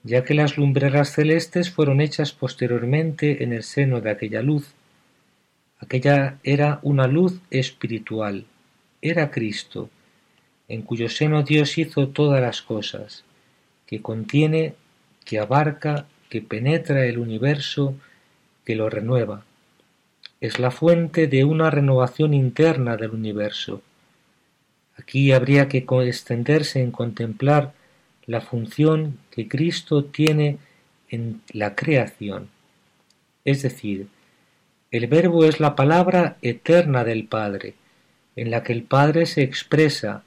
ya 0.04 0.22
que 0.22 0.34
las 0.34 0.56
lumbreras 0.56 1.12
celestes 1.12 1.70
fueron 1.70 2.00
hechas 2.00 2.32
posteriormente 2.32 3.42
en 3.42 3.52
el 3.52 3.64
seno 3.64 4.00
de 4.00 4.10
aquella 4.10 4.42
luz. 4.42 4.74
Aquella 5.80 6.38
era 6.44 6.78
una 6.82 7.08
luz 7.08 7.40
espiritual 7.50 8.46
era 9.04 9.30
Cristo, 9.30 9.90
en 10.66 10.80
cuyo 10.80 11.10
seno 11.10 11.42
Dios 11.42 11.76
hizo 11.76 12.08
todas 12.08 12.40
las 12.40 12.62
cosas, 12.62 13.22
que 13.86 14.00
contiene, 14.00 14.74
que 15.26 15.38
abarca, 15.38 16.06
que 16.30 16.40
penetra 16.40 17.04
el 17.04 17.18
universo, 17.18 17.94
que 18.64 18.74
lo 18.74 18.88
renueva. 18.88 19.44
Es 20.40 20.58
la 20.58 20.70
fuente 20.70 21.26
de 21.26 21.44
una 21.44 21.70
renovación 21.70 22.32
interna 22.32 22.96
del 22.96 23.10
universo. 23.10 23.82
Aquí 24.96 25.32
habría 25.32 25.68
que 25.68 25.84
extenderse 26.06 26.80
en 26.80 26.90
contemplar 26.90 27.74
la 28.24 28.40
función 28.40 29.18
que 29.30 29.48
Cristo 29.48 30.04
tiene 30.04 30.56
en 31.10 31.42
la 31.52 31.74
creación. 31.74 32.48
Es 33.44 33.60
decir, 33.60 34.08
el 34.90 35.08
Verbo 35.08 35.44
es 35.44 35.60
la 35.60 35.76
palabra 35.76 36.38
eterna 36.40 37.04
del 37.04 37.26
Padre, 37.26 37.74
en 38.36 38.50
la 38.50 38.62
que 38.62 38.72
el 38.72 38.82
Padre 38.82 39.26
se 39.26 39.42
expresa, 39.42 40.22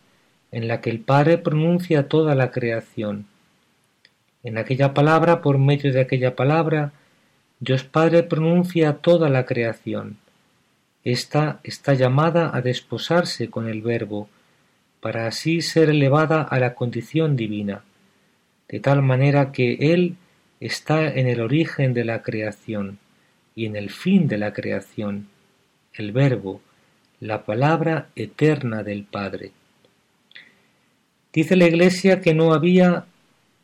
en 0.51 0.67
la 0.67 0.81
que 0.81 0.89
el 0.89 0.99
Padre 0.99 1.37
pronuncia 1.37 2.07
toda 2.07 2.35
la 2.35 2.51
creación. 2.51 3.25
En 4.43 4.57
aquella 4.57 4.93
palabra, 4.93 5.41
por 5.41 5.57
medio 5.57 5.91
de 5.91 6.01
aquella 6.01 6.35
palabra, 6.35 6.93
Dios 7.59 7.83
Padre 7.83 8.23
pronuncia 8.23 8.93
toda 8.93 9.29
la 9.29 9.45
creación. 9.45 10.17
Esta 11.03 11.59
está 11.63 11.93
llamada 11.93 12.55
a 12.55 12.61
desposarse 12.61 13.49
con 13.49 13.67
el 13.67 13.81
Verbo, 13.81 14.29
para 14.99 15.27
así 15.27 15.61
ser 15.61 15.89
elevada 15.89 16.41
a 16.41 16.59
la 16.59 16.73
condición 16.75 17.35
divina, 17.35 17.83
de 18.67 18.79
tal 18.79 19.01
manera 19.01 19.51
que 19.51 19.93
Él 19.93 20.17
está 20.59 21.07
en 21.07 21.27
el 21.27 21.41
origen 21.41 21.93
de 21.93 22.03
la 22.03 22.23
creación 22.23 22.99
y 23.55 23.65
en 23.65 23.75
el 23.75 23.89
fin 23.89 24.27
de 24.27 24.37
la 24.37 24.53
creación, 24.53 25.27
el 25.93 26.11
Verbo, 26.11 26.61
la 27.19 27.45
palabra 27.45 28.09
eterna 28.15 28.83
del 28.83 29.03
Padre. 29.03 29.51
Dice 31.33 31.55
la 31.55 31.65
Iglesia 31.65 32.21
que 32.21 32.35
no 32.35 32.53
había 32.53 33.05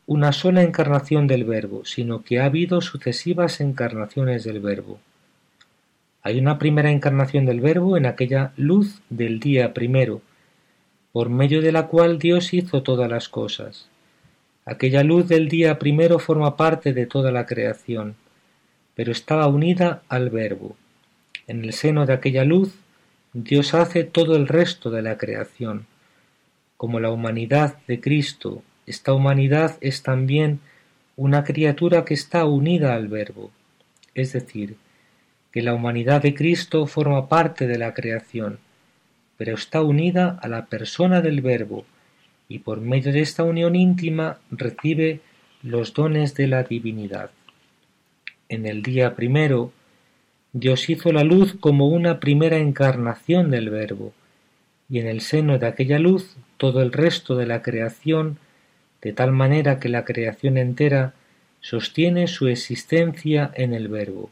una 0.07 0.31
sola 0.31 0.63
encarnación 0.63 1.27
del 1.27 1.43
Verbo, 1.43 1.85
sino 1.85 2.23
que 2.23 2.39
ha 2.39 2.45
habido 2.45 2.81
sucesivas 2.81 3.61
encarnaciones 3.61 4.43
del 4.43 4.59
Verbo. 4.59 4.99
Hay 6.23 6.39
una 6.39 6.57
primera 6.57 6.89
encarnación 6.89 7.45
del 7.45 7.61
Verbo 7.61 7.95
en 7.95 8.07
aquella 8.07 8.53
luz 8.57 9.01
del 9.09 9.39
día 9.39 9.73
primero, 9.73 10.21
por 11.11 11.29
medio 11.29 11.61
de 11.61 11.71
la 11.71 11.87
cual 11.87 12.17
Dios 12.17 12.53
hizo 12.53 12.81
todas 12.81 13.09
las 13.09 13.29
cosas. 13.29 13.87
Aquella 14.65 15.03
luz 15.03 15.27
del 15.27 15.47
día 15.47 15.77
primero 15.77 16.17
forma 16.17 16.57
parte 16.57 16.91
de 16.91 17.05
toda 17.05 17.31
la 17.31 17.45
creación, 17.45 18.15
pero 18.95 19.11
estaba 19.11 19.45
unida 19.45 20.01
al 20.09 20.31
Verbo. 20.31 20.75
En 21.45 21.63
el 21.63 21.73
seno 21.73 22.05
de 22.07 22.13
aquella 22.13 22.45
luz 22.45 22.73
Dios 23.33 23.73
hace 23.73 24.03
todo 24.03 24.35
el 24.35 24.47
resto 24.47 24.91
de 24.91 25.01
la 25.01 25.17
creación. 25.17 25.87
Como 26.77 26.99
la 26.99 27.09
humanidad 27.09 27.77
de 27.87 27.99
Cristo, 27.99 28.61
esta 28.85 29.11
humanidad 29.11 29.77
es 29.81 30.03
también 30.03 30.59
una 31.15 31.43
criatura 31.43 32.05
que 32.05 32.13
está 32.13 32.45
unida 32.45 32.93
al 32.93 33.07
Verbo, 33.07 33.49
es 34.13 34.33
decir, 34.33 34.77
que 35.51 35.63
la 35.63 35.73
humanidad 35.73 36.21
de 36.21 36.35
Cristo 36.35 36.85
forma 36.85 37.27
parte 37.27 37.65
de 37.65 37.79
la 37.79 37.95
creación, 37.95 38.59
pero 39.37 39.55
está 39.55 39.81
unida 39.81 40.37
a 40.39 40.47
la 40.47 40.67
persona 40.67 41.21
del 41.21 41.41
Verbo, 41.41 41.85
y 42.47 42.59
por 42.59 42.81
medio 42.81 43.11
de 43.11 43.21
esta 43.21 43.43
unión 43.43 43.75
íntima 43.75 44.37
recibe 44.51 45.21
los 45.63 45.95
dones 45.95 46.35
de 46.35 46.45
la 46.45 46.61
divinidad. 46.61 47.31
En 48.47 48.67
el 48.67 48.83
día 48.83 49.15
primero, 49.15 49.71
Dios 50.55 50.87
hizo 50.87 51.11
la 51.11 51.23
luz 51.23 51.55
como 51.59 51.87
una 51.87 52.19
primera 52.19 52.57
encarnación 52.57 53.49
del 53.49 53.71
Verbo, 53.71 54.13
y 54.87 54.99
en 54.99 55.07
el 55.07 55.21
seno 55.21 55.57
de 55.57 55.65
aquella 55.65 55.97
luz 55.97 56.35
todo 56.57 56.83
el 56.83 56.91
resto 56.91 57.35
de 57.35 57.47
la 57.47 57.63
creación, 57.63 58.37
de 59.01 59.13
tal 59.13 59.31
manera 59.31 59.79
que 59.79 59.89
la 59.89 60.05
creación 60.05 60.57
entera 60.57 61.15
sostiene 61.59 62.27
su 62.27 62.47
existencia 62.47 63.49
en 63.55 63.73
el 63.73 63.87
Verbo. 63.87 64.29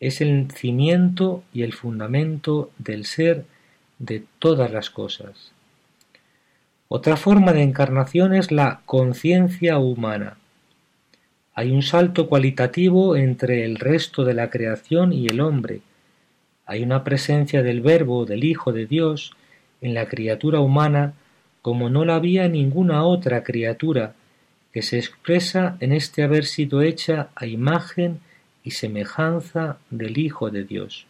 Es 0.00 0.20
el 0.20 0.50
cimiento 0.50 1.44
y 1.54 1.62
el 1.62 1.72
fundamento 1.72 2.72
del 2.78 3.04
ser 3.04 3.44
de 4.00 4.24
todas 4.40 4.72
las 4.72 4.90
cosas. 4.90 5.52
Otra 6.88 7.16
forma 7.16 7.52
de 7.52 7.62
encarnación 7.62 8.34
es 8.34 8.50
la 8.50 8.80
conciencia 8.86 9.78
humana. 9.78 10.36
Hay 11.54 11.70
un 11.70 11.82
salto 11.82 12.28
cualitativo 12.28 13.16
entre 13.16 13.64
el 13.64 13.76
resto 13.76 14.24
de 14.24 14.34
la 14.34 14.48
creación 14.48 15.12
y 15.12 15.26
el 15.26 15.40
hombre. 15.40 15.80
Hay 16.64 16.82
una 16.82 17.04
presencia 17.04 17.62
del 17.62 17.80
Verbo, 17.82 18.24
del 18.24 18.44
Hijo 18.44 18.72
de 18.72 18.86
Dios, 18.86 19.32
en 19.80 19.94
la 19.94 20.06
criatura 20.06 20.60
humana 20.60 21.14
como 21.62 21.88
no 21.88 22.04
la 22.04 22.16
había 22.16 22.48
ninguna 22.48 23.04
otra 23.04 23.44
criatura, 23.44 24.14
que 24.72 24.82
se 24.82 24.98
expresa 24.98 25.76
en 25.80 25.92
este 25.92 26.22
haber 26.22 26.44
sido 26.44 26.82
hecha 26.82 27.28
a 27.36 27.46
imagen 27.46 28.20
y 28.64 28.72
semejanza 28.72 29.78
del 29.90 30.18
Hijo 30.18 30.50
de 30.50 30.64
Dios. 30.64 31.06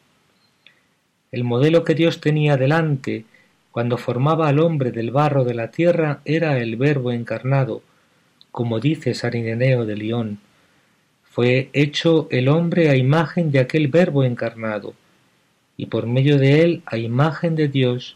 El 1.31 1.45
modelo 1.45 1.85
que 1.85 1.95
Dios 1.95 2.21
tenía 2.21 2.57
delante 2.57 3.25
cuando 3.71 3.97
formaba 3.97 4.49
al 4.49 4.59
hombre 4.59 4.91
del 4.93 5.11
barro 5.11 5.45
de 5.45 5.55
la 5.55 5.71
tierra 5.71 6.21
era 6.27 6.59
el 6.59 6.77
Verbo 6.77 7.13
encarnado, 7.13 7.83
como 8.53 8.81
dice 8.81 9.15
San 9.15 9.33
de 9.33 9.97
León, 9.97 10.39
fue 11.25 11.71
hecho 11.73 12.29
el 12.31 12.49
hombre 12.49 12.91
a 12.91 12.97
imagen 12.97 13.51
de 13.51 13.59
aquel 13.59 13.89
Verbo 13.89 14.25
encarnado, 14.25 14.95
y 15.79 15.87
por 15.87 16.07
medio 16.07 16.39
de 16.39 16.61
él 16.61 16.83
a 16.85 16.99
imagen 16.99 17.57
de 17.57 17.69
Dios, 17.69 18.15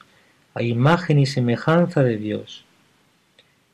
a 0.53 0.63
imagen 0.63 1.19
y 1.19 1.25
semejanza 1.25 2.03
de 2.03 2.19
Dios. 2.19 2.67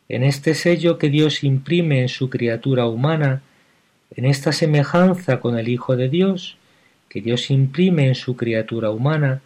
En 0.08 0.22
este 0.22 0.54
sello 0.54 0.98
que 0.98 1.10
Dios 1.10 1.42
imprime 1.42 2.00
en 2.00 2.08
su 2.08 2.30
criatura 2.30 2.86
humana, 2.86 3.42
en 4.14 4.24
esta 4.24 4.52
semejanza 4.52 5.40
con 5.40 5.58
el 5.58 5.68
Hijo 5.68 5.96
de 5.96 6.08
Dios, 6.08 6.56
que 7.08 7.20
Dios 7.20 7.50
imprime 7.50 8.06
en 8.06 8.14
su 8.14 8.36
criatura 8.36 8.90
humana, 8.90 9.42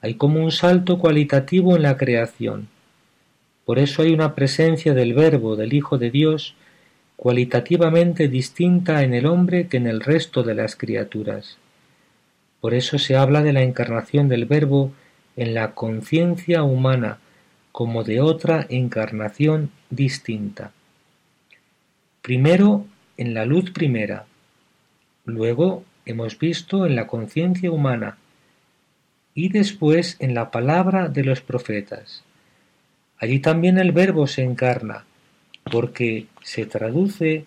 hay 0.00 0.14
como 0.14 0.42
un 0.42 0.50
salto 0.50 0.98
cualitativo 0.98 1.76
en 1.76 1.82
la 1.82 1.96
creación 1.96 2.68
Por 3.68 3.78
eso 3.78 4.00
hay 4.00 4.14
una 4.14 4.34
presencia 4.34 4.94
del 4.94 5.12
Verbo, 5.12 5.54
del 5.54 5.74
Hijo 5.74 5.98
de 5.98 6.10
Dios, 6.10 6.54
cualitativamente 7.16 8.26
distinta 8.26 9.02
en 9.02 9.12
el 9.12 9.26
hombre 9.26 9.66
que 9.68 9.76
en 9.76 9.86
el 9.86 10.00
resto 10.00 10.42
de 10.42 10.54
las 10.54 10.74
criaturas. 10.74 11.58
Por 12.62 12.72
eso 12.72 12.98
se 12.98 13.14
habla 13.14 13.42
de 13.42 13.52
la 13.52 13.62
encarnación 13.62 14.26
del 14.26 14.46
Verbo 14.46 14.92
en 15.36 15.52
la 15.52 15.74
conciencia 15.74 16.62
humana 16.62 17.18
como 17.70 18.04
de 18.04 18.22
otra 18.22 18.64
encarnación 18.70 19.70
distinta. 19.90 20.72
Primero 22.22 22.86
en 23.18 23.34
la 23.34 23.44
luz 23.44 23.70
primera, 23.72 24.24
luego 25.26 25.84
hemos 26.06 26.38
visto 26.38 26.86
en 26.86 26.96
la 26.96 27.06
conciencia 27.06 27.70
humana 27.70 28.16
y 29.34 29.50
después 29.50 30.16
en 30.20 30.32
la 30.32 30.50
palabra 30.50 31.08
de 31.10 31.22
los 31.22 31.42
profetas. 31.42 32.24
Allí 33.18 33.40
también 33.40 33.78
el 33.78 33.92
Verbo 33.92 34.26
se 34.26 34.42
encarna, 34.42 35.04
porque 35.70 36.26
se 36.42 36.66
traduce 36.66 37.46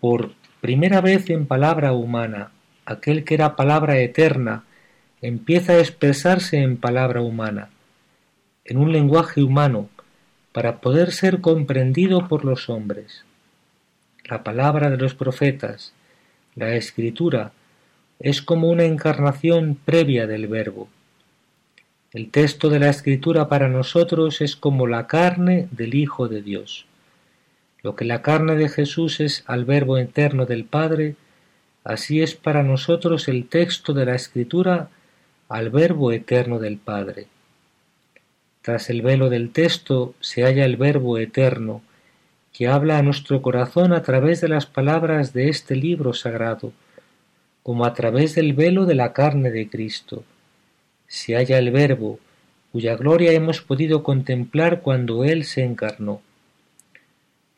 por 0.00 0.32
primera 0.60 1.00
vez 1.00 1.28
en 1.30 1.46
palabra 1.46 1.92
humana. 1.92 2.50
Aquel 2.84 3.24
que 3.24 3.34
era 3.34 3.54
palabra 3.56 3.98
eterna 3.98 4.64
empieza 5.20 5.74
a 5.74 5.78
expresarse 5.78 6.58
en 6.58 6.76
palabra 6.76 7.20
humana, 7.20 7.70
en 8.64 8.78
un 8.78 8.92
lenguaje 8.92 9.42
humano, 9.42 9.88
para 10.52 10.80
poder 10.80 11.12
ser 11.12 11.40
comprendido 11.40 12.28
por 12.28 12.44
los 12.44 12.68
hombres. 12.68 13.24
La 14.24 14.42
palabra 14.42 14.90
de 14.90 14.96
los 14.96 15.14
profetas, 15.14 15.92
la 16.54 16.74
escritura, 16.74 17.52
es 18.18 18.42
como 18.42 18.68
una 18.68 18.84
encarnación 18.84 19.76
previa 19.84 20.26
del 20.26 20.46
verbo. 20.46 20.88
El 22.12 22.30
texto 22.30 22.68
de 22.68 22.78
la 22.78 22.90
escritura 22.90 23.48
para 23.48 23.68
nosotros 23.68 24.42
es 24.42 24.54
como 24.54 24.86
la 24.86 25.06
carne 25.06 25.66
del 25.70 25.94
Hijo 25.94 26.28
de 26.28 26.42
Dios. 26.42 26.84
Lo 27.82 27.96
que 27.96 28.04
la 28.04 28.20
carne 28.20 28.54
de 28.54 28.68
Jesús 28.68 29.18
es 29.20 29.44
al 29.46 29.64
Verbo 29.64 29.96
eterno 29.96 30.44
del 30.44 30.64
Padre, 30.64 31.16
así 31.84 32.20
es 32.20 32.34
para 32.34 32.62
nosotros 32.62 33.28
el 33.28 33.48
texto 33.48 33.94
de 33.94 34.04
la 34.04 34.14
Escritura 34.14 34.90
al 35.48 35.70
Verbo 35.70 36.12
eterno 36.12 36.58
del 36.58 36.76
Padre. 36.76 37.28
Tras 38.60 38.90
el 38.90 39.00
velo 39.00 39.30
del 39.30 39.50
texto 39.50 40.14
se 40.20 40.42
halla 40.42 40.66
el 40.66 40.76
Verbo 40.76 41.16
eterno, 41.16 41.80
que 42.52 42.68
habla 42.68 42.98
a 42.98 43.02
nuestro 43.02 43.40
corazón 43.40 43.94
a 43.94 44.02
través 44.02 44.42
de 44.42 44.48
las 44.48 44.66
palabras 44.66 45.32
de 45.32 45.48
este 45.48 45.76
libro 45.76 46.12
sagrado, 46.12 46.74
como 47.62 47.86
a 47.86 47.94
través 47.94 48.34
del 48.34 48.52
velo 48.52 48.84
de 48.84 48.96
la 48.96 49.14
carne 49.14 49.50
de 49.50 49.70
Cristo. 49.70 50.24
Se 51.12 51.36
halla 51.36 51.58
el 51.58 51.70
Verbo, 51.70 52.18
cuya 52.72 52.96
gloria 52.96 53.32
hemos 53.32 53.60
podido 53.60 54.02
contemplar 54.02 54.80
cuando 54.80 55.24
Él 55.24 55.44
se 55.44 55.62
encarnó. 55.62 56.22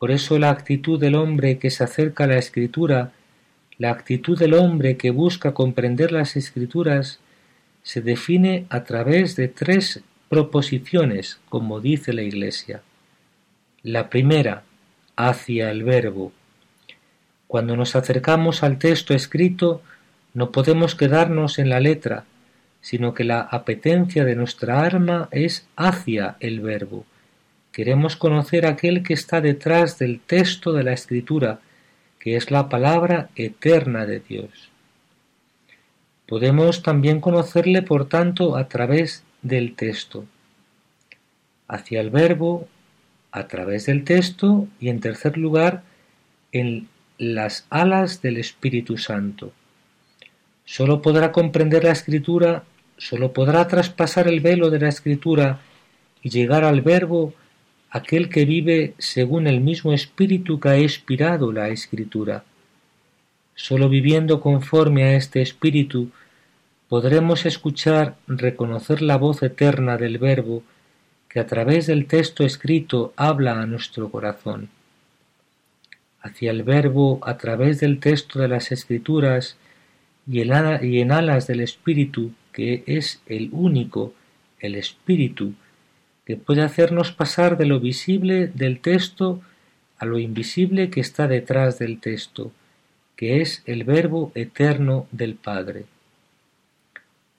Por 0.00 0.10
eso 0.10 0.40
la 0.40 0.50
actitud 0.50 0.98
del 0.98 1.14
hombre 1.14 1.58
que 1.58 1.70
se 1.70 1.84
acerca 1.84 2.24
a 2.24 2.26
la 2.26 2.36
escritura, 2.36 3.12
la 3.78 3.92
actitud 3.92 4.36
del 4.36 4.54
hombre 4.54 4.96
que 4.96 5.10
busca 5.10 5.54
comprender 5.54 6.10
las 6.10 6.34
escrituras, 6.34 7.20
se 7.84 8.00
define 8.00 8.66
a 8.70 8.82
través 8.82 9.36
de 9.36 9.46
tres 9.46 10.02
proposiciones, 10.28 11.38
como 11.48 11.80
dice 11.80 12.12
la 12.12 12.22
Iglesia. 12.22 12.82
La 13.84 14.10
primera, 14.10 14.64
hacia 15.14 15.70
el 15.70 15.84
verbo. 15.84 16.32
Cuando 17.46 17.76
nos 17.76 17.94
acercamos 17.94 18.64
al 18.64 18.80
texto 18.80 19.14
escrito, 19.14 19.80
no 20.32 20.50
podemos 20.50 20.96
quedarnos 20.96 21.60
en 21.60 21.68
la 21.68 21.78
letra, 21.78 22.24
sino 22.84 23.14
que 23.14 23.24
la 23.24 23.40
apetencia 23.40 24.26
de 24.26 24.36
nuestra 24.36 24.84
alma 24.84 25.30
es 25.30 25.66
hacia 25.74 26.36
el 26.40 26.60
verbo. 26.60 27.06
Queremos 27.72 28.14
conocer 28.14 28.66
aquel 28.66 29.02
que 29.02 29.14
está 29.14 29.40
detrás 29.40 29.98
del 29.98 30.20
texto 30.20 30.74
de 30.74 30.84
la 30.84 30.92
Escritura, 30.92 31.60
que 32.18 32.36
es 32.36 32.50
la 32.50 32.68
palabra 32.68 33.30
eterna 33.36 34.04
de 34.04 34.20
Dios. 34.20 34.68
Podemos 36.26 36.82
también 36.82 37.22
conocerle, 37.22 37.80
por 37.80 38.06
tanto, 38.06 38.54
a 38.54 38.68
través 38.68 39.24
del 39.40 39.76
texto. 39.76 40.26
Hacia 41.66 42.02
el 42.02 42.10
verbo, 42.10 42.68
a 43.32 43.48
través 43.48 43.86
del 43.86 44.04
texto 44.04 44.68
y, 44.78 44.90
en 44.90 45.00
tercer 45.00 45.38
lugar, 45.38 45.84
en 46.52 46.88
las 47.16 47.66
alas 47.70 48.20
del 48.20 48.36
Espíritu 48.36 48.98
Santo. 48.98 49.54
Sólo 50.66 51.00
podrá 51.00 51.32
comprender 51.32 51.84
la 51.84 51.92
Escritura, 51.92 52.64
sólo 52.96 53.32
podrá 53.32 53.66
traspasar 53.68 54.28
el 54.28 54.40
velo 54.40 54.70
de 54.70 54.80
la 54.80 54.88
Escritura 54.88 55.60
y 56.22 56.30
llegar 56.30 56.64
al 56.64 56.80
verbo 56.80 57.34
aquel 57.90 58.28
que 58.28 58.44
vive 58.44 58.94
según 58.98 59.46
el 59.46 59.60
mismo 59.60 59.92
espíritu 59.92 60.58
que 60.58 60.68
ha 60.68 60.78
inspirado 60.78 61.52
la 61.52 61.68
escritura. 61.68 62.44
Sólo 63.54 63.88
viviendo 63.88 64.40
conforme 64.40 65.04
a 65.04 65.16
este 65.16 65.42
espíritu 65.42 66.10
podremos 66.88 67.46
escuchar, 67.46 68.16
reconocer 68.26 69.00
la 69.00 69.16
voz 69.16 69.42
eterna 69.42 69.96
del 69.96 70.18
Verbo 70.18 70.64
que 71.28 71.40
a 71.40 71.46
través 71.46 71.86
del 71.86 72.06
texto 72.06 72.44
escrito 72.44 73.12
habla 73.16 73.60
a 73.60 73.66
nuestro 73.66 74.10
corazón. 74.10 74.70
Hacia 76.20 76.50
el 76.50 76.62
Verbo 76.64 77.20
a 77.22 77.36
través 77.36 77.80
del 77.80 78.00
texto 78.00 78.40
de 78.40 78.48
las 78.48 78.72
Escrituras 78.72 79.56
y 80.26 80.40
en 80.40 81.12
alas 81.12 81.46
del 81.46 81.60
Espíritu, 81.60 82.32
que 82.54 82.84
es 82.86 83.20
el 83.26 83.50
único, 83.52 84.14
el 84.60 84.76
Espíritu, 84.76 85.54
que 86.24 86.36
puede 86.36 86.62
hacernos 86.62 87.12
pasar 87.12 87.58
de 87.58 87.66
lo 87.66 87.80
visible 87.80 88.46
del 88.46 88.80
texto 88.80 89.42
a 89.98 90.06
lo 90.06 90.18
invisible 90.18 90.88
que 90.88 91.00
está 91.00 91.26
detrás 91.26 91.78
del 91.78 92.00
texto, 92.00 92.52
que 93.16 93.42
es 93.42 93.62
el 93.66 93.82
Verbo 93.84 94.30
eterno 94.34 95.06
del 95.10 95.34
Padre. 95.34 95.84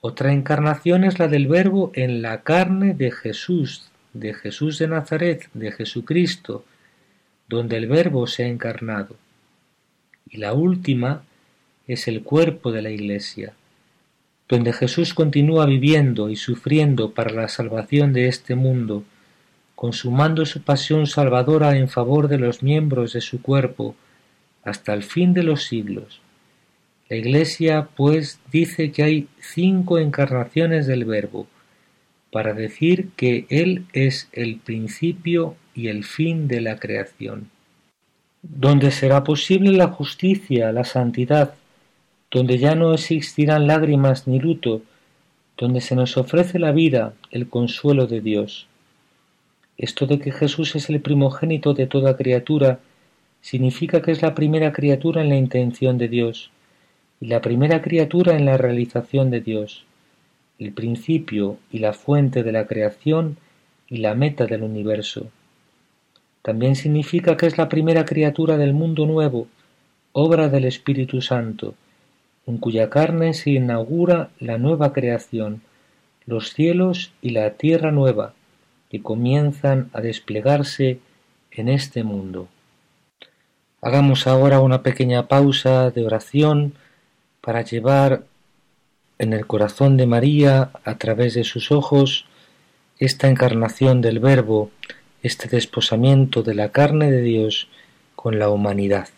Otra 0.02 0.34
encarnación 0.34 1.06
es 1.06 1.18
la 1.18 1.30
del 1.30 1.48
Verbo 1.48 1.92
en 1.96 2.22
la 2.22 2.42
carne 2.42 2.94
de 2.94 3.10
Jesús, 3.12 3.90
de 4.14 4.34
Jesús 4.34 4.78
de 4.80 4.88
Nazaret, 4.90 5.50
de 5.54 5.72
Jesucristo, 5.72 6.66
donde 7.48 7.78
el 7.78 7.88
Verbo 7.88 8.28
se 8.28 8.44
ha 8.44 8.48
encarnado. 8.48 9.16
Y 10.30 10.38
la 10.38 10.54
última 10.54 11.24
es 11.88 12.08
el 12.08 12.22
cuerpo 12.22 12.72
de 12.72 12.82
la 12.82 12.90
Iglesia, 12.90 13.54
donde 14.48 14.74
Jesús 14.74 15.14
continúa 15.14 15.66
viviendo 15.66 16.30
y 16.30 16.36
sufriendo 16.36 17.12
para 17.12 17.32
la 17.32 17.48
salvación 17.48 18.14
de 18.14 18.28
este 18.28 18.56
mundo, 18.56 19.04
consumando 19.74 20.46
su 20.46 20.62
pasión 20.62 21.08
salvadora 21.08 21.78
en 21.78 21.90
favor 21.90 22.28
de 22.28 22.38
los 22.38 22.62
miembros 22.62 23.14
de 23.14 23.22
su 23.22 23.42
cuerpo, 23.42 23.96
hasta 24.64 24.94
el 24.94 25.04
fin 25.04 25.34
de 25.34 25.44
los 25.44 25.64
siglos. 25.64 26.22
La 27.10 27.18
Iglesia, 27.18 27.90
pues, 27.96 28.40
dice 28.52 28.92
que 28.92 29.04
hay 29.04 29.28
cinco 29.40 30.00
encarnaciones 30.00 30.88
del 30.88 31.06
Verbo, 31.06 31.48
para 32.32 32.54
decir 32.54 33.10
que 33.16 33.46
Él 33.50 33.86
es 33.94 34.28
el 34.32 34.58
principio 34.58 35.56
y 35.74 35.88
el 35.88 36.04
fin 36.04 36.48
de 36.48 36.62
la 36.62 36.80
creación. 36.80 37.50
Donde 38.42 38.92
será 38.92 39.24
posible 39.24 39.72
la 39.72 39.88
justicia, 39.88 40.72
la 40.72 40.84
santidad, 40.84 41.54
donde 42.36 42.58
ya 42.58 42.76
no 42.76 42.94
existirán 42.94 43.66
lágrimas 43.66 44.28
ni 44.28 44.42
luto, 44.42 44.82
donde 45.58 45.80
se 45.80 45.96
nos 45.96 46.18
ofrece 46.18 46.60
la 46.60 46.74
vida, 46.74 47.14
el 47.32 47.48
consuelo 47.48 48.08
de 48.08 48.20
Dios. 48.20 48.68
Esto 49.78 50.06
de 50.06 50.20
que 50.20 50.34
Jesús 50.34 50.76
es 50.76 50.90
el 50.90 51.00
primogénito 51.00 51.74
de 51.74 51.88
toda 51.88 52.18
criatura 52.18 52.80
significa 53.40 54.02
que 54.02 54.12
es 54.12 54.22
la 54.22 54.36
primera 54.36 54.74
criatura 54.74 55.22
en 55.22 55.30
la 55.30 55.38
intención 55.38 55.98
de 55.98 56.10
Dios 56.10 56.52
y 57.22 57.28
la 57.28 57.40
primera 57.40 57.82
criatura 57.82 58.36
en 58.36 58.44
la 58.44 58.58
realización 58.58 59.32
de 59.32 59.40
Dios, 59.40 59.86
el 60.60 60.74
principio 60.74 61.58
y 61.72 61.80
la 61.80 61.94
fuente 61.94 62.44
de 62.44 62.52
la 62.52 62.68
creación 62.68 63.38
y 63.88 64.00
la 64.00 64.14
meta 64.14 64.46
del 64.46 64.64
universo. 64.64 65.30
También 66.42 66.76
significa 66.76 67.38
que 67.38 67.46
es 67.46 67.58
la 67.58 67.70
primera 67.70 68.04
criatura 68.04 68.58
del 68.58 68.74
mundo 68.74 69.06
nuevo, 69.06 69.48
obra 70.12 70.50
del 70.50 70.66
Espíritu 70.66 71.22
Santo, 71.22 71.76
en 72.48 72.58
cuya 72.58 72.90
carne 72.90 73.34
se 73.34 73.52
inaugura 73.52 74.30
la 74.40 74.58
nueva 74.58 74.94
creación, 74.94 75.62
los 76.26 76.54
cielos 76.54 77.12
y 77.22 77.32
la 77.32 77.52
tierra 77.52 77.92
nueva, 77.92 78.34
que 78.90 79.02
comienzan 79.02 79.90
a 79.94 80.02
desplegarse 80.02 81.00
en 81.52 81.70
este 81.70 82.04
mundo. 82.04 82.48
Hagamos 83.82 84.28
ahora 84.28 84.62
una 84.62 84.84
pequeña 84.84 85.28
pausa 85.28 85.92
de 85.92 86.06
oración 86.06 86.74
para 87.42 87.62
llevar 87.62 88.24
en 89.18 89.34
el 89.34 89.46
corazón 89.48 89.98
de 89.98 90.08
María, 90.08 90.72
a 90.84 90.98
través 90.98 91.36
de 91.36 91.44
sus 91.44 91.72
ojos, 91.72 92.26
esta 93.00 93.30
encarnación 93.30 94.02
del 94.02 94.20
Verbo, 94.20 94.72
este 95.22 95.48
desposamiento 95.48 96.44
de 96.44 96.56
la 96.56 96.70
carne 96.70 97.12
de 97.12 97.22
Dios 97.22 97.68
con 98.16 98.40
la 98.40 98.50
humanidad. 98.50 99.10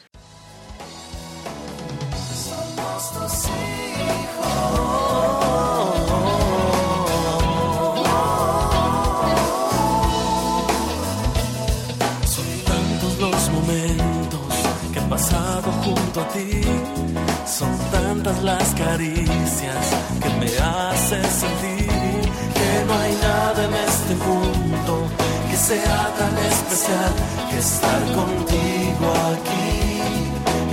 Que 21.40 22.84
no 22.88 22.94
hay 23.00 23.14
nada 23.22 23.66
en 23.66 23.74
este 23.74 24.16
mundo 24.16 25.08
que 25.50 25.56
sea 25.56 26.12
tan 26.18 26.36
especial 26.38 27.14
que 27.52 27.60
estar 27.60 28.02
contigo 28.16 29.14
aquí. 29.34 30.02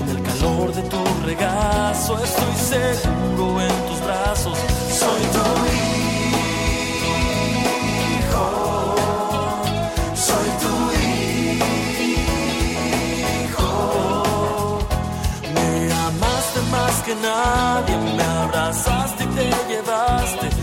En 0.00 0.08
el 0.08 0.22
calor 0.22 0.72
de 0.72 0.80
tu 0.82 1.04
regazo 1.26 2.18
estoy 2.24 2.54
seguro 2.56 3.60
en 3.60 3.86
tus 3.88 4.00
brazos. 4.06 4.58
Soy 5.00 5.22
tu 5.34 5.44
hijo. 5.74 5.84
Soy 10.14 10.48
tu 10.64 10.74
hijo. 13.44 14.78
Me 15.54 15.68
amaste 15.92 16.60
más 16.70 16.94
que 17.04 17.14
nadie, 17.16 17.96
me 18.16 18.22
abrazaste 18.22 19.24
y 19.24 19.26
te 19.26 19.50
llevaste 19.68 20.53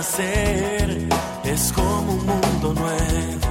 es 0.00 1.72
como 1.74 2.12
un 2.12 2.24
mundo 2.24 2.72
nuevo, 2.72 3.48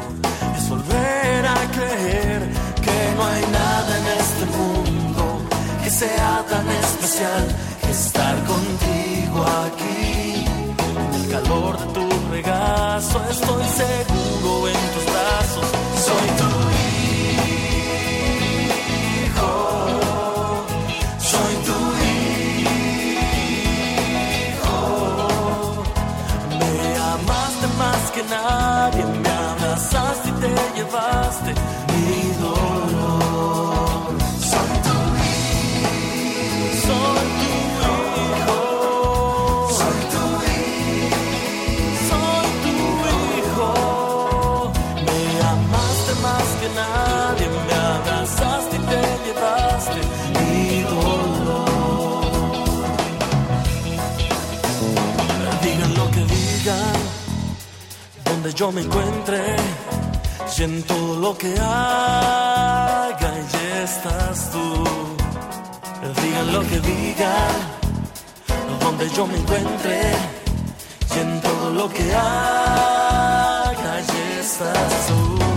es 0.58 0.68
volver 0.68 1.46
a 1.46 1.72
creer 1.76 2.42
que 2.82 3.16
no 3.16 3.24
hay 3.24 3.44
nada 3.52 3.98
en 4.00 4.06
este 4.20 4.46
mundo 4.58 5.42
que 5.84 5.90
sea 5.92 6.44
tan 6.50 6.68
especial. 6.68 7.56
Que 7.82 7.92
estar 7.92 8.36
contigo 8.46 9.46
aquí. 9.68 10.46
En 10.98 11.22
el 11.22 11.30
calor 11.30 11.78
de 11.78 11.86
tu 11.94 12.10
regazo 12.32 13.22
estoy 13.30 13.66
seguro 13.66 14.70
en 14.70 14.82
tus 14.94 15.06
brazos, 15.06 15.29
yo 58.60 58.74
me 58.74 58.82
encuentre, 58.82 59.56
todo 60.86 61.18
lo 61.18 61.38
que 61.38 61.58
haga, 61.58 63.32
y 63.38 63.84
estás 63.84 64.52
tú. 64.52 64.84
Digan 66.22 66.52
lo 66.52 66.62
que 66.64 66.80
digan, 66.82 67.56
donde 68.82 69.10
yo 69.12 69.28
me 69.28 69.38
encuentre, 69.38 70.12
todo 71.42 71.70
lo 71.70 71.90
que 71.90 72.14
haga, 72.14 74.02
y 74.02 74.40
estás 74.42 75.08
tú. 75.08 75.49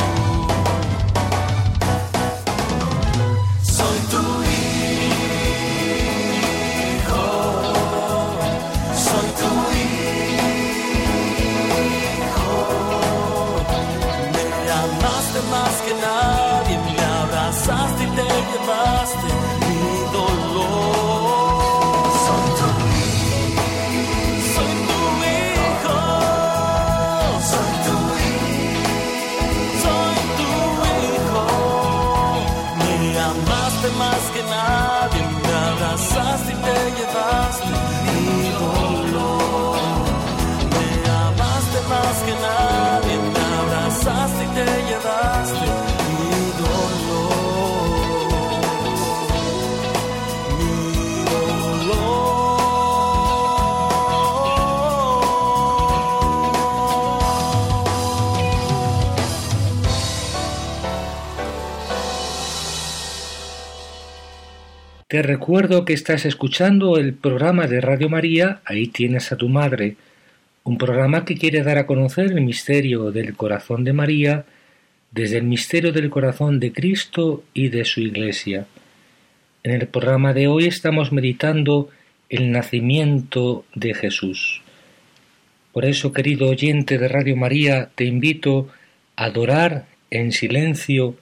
Te 65.13 65.21
recuerdo 65.21 65.85
que 65.85 65.93
estás 65.93 66.25
escuchando 66.25 66.97
el 66.97 67.13
programa 67.13 67.67
de 67.67 67.83
Radio 67.83 68.09
María 68.09 68.63
Ahí 68.65 68.87
tienes 68.87 69.31
a 69.31 69.37
tu 69.37 69.51
madre, 69.51 69.97
un 70.65 70.79
programa 70.79 71.27
que 71.27 71.37
quiere 71.37 71.63
dar 71.63 71.77
a 71.77 71.85
conocer 71.85 72.33
el 72.33 72.41
misterio 72.41 73.11
del 73.11 73.37
corazón 73.37 73.85
de 73.85 73.93
María 73.93 74.47
desde 75.11 75.37
el 75.37 75.43
misterio 75.43 75.93
del 75.93 76.09
corazón 76.09 76.61
de 76.61 76.73
Cristo 76.73 77.45
y 77.53 77.69
de 77.69 77.85
su 77.85 78.01
Iglesia. 78.01 78.67
En 79.63 79.73
el 79.73 79.87
programa 79.87 80.33
de 80.33 80.49
hoy 80.49 80.65
estamos 80.65 81.13
meditando 81.13 81.91
el 82.31 82.51
nacimiento 82.51 83.67
de 83.75 83.93
Jesús. 83.93 84.63
Por 85.73 85.85
eso, 85.85 86.15
querido 86.15 86.49
oyente 86.49 86.97
de 86.97 87.09
Radio 87.09 87.37
María, 87.37 87.91
te 87.97 88.07
invito 88.07 88.69
a 89.17 89.27
adorar 89.27 89.85
en 90.11 90.33
silencio 90.33 91.17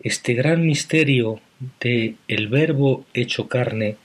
este 0.00 0.34
gran 0.34 0.66
misterio 0.66 1.40
de 1.80 2.16
el 2.28 2.48
Verbo 2.48 3.04
hecho 3.14 3.48
carne. 3.48 3.96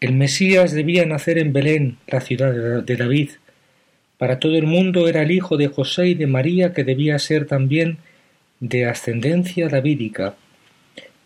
El 0.00 0.12
Mesías 0.12 0.72
debía 0.72 1.04
nacer 1.06 1.38
en 1.38 1.52
Belén, 1.52 1.98
la 2.06 2.20
ciudad 2.20 2.82
de 2.82 2.96
David. 2.96 3.30
Para 4.16 4.38
todo 4.38 4.56
el 4.56 4.66
mundo 4.66 5.08
era 5.08 5.22
el 5.22 5.30
hijo 5.30 5.56
de 5.56 5.68
José 5.68 6.08
y 6.08 6.14
de 6.14 6.26
María, 6.26 6.72
que 6.72 6.84
debía 6.84 7.18
ser 7.18 7.46
también 7.46 7.98
de 8.60 8.86
ascendencia 8.86 9.68
davídica. 9.68 10.36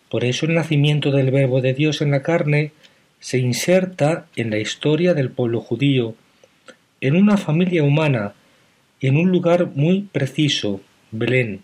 Por 0.09 0.25
eso 0.25 0.45
el 0.45 0.53
nacimiento 0.53 1.11
del 1.11 1.31
Verbo 1.31 1.61
de 1.61 1.73
Dios 1.73 2.01
en 2.01 2.11
la 2.11 2.21
carne 2.21 2.71
se 3.19 3.39
inserta 3.39 4.27
en 4.35 4.49
la 4.51 4.59
historia 4.59 5.13
del 5.13 5.31
pueblo 5.31 5.61
judío, 5.61 6.15
en 7.01 7.15
una 7.15 7.37
familia 7.37 7.83
humana, 7.83 8.33
en 9.01 9.17
un 9.17 9.31
lugar 9.31 9.71
muy 9.75 10.01
preciso, 10.11 10.81
Belén. 11.11 11.61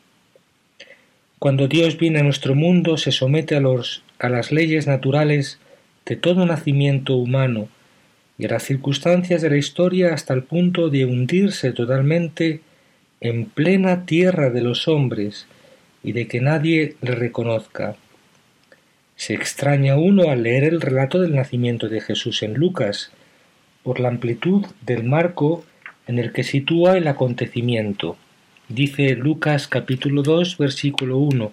Cuando 1.39 1.69
Dios 1.69 1.97
viene 1.97 2.19
a 2.19 2.23
nuestro 2.23 2.53
mundo 2.53 2.97
se 2.97 3.13
somete 3.13 3.55
a, 3.55 3.61
los, 3.61 4.03
a 4.19 4.27
las 4.27 4.51
leyes 4.51 4.87
naturales 4.87 5.57
de 6.05 6.17
todo 6.17 6.45
nacimiento 6.45 7.15
humano 7.15 7.69
y 8.37 8.45
a 8.45 8.49
las 8.49 8.63
circunstancias 8.63 9.41
de 9.41 9.49
la 9.49 9.57
historia 9.57 10.13
hasta 10.13 10.33
el 10.33 10.43
punto 10.43 10.89
de 10.89 11.05
hundirse 11.05 11.71
totalmente 11.71 12.59
en 13.21 13.45
plena 13.45 14.05
tierra 14.05 14.49
de 14.49 14.61
los 14.61 14.89
hombres 14.89 15.47
y 16.03 16.11
de 16.11 16.27
que 16.27 16.41
nadie 16.41 16.95
le 17.01 17.15
reconozca. 17.15 17.95
Se 19.15 19.33
extraña 19.33 19.97
uno 19.97 20.29
al 20.29 20.43
leer 20.43 20.65
el 20.65 20.81
relato 20.81 21.21
del 21.21 21.35
nacimiento 21.35 21.87
de 21.87 22.01
Jesús 22.01 22.43
en 22.43 22.53
Lucas, 22.53 23.11
por 23.83 24.01
la 24.01 24.09
amplitud 24.09 24.65
del 24.85 25.03
marco 25.05 25.63
en 26.05 26.19
el 26.19 26.33
que 26.33 26.43
sitúa 26.43 26.97
el 26.97 27.07
acontecimiento. 27.07 28.17
Dice 28.69 29.15
Lucas 29.15 29.67
capítulo 29.67 30.21
2 30.21 30.59
versículo 30.59 31.17
1. 31.17 31.51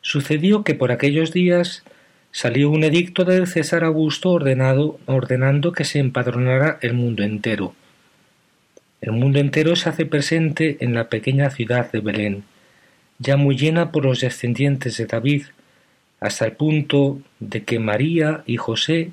Sucedió 0.00 0.64
que 0.64 0.74
por 0.74 0.90
aquellos 0.90 1.32
días 1.32 1.84
salió 2.32 2.70
un 2.70 2.82
edicto 2.82 3.24
del 3.24 3.46
César 3.46 3.84
Augusto 3.84 4.32
ordenado, 4.32 4.98
ordenando 5.06 5.70
que 5.70 5.84
se 5.84 6.00
empadronara 6.00 6.80
el 6.82 6.94
mundo 6.94 7.22
entero. 7.22 7.76
El 9.00 9.12
mundo 9.12 9.38
entero 9.38 9.76
se 9.76 9.88
hace 9.88 10.06
presente 10.06 10.76
en 10.80 10.92
la 10.92 11.08
pequeña 11.08 11.50
ciudad 11.50 11.92
de 11.92 12.00
Belén, 12.00 12.42
ya 13.20 13.36
muy 13.36 13.56
llena 13.56 13.92
por 13.92 14.04
los 14.04 14.20
descendientes 14.20 14.96
de 14.96 15.06
David, 15.06 15.44
hasta 16.18 16.46
el 16.46 16.52
punto 16.54 17.20
de 17.38 17.62
que 17.62 17.78
María 17.78 18.42
y 18.44 18.56
José 18.56 19.12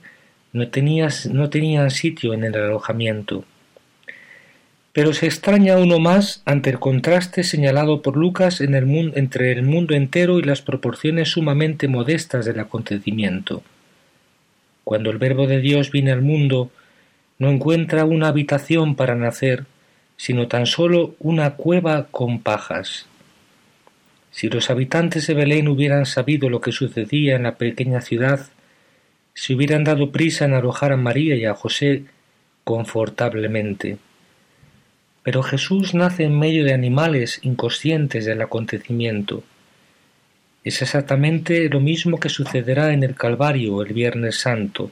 no, 0.53 0.63
no 0.63 1.49
tenían 1.51 1.91
sitio 1.91 2.33
en 2.33 2.45
el 2.45 2.55
alojamiento. 2.55 3.45
Pero 4.93 5.13
se 5.13 5.25
extraña 5.25 5.77
uno 5.77 5.99
más 5.99 6.41
ante 6.45 6.69
el 6.69 6.79
contraste 6.79 7.43
señalado 7.43 8.01
por 8.01 8.17
Lucas 8.17 8.59
entre 8.59 9.51
el 9.51 9.63
mundo 9.63 9.95
entero 9.95 10.39
y 10.39 10.43
las 10.43 10.61
proporciones 10.61 11.29
sumamente 11.29 11.87
modestas 11.87 12.45
del 12.45 12.59
acontecimiento. 12.59 13.63
Cuando 14.83 15.09
el 15.09 15.17
Verbo 15.17 15.47
de 15.47 15.59
Dios 15.59 15.91
viene 15.91 16.11
al 16.11 16.21
mundo, 16.21 16.71
no 17.39 17.49
encuentra 17.49 18.03
una 18.05 18.27
habitación 18.27 18.95
para 18.95 19.15
nacer, 19.15 19.65
sino 20.17 20.47
tan 20.47 20.65
solo 20.65 21.15
una 21.19 21.51
cueva 21.51 22.07
con 22.11 22.41
pajas. 22.41 23.07
Si 24.31 24.49
los 24.49 24.69
habitantes 24.69 25.27
de 25.27 25.33
Belén 25.33 25.67
hubieran 25.67 26.05
sabido 26.05 26.49
lo 26.49 26.61
que 26.61 26.71
sucedía 26.71 27.35
en 27.35 27.43
la 27.43 27.55
pequeña 27.55 28.01
ciudad, 28.01 28.47
se 29.33 29.53
hubieran 29.55 29.83
dado 29.83 30.11
prisa 30.11 30.45
en 30.45 30.53
alojar 30.53 30.91
a 30.91 30.97
María 30.97 31.35
y 31.35 31.45
a 31.45 31.53
José 31.53 32.03
confortablemente. 32.63 33.97
Pero 35.23 35.43
Jesús 35.43 35.93
nace 35.93 36.23
en 36.23 36.37
medio 36.37 36.63
de 36.63 36.73
animales 36.73 37.39
inconscientes 37.43 38.25
del 38.25 38.41
acontecimiento. 38.41 39.43
Es 40.63 40.81
exactamente 40.81 41.69
lo 41.69 41.79
mismo 41.79 42.19
que 42.19 42.29
sucederá 42.29 42.93
en 42.93 43.03
el 43.03 43.15
Calvario 43.15 43.81
el 43.81 43.93
Viernes 43.93 44.39
Santo. 44.39 44.91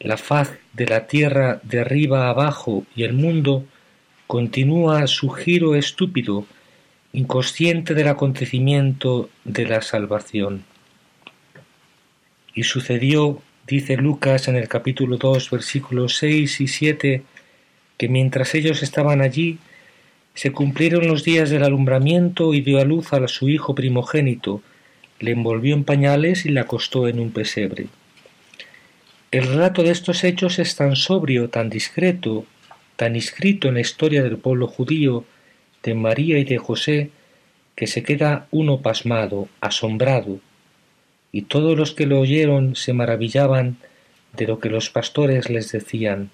La 0.00 0.16
faz 0.16 0.52
de 0.72 0.86
la 0.86 1.06
tierra 1.06 1.60
de 1.62 1.80
arriba 1.80 2.28
abajo 2.28 2.84
y 2.94 3.04
el 3.04 3.12
mundo 3.12 3.64
continúa 4.26 5.06
su 5.06 5.30
giro 5.30 5.74
estúpido, 5.74 6.46
inconsciente 7.12 7.94
del 7.94 8.08
acontecimiento 8.08 9.30
de 9.44 9.66
la 9.66 9.80
salvación. 9.80 10.64
Y 12.54 12.64
sucedió, 12.64 13.42
dice 13.66 13.96
Lucas 13.96 14.48
en 14.48 14.56
el 14.56 14.68
capítulo 14.68 15.16
2, 15.16 15.50
versículos 15.50 16.16
6 16.16 16.60
y 16.60 16.68
7, 16.68 17.22
que 17.96 18.08
mientras 18.08 18.54
ellos 18.54 18.82
estaban 18.82 19.20
allí, 19.20 19.58
se 20.34 20.52
cumplieron 20.52 21.06
los 21.08 21.24
días 21.24 21.48
del 21.48 21.64
alumbramiento 21.64 22.52
y 22.52 22.60
dio 22.60 22.78
a 22.78 22.84
luz 22.84 23.12
a 23.12 23.26
su 23.28 23.48
hijo 23.48 23.74
primogénito, 23.74 24.62
le 25.18 25.30
envolvió 25.30 25.74
en 25.74 25.84
pañales 25.84 26.44
y 26.44 26.50
le 26.50 26.60
acostó 26.60 27.08
en 27.08 27.18
un 27.18 27.30
pesebre. 27.30 27.86
El 29.30 29.46
relato 29.46 29.82
de 29.82 29.90
estos 29.90 30.24
hechos 30.24 30.58
es 30.58 30.76
tan 30.76 30.94
sobrio, 30.94 31.48
tan 31.48 31.70
discreto, 31.70 32.44
tan 32.96 33.16
inscrito 33.16 33.68
en 33.68 33.74
la 33.74 33.80
historia 33.80 34.22
del 34.22 34.38
pueblo 34.38 34.66
judío, 34.66 35.24
de 35.82 35.94
María 35.94 36.38
y 36.38 36.44
de 36.44 36.58
José, 36.58 37.10
que 37.74 37.86
se 37.86 38.02
queda 38.02 38.46
uno 38.50 38.80
pasmado, 38.80 39.48
asombrado, 39.60 40.40
y 41.32 41.42
todos 41.42 41.76
los 41.76 41.92
que 41.92 42.06
lo 42.06 42.20
oyeron 42.20 42.76
se 42.76 42.92
maravillaban 42.92 43.76
de 44.32 44.46
lo 44.46 44.58
que 44.58 44.70
los 44.70 44.90
pastores 44.90 45.50
les 45.50 45.72
decían. 45.72 46.30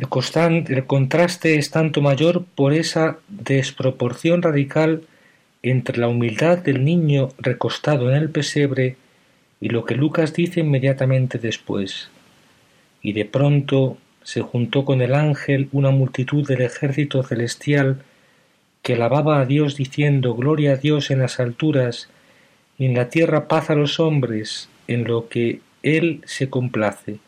El, 0.00 0.86
contraste 0.86 1.58
es 1.58 1.70
tanto 1.70 2.00
mayor 2.00 2.46
por 2.54 2.72
esa 2.72 3.18
desproporción 3.28 4.40
radical 4.40 5.02
entre 5.62 5.98
la 5.98 6.08
humildad 6.08 6.56
del 6.56 6.86
niño 6.86 7.28
recostado 7.36 8.08
en 8.08 8.16
el 8.16 8.30
pesebre 8.30 8.96
y 9.60 9.68
lo 9.68 9.84
que 9.84 9.96
Lucas 9.96 10.32
dice 10.32 10.60
inmediatamente 10.60 11.38
después. 11.38 12.08
Y 13.02 13.12
de 13.12 13.26
pronto 13.26 13.98
se 14.22 14.40
juntó 14.40 14.86
con 14.86 15.02
el 15.02 15.14
ángel 15.14 15.68
una 15.70 15.90
multitud 15.90 16.48
del 16.48 16.62
ejército 16.62 17.22
celestial 17.22 18.02
que 18.80 18.94
alababa 18.94 19.38
a 19.40 19.44
Dios 19.44 19.76
diciendo 19.76 20.34
Gloria 20.34 20.72
a 20.72 20.76
Dios 20.76 21.10
en 21.10 21.18
las 21.18 21.40
alturas 21.40 22.08
y 22.78 22.86
en 22.86 22.94
la 22.94 23.10
tierra 23.10 23.48
paz 23.48 23.68
a 23.68 23.74
los 23.74 24.00
hombres 24.00 24.70
en 24.88 25.04
lo 25.04 25.28
que 25.28 25.60
Él 25.82 26.22
se 26.24 26.48
complace. 26.48 27.18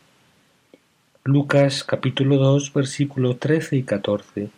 Lucas 1.24 1.84
capítulo 1.84 2.36
2 2.36 2.72
versículo 2.72 3.36
13 3.36 3.76
y 3.76 3.82
14. 3.84 4.48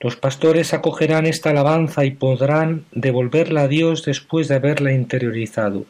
Los 0.00 0.16
pastores 0.16 0.74
acogerán 0.74 1.24
esta 1.26 1.50
alabanza 1.50 2.04
y 2.04 2.10
podrán 2.10 2.84
devolverla 2.90 3.62
a 3.62 3.68
Dios 3.68 4.04
después 4.04 4.48
de 4.48 4.56
haberla 4.56 4.92
interiorizado. 4.92 5.86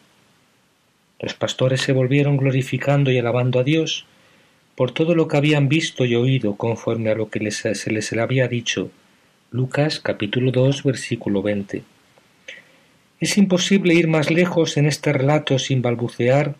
Los 1.21 1.33
pastores 1.33 1.81
se 1.81 1.93
volvieron 1.93 2.37
glorificando 2.37 3.11
y 3.11 3.17
alabando 3.17 3.61
a 3.61 3.65
Dios 3.65 4.05
por 4.77 4.91
todo 4.91 5.15
lo 5.15 5.27
que 5.27 5.39
habían 5.39 5.71
visto 5.71 6.05
y 6.05 6.15
oído 6.17 6.57
conforme 6.57 7.09
a 7.09 7.15
lo 7.15 7.31
que 7.31 7.51
se 7.51 7.91
les 7.91 8.13
había 8.13 8.47
dicho. 8.47 8.91
Lucas 9.51 10.01
capítulo 10.01 10.53
2 10.53 10.83
versículo 10.83 11.41
20. 11.41 11.83
Es 13.21 13.39
imposible 13.39 13.95
ir 13.95 14.07
más 14.07 14.31
lejos 14.31 14.77
en 14.77 14.85
este 14.85 15.15
relato 15.15 15.59
sin 15.59 15.81
balbucear 15.81 16.57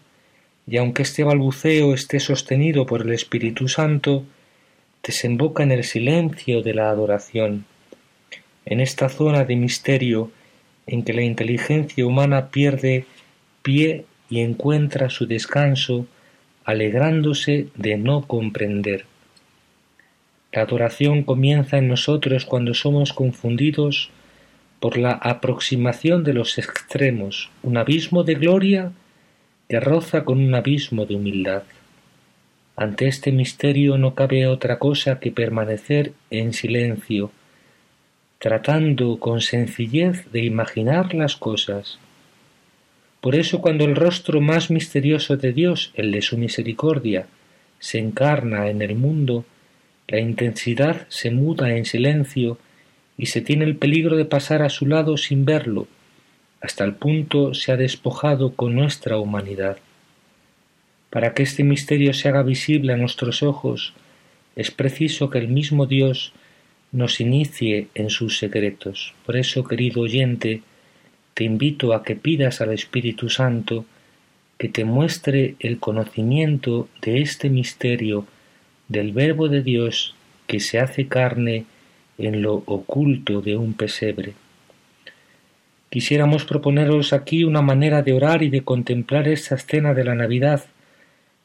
y 0.67 0.79
aunque 0.79 1.03
este 1.03 1.25
balbuceo 1.25 1.95
esté 1.95 2.21
sostenido 2.21 2.87
por 2.87 3.03
el 3.03 3.13
Espíritu 3.13 3.69
Santo, 3.69 4.25
desemboca 5.03 5.63
en 5.63 5.73
el 5.73 5.85
silencio 5.85 6.63
de 6.63 6.75
la 6.75 6.89
adoración, 6.89 7.67
en 8.65 8.81
esta 8.81 9.09
zona 9.09 9.45
de 9.45 9.57
misterio 9.57 10.31
en 10.87 11.03
que 11.03 11.13
la 11.13 11.23
inteligencia 11.23 12.07
humana 12.07 12.51
pierde 12.51 13.07
pie 13.63 14.07
y 14.31 14.41
encuentra 14.41 15.11
su 15.11 15.27
descanso 15.27 16.07
alegrándose 16.65 17.69
de 17.75 17.97
no 17.99 18.27
comprender. 18.27 19.05
La 20.53 20.63
adoración 20.63 21.25
comienza 21.25 21.79
en 21.79 21.89
nosotros 21.89 22.45
cuando 22.45 22.75
somos 22.75 23.13
confundidos 23.13 24.11
por 24.81 24.97
la 24.97 25.13
aproximación 25.13 26.25
de 26.25 26.33
los 26.33 26.59
extremos, 26.59 27.51
un 27.63 27.77
abismo 27.77 28.23
de 28.23 28.35
gloria 28.35 28.93
que 29.69 29.81
roza 29.81 30.25
con 30.25 30.39
un 30.41 30.55
abismo 30.55 31.07
de 31.07 31.15
humildad. 31.15 31.63
Ante 32.77 33.07
este 33.07 33.33
misterio 33.33 33.99
no 33.99 34.15
cabe 34.15 34.47
otra 34.47 34.79
cosa 34.79 35.21
que 35.21 35.31
permanecer 35.31 36.13
en 36.31 36.53
silencio, 36.53 37.31
tratando 38.39 39.19
con 39.19 39.41
sencillez 39.41 40.31
de 40.33 40.45
imaginar 40.45 41.15
las 41.15 41.37
cosas. 41.37 41.99
Por 43.21 43.37
eso 43.37 43.61
cuando 43.61 43.85
el 43.85 43.97
rostro 43.97 44.41
más 44.41 44.71
misterioso 44.71 45.37
de 45.37 45.53
Dios, 45.53 45.93
el 45.95 46.13
de 46.13 46.21
su 46.21 46.37
misericordia, 46.37 47.27
se 47.79 47.99
encarna 47.99 48.69
en 48.69 48.83
el 48.83 48.97
mundo, 48.97 49.45
la 50.09 50.21
intensidad 50.21 51.07
se 51.09 51.31
muda 51.31 51.75
en 51.75 51.87
silencio 51.87 52.59
y 53.17 53.27
se 53.27 53.41
tiene 53.41 53.65
el 53.65 53.77
peligro 53.77 54.17
de 54.17 54.25
pasar 54.25 54.63
a 54.63 54.69
su 54.69 54.87
lado 54.87 55.17
sin 55.17 55.45
verlo, 55.45 55.87
hasta 56.65 56.83
el 56.83 56.95
punto 56.95 57.53
se 57.53 57.73
ha 57.73 57.77
despojado 57.77 58.55
con 58.55 58.75
nuestra 58.75 59.19
humanidad. 59.19 59.77
Para 61.11 61.35
que 61.35 61.43
este 61.43 61.63
misterio 61.63 62.15
se 62.15 62.31
haga 62.31 62.43
visible 62.43 62.95
a 62.95 62.97
nuestros 62.97 63.43
ojos, 63.43 63.93
es 64.57 64.71
preciso 64.71 65.29
que 65.29 65.37
el 65.37 65.49
mismo 65.49 65.85
Dios 65.85 66.33
nos 66.91 67.21
inicie 67.21 67.89
en 67.95 68.09
sus 68.09 68.39
secretos. 68.39 69.13
Por 69.27 69.37
eso, 69.37 69.65
querido 69.65 70.01
oyente, 70.01 70.63
te 71.35 71.45
invito 71.45 71.93
a 71.93 72.03
que 72.03 72.17
pidas 72.17 72.63
al 72.63 72.73
Espíritu 72.73 73.29
Santo 73.29 73.85
que 74.57 74.71
te 74.71 74.87
muestre 74.87 75.57
el 75.59 75.79
conocimiento 75.79 76.89
de 77.03 77.21
este 77.21 77.51
misterio 77.51 78.27
del 78.89 79.13
Verbo 79.13 79.49
de 79.49 79.61
Dios 79.61 80.15
que 80.47 80.61
se 80.61 80.81
hace 80.81 81.09
carne 81.09 81.67
en 82.17 82.41
lo 82.41 82.63
oculto 82.65 83.43
de 83.43 83.55
un 83.59 83.75
pesebre. 83.75 84.33
Quisiéramos 85.95 86.45
proponeros 86.45 87.13
aquí 87.13 87.45
una 87.45 87.63
manera 87.63 88.03
de 88.03 88.15
orar 88.15 88.43
y 88.43 88.51
de 88.51 88.65
contemplar 88.65 89.29
esta 89.29 89.55
escena 89.55 89.95
de 89.95 90.03
la 90.03 90.17
Navidad 90.17 90.65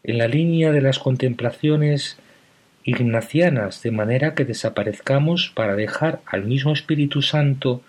en 0.03 0.17
la 0.17 0.27
línea 0.27 0.71
de 0.71 0.81
las 0.81 0.97
contemplaciones 0.97 2.17
ignacianas, 2.83 3.83
de 3.83 3.91
manera 3.91 4.33
que 4.33 4.45
desaparezcamos 4.45 5.51
para 5.53 5.75
dejar 5.75 6.21
al 6.25 6.45
mismo 6.45 6.73
Espíritu 6.73 7.21
Santo 7.21 7.83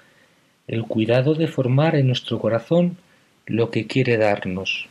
el 0.69 0.83
cuidado 0.83 1.35
de 1.35 1.47
formar 1.47 1.97
en 1.97 2.09
nuestro 2.09 2.39
corazón 2.39 2.99
lo 3.47 3.71
que 3.71 3.87
quiere 3.87 4.19
darnos. 4.19 4.87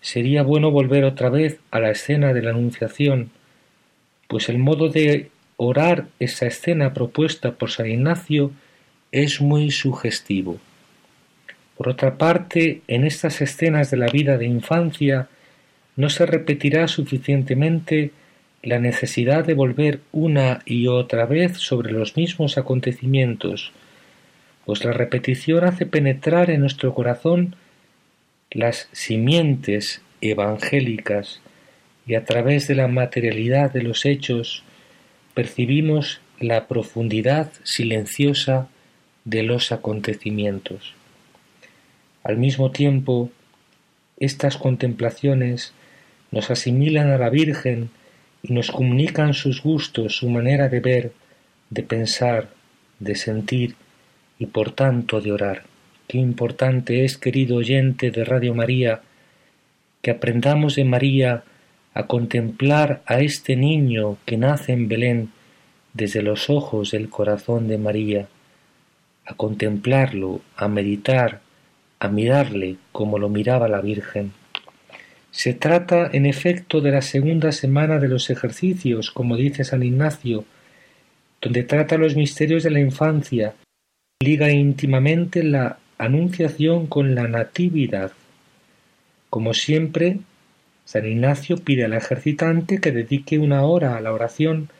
Sería 0.00 0.42
bueno 0.42 0.70
volver 0.70 1.04
otra 1.04 1.28
vez 1.28 1.60
a 1.70 1.80
la 1.80 1.90
escena 1.90 2.32
de 2.32 2.40
la 2.40 2.52
Anunciación, 2.52 3.28
pues 4.26 4.48
el 4.48 4.56
modo 4.56 4.88
de 4.88 5.28
orar 5.58 6.06
esa 6.18 6.46
escena 6.46 6.94
propuesta 6.94 7.52
por 7.52 7.70
San 7.70 7.88
Ignacio 7.88 8.52
es 9.12 9.42
muy 9.42 9.70
sugestivo. 9.70 10.58
Por 11.78 11.88
otra 11.88 12.18
parte, 12.18 12.82
en 12.88 13.04
estas 13.04 13.40
escenas 13.40 13.92
de 13.92 13.98
la 13.98 14.08
vida 14.08 14.36
de 14.36 14.46
infancia 14.46 15.28
no 15.94 16.10
se 16.10 16.26
repetirá 16.26 16.88
suficientemente 16.88 18.10
la 18.64 18.80
necesidad 18.80 19.44
de 19.44 19.54
volver 19.54 20.00
una 20.10 20.60
y 20.64 20.88
otra 20.88 21.24
vez 21.24 21.58
sobre 21.58 21.92
los 21.92 22.16
mismos 22.16 22.58
acontecimientos, 22.58 23.70
pues 24.66 24.84
la 24.84 24.90
repetición 24.90 25.62
hace 25.64 25.86
penetrar 25.86 26.50
en 26.50 26.62
nuestro 26.62 26.92
corazón 26.94 27.54
las 28.50 28.88
simientes 28.90 30.02
evangélicas 30.20 31.40
y 32.08 32.16
a 32.16 32.24
través 32.24 32.66
de 32.66 32.74
la 32.74 32.88
materialidad 32.88 33.72
de 33.72 33.82
los 33.82 34.04
hechos 34.04 34.64
percibimos 35.32 36.20
la 36.40 36.66
profundidad 36.66 37.52
silenciosa 37.62 38.66
de 39.24 39.44
los 39.44 39.70
acontecimientos. 39.70 40.97
Al 42.28 42.36
mismo 42.36 42.70
tiempo, 42.72 43.30
estas 44.18 44.58
contemplaciones 44.58 45.72
nos 46.30 46.50
asimilan 46.50 47.10
a 47.10 47.16
la 47.16 47.30
Virgen 47.30 47.88
y 48.42 48.52
nos 48.52 48.70
comunican 48.70 49.32
sus 49.32 49.62
gustos, 49.62 50.16
su 50.18 50.28
manera 50.28 50.68
de 50.68 50.80
ver, 50.80 51.12
de 51.70 51.82
pensar, 51.82 52.50
de 52.98 53.14
sentir 53.14 53.76
y 54.38 54.44
por 54.44 54.72
tanto 54.72 55.22
de 55.22 55.32
orar. 55.32 55.62
Qué 56.06 56.18
importante 56.18 57.06
es, 57.06 57.16
querido 57.16 57.56
oyente 57.56 58.10
de 58.10 58.26
Radio 58.26 58.54
María, 58.54 59.00
que 60.02 60.10
aprendamos 60.10 60.76
de 60.76 60.84
María 60.84 61.44
a 61.94 62.06
contemplar 62.06 63.00
a 63.06 63.20
este 63.20 63.56
niño 63.56 64.18
que 64.26 64.36
nace 64.36 64.72
en 64.72 64.86
Belén 64.86 65.32
desde 65.94 66.20
los 66.20 66.50
ojos 66.50 66.90
del 66.90 67.08
corazón 67.08 67.68
de 67.68 67.78
María, 67.78 68.28
a 69.24 69.32
contemplarlo, 69.32 70.42
a 70.56 70.68
meditar, 70.68 71.47
a 72.00 72.08
mirarle 72.08 72.76
como 72.92 73.18
lo 73.18 73.28
miraba 73.28 73.68
la 73.68 73.80
Virgen. 73.80 74.32
Se 75.30 75.54
trata, 75.54 76.08
en 76.12 76.26
efecto, 76.26 76.80
de 76.80 76.90
la 76.90 77.02
segunda 77.02 77.52
semana 77.52 77.98
de 77.98 78.08
los 78.08 78.30
ejercicios, 78.30 79.10
como 79.10 79.36
dice 79.36 79.64
San 79.64 79.82
Ignacio, 79.82 80.44
donde 81.40 81.62
trata 81.62 81.98
los 81.98 82.16
misterios 82.16 82.62
de 82.62 82.70
la 82.70 82.80
infancia, 82.80 83.54
liga 84.20 84.50
íntimamente 84.50 85.42
la 85.42 85.78
Anunciación 85.98 86.86
con 86.86 87.14
la 87.14 87.26
Natividad. 87.26 88.12
Como 89.30 89.52
siempre, 89.52 90.18
San 90.84 91.06
Ignacio 91.06 91.58
pide 91.58 91.84
al 91.84 91.92
ejercitante 91.92 92.80
que 92.80 92.92
dedique 92.92 93.38
una 93.38 93.62
hora 93.62 93.96
a 93.96 94.00
la 94.00 94.12
oración, 94.12 94.70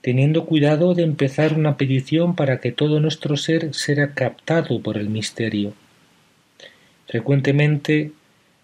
teniendo 0.00 0.46
cuidado 0.46 0.94
de 0.94 1.02
empezar 1.02 1.54
una 1.54 1.76
petición 1.76 2.34
para 2.34 2.58
que 2.58 2.72
todo 2.72 3.00
nuestro 3.00 3.36
ser 3.36 3.74
sea 3.74 4.14
captado 4.14 4.80
por 4.80 4.96
el 4.96 5.10
misterio. 5.10 5.74
Frecuentemente 7.12 8.10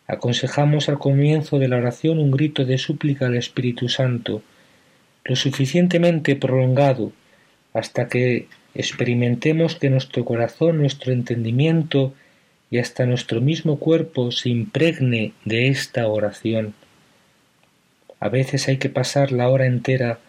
aconsejamos 0.07 0.89
al 0.89 0.99
comienzo 0.99 1.59
de 1.59 1.69
la 1.69 1.77
oración 1.77 2.19
un 2.19 2.31
grito 2.31 2.65
de 2.65 2.79
súplica 2.79 3.27
al 3.27 3.37
Espíritu 3.37 3.91
Santo, 3.91 4.41
lo 5.27 5.37
suficientemente 5.37 6.35
prolongado 6.35 7.13
hasta 7.75 8.09
que 8.09 8.47
experimentemos 8.75 9.77
que 9.77 9.91
nuestro 9.91 10.25
corazón, 10.25 10.79
nuestro 10.79 11.13
entendimiento 11.13 12.15
y 12.71 12.79
hasta 12.79 13.05
nuestro 13.05 13.43
mismo 13.43 13.79
cuerpo 13.79 14.33
se 14.33 14.49
impregne 14.49 15.35
de 15.45 15.69
esta 15.69 16.09
oración. 16.09 16.73
A 18.19 18.31
veces 18.31 18.67
hay 18.69 18.79
que 18.79 18.89
pasar 18.89 19.31
la 19.31 19.51
hora 19.51 19.67
entera 19.67 20.21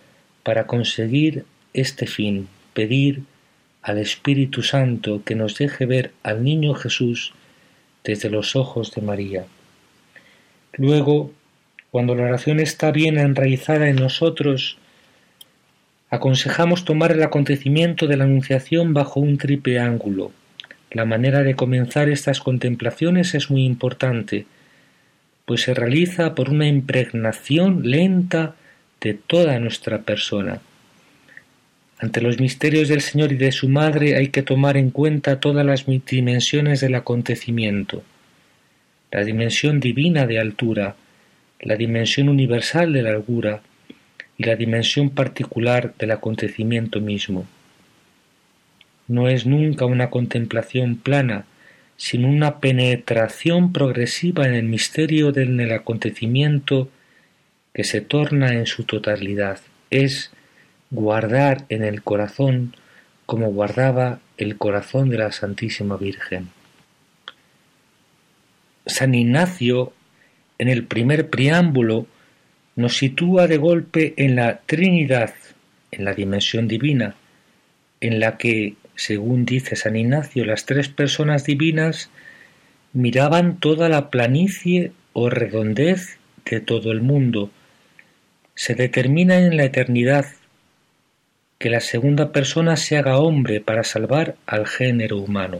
para 0.44 0.68
conseguir 0.68 1.46
este 1.74 2.06
fin, 2.06 2.50
pedir 2.74 3.24
al 3.82 3.98
Espíritu 3.98 4.62
Santo 4.62 5.24
que 5.24 5.36
nos 5.36 5.58
deje 5.58 5.86
ver 5.86 6.12
al 6.22 6.44
niño 6.44 6.74
Jesús 6.74 7.34
desde 8.04 8.30
los 8.30 8.56
ojos 8.56 8.92
de 8.92 9.02
María. 9.02 9.46
Luego, 10.74 11.32
cuando 11.92 12.16
la 12.16 12.24
oración 12.24 12.60
está 12.60 12.92
bien 12.92 13.18
enraizada 13.18 13.90
en 13.90 13.98
nosotros, 13.98 14.78
aconsejamos 16.10 16.86
tomar 16.86 17.12
el 17.12 17.24
acontecimiento 17.24 18.08
de 18.08 18.18
la 18.18 18.24
Anunciación 18.24 18.94
bajo 18.94 19.20
un 19.20 19.38
triple 19.38 19.80
ángulo. 19.80 20.32
La 20.92 21.06
manera 21.06 21.44
de 21.44 21.56
comenzar 21.56 22.10
estas 22.10 22.40
contemplaciones 22.40 23.36
es 23.36 23.52
muy 23.52 23.66
importante, 23.66 24.46
pues 25.46 25.62
se 25.62 25.74
realiza 25.74 26.36
por 26.36 26.50
una 26.50 26.68
impregnación 26.68 27.82
lenta 27.90 28.56
de 29.02 29.14
toda 29.14 29.60
nuestra 29.60 30.00
persona. 30.00 30.62
Ante 32.00 32.22
los 32.22 32.40
misterios 32.40 32.88
del 32.88 33.02
Señor 33.02 33.34
y 33.34 33.36
de 33.36 33.52
su 33.52 33.68
Madre 33.68 34.16
hay 34.16 34.30
que 34.30 34.42
tomar 34.42 34.78
en 34.78 34.90
cuenta 34.90 35.40
todas 35.40 35.66
las 35.66 35.86
dimensiones 35.86 36.80
del 36.80 36.96
acontecimiento. 36.96 38.04
La 39.12 39.24
dimensión 39.24 39.80
divina 39.80 40.26
de 40.26 40.40
altura, 40.40 40.96
la 41.60 41.76
dimensión 41.76 42.30
universal 42.30 42.94
de 42.94 43.02
largura, 43.02 43.62
y 44.40 44.46
la 44.46 44.56
dimensión 44.56 45.10
particular 45.10 45.94
del 46.00 46.12
acontecimiento 46.12 47.02
mismo. 47.02 47.46
No 49.08 49.28
es 49.28 49.46
nunca 49.46 49.86
una 49.86 50.10
contemplación 50.10 50.96
plana, 50.96 51.46
sino 51.98 52.30
una 52.30 52.62
penetración 52.62 53.74
progresiva 53.74 54.48
en 54.48 54.54
el 54.54 54.64
misterio 54.64 55.34
del 55.34 55.70
acontecimiento 55.74 56.90
que 57.74 57.84
se 57.84 58.00
torna 58.00 58.54
en 58.54 58.66
su 58.66 58.86
totalidad. 58.86 59.60
Es 59.90 60.32
guardar 60.92 61.66
en 61.70 61.84
el 61.84 62.02
corazón 62.02 62.76
como 63.26 63.52
guardaba 63.52 64.20
el 64.38 64.58
corazón 64.58 65.10
de 65.10 65.20
la 65.20 65.32
Santísima 65.32 65.98
Virgen. 65.98 66.50
San 68.86 69.14
Ignacio, 69.14 69.94
en 70.58 70.68
el 70.68 70.86
primer 70.86 71.30
preámbulo, 71.30 72.08
nos 72.76 72.98
sitúa 72.98 73.48
de 73.48 73.58
golpe 73.58 74.14
en 74.18 74.36
la 74.36 74.62
Trinidad, 74.66 75.36
en 75.92 76.06
la 76.06 76.14
dimensión 76.14 76.68
divina, 76.68 77.16
en 78.02 78.20
la 78.20 78.38
que, 78.38 78.76
según 78.96 79.46
dice 79.46 79.76
San 79.76 79.96
Ignacio, 79.96 80.44
las 80.46 80.66
tres 80.66 80.88
personas 80.90 81.44
divinas 81.44 82.10
miraban 82.94 83.60
toda 83.60 83.90
la 83.90 84.10
planicie 84.10 84.92
o 85.14 85.30
redondez 85.30 86.18
de 86.50 86.62
todo 86.62 86.92
el 86.92 87.02
mundo. 87.02 87.52
Se 88.56 88.74
determina 88.74 89.38
en 89.40 89.56
la 89.56 89.66
eternidad 89.66 90.26
que 91.60 91.70
la 91.70 91.82
segunda 91.82 92.32
persona 92.32 92.78
se 92.78 92.98
haga 92.98 93.20
hombre 93.20 93.60
para 93.60 93.84
salvar 93.84 94.36
al 94.46 94.66
género 94.66 95.18
humano. 95.18 95.60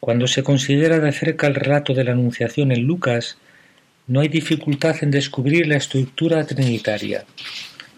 Cuando 0.00 0.26
se 0.26 0.42
considera 0.42 1.00
de 1.00 1.12
cerca 1.12 1.46
el 1.46 1.54
relato 1.54 1.94
de 1.94 2.04
la 2.04 2.12
Anunciación 2.12 2.70
en 2.70 2.82
Lucas, 2.84 3.38
no 4.06 4.20
hay 4.20 4.28
dificultad 4.28 4.96
en 5.02 5.10
descubrir 5.10 5.66
la 5.66 5.76
estructura 5.76 6.44
trinitaria. 6.44 7.24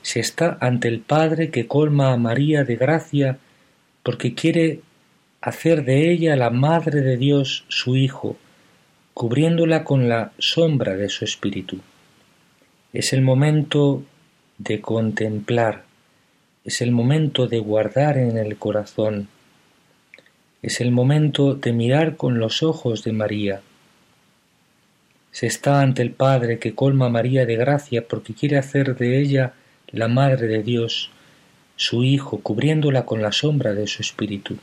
Se 0.03 0.21
está 0.21 0.57
ante 0.61 0.87
el 0.87 1.01
Padre 1.01 1.51
que 1.51 1.67
colma 1.67 2.13
a 2.13 2.17
María 2.17 2.63
de 2.63 2.77
gracia 2.77 3.39
porque 4.05 4.35
quiere 4.35 4.81
hacer 5.41 5.85
de 5.85 6.13
ella 6.13 6.37
la 6.37 6.51
Madre 6.51 7.01
de 7.01 7.17
Dios 7.17 7.65
su 7.69 7.97
Hijo, 7.97 8.37
cubriéndola 9.15 9.83
con 9.83 10.09
la 10.09 10.33
sombra 10.39 10.97
de 10.97 11.09
su 11.09 11.25
Espíritu. 11.25 11.81
Es 12.93 13.13
el 13.13 13.23
momento 13.23 14.05
de 14.59 14.81
contemplar, 14.81 15.90
es 16.65 16.81
el 16.83 16.93
momento 16.93 17.47
de 17.47 17.59
guardar 17.59 18.19
en 18.19 18.37
el 18.39 18.57
corazón, 18.57 19.29
es 20.63 20.81
el 20.81 20.91
momento 20.91 21.55
de 21.55 21.73
mirar 21.73 22.17
con 22.17 22.39
los 22.39 22.63
ojos 22.63 23.03
de 23.05 23.13
María, 23.13 23.63
se 25.33 25.47
está 25.47 25.81
ante 25.81 26.03
el 26.03 26.11
Padre 26.11 26.59
que 26.59 26.75
colma 26.75 27.07
a 27.07 27.11
María 27.11 27.47
de 27.47 27.57
gracia 27.57 28.07
porque 28.07 28.35
quiere 28.35 28.59
hacer 28.59 28.97
de 28.97 29.21
ella 29.21 29.55
la 29.89 30.09
Madre 30.09 30.49
de 30.49 30.63
Dios, 30.63 31.11
su 31.77 32.03
Hijo, 32.05 32.41
cubriéndola 32.41 33.07
con 33.07 33.23
la 33.23 33.33
sombra 33.33 33.73
de 33.73 33.87
su 33.87 34.03
Espíritu. 34.03 34.59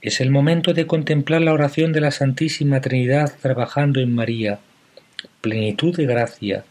Es 0.00 0.20
el 0.20 0.30
momento 0.30 0.74
de 0.74 0.86
contemplar 0.86 1.40
la 1.42 1.52
oración 1.52 1.92
de 1.92 2.00
la 2.00 2.10
Santísima 2.10 2.80
Trinidad 2.80 3.32
trabajando 3.40 4.00
en 4.00 4.12
María, 4.12 4.58
plenitud 5.40 5.96
de 5.96 6.06
gracia, 6.06 6.64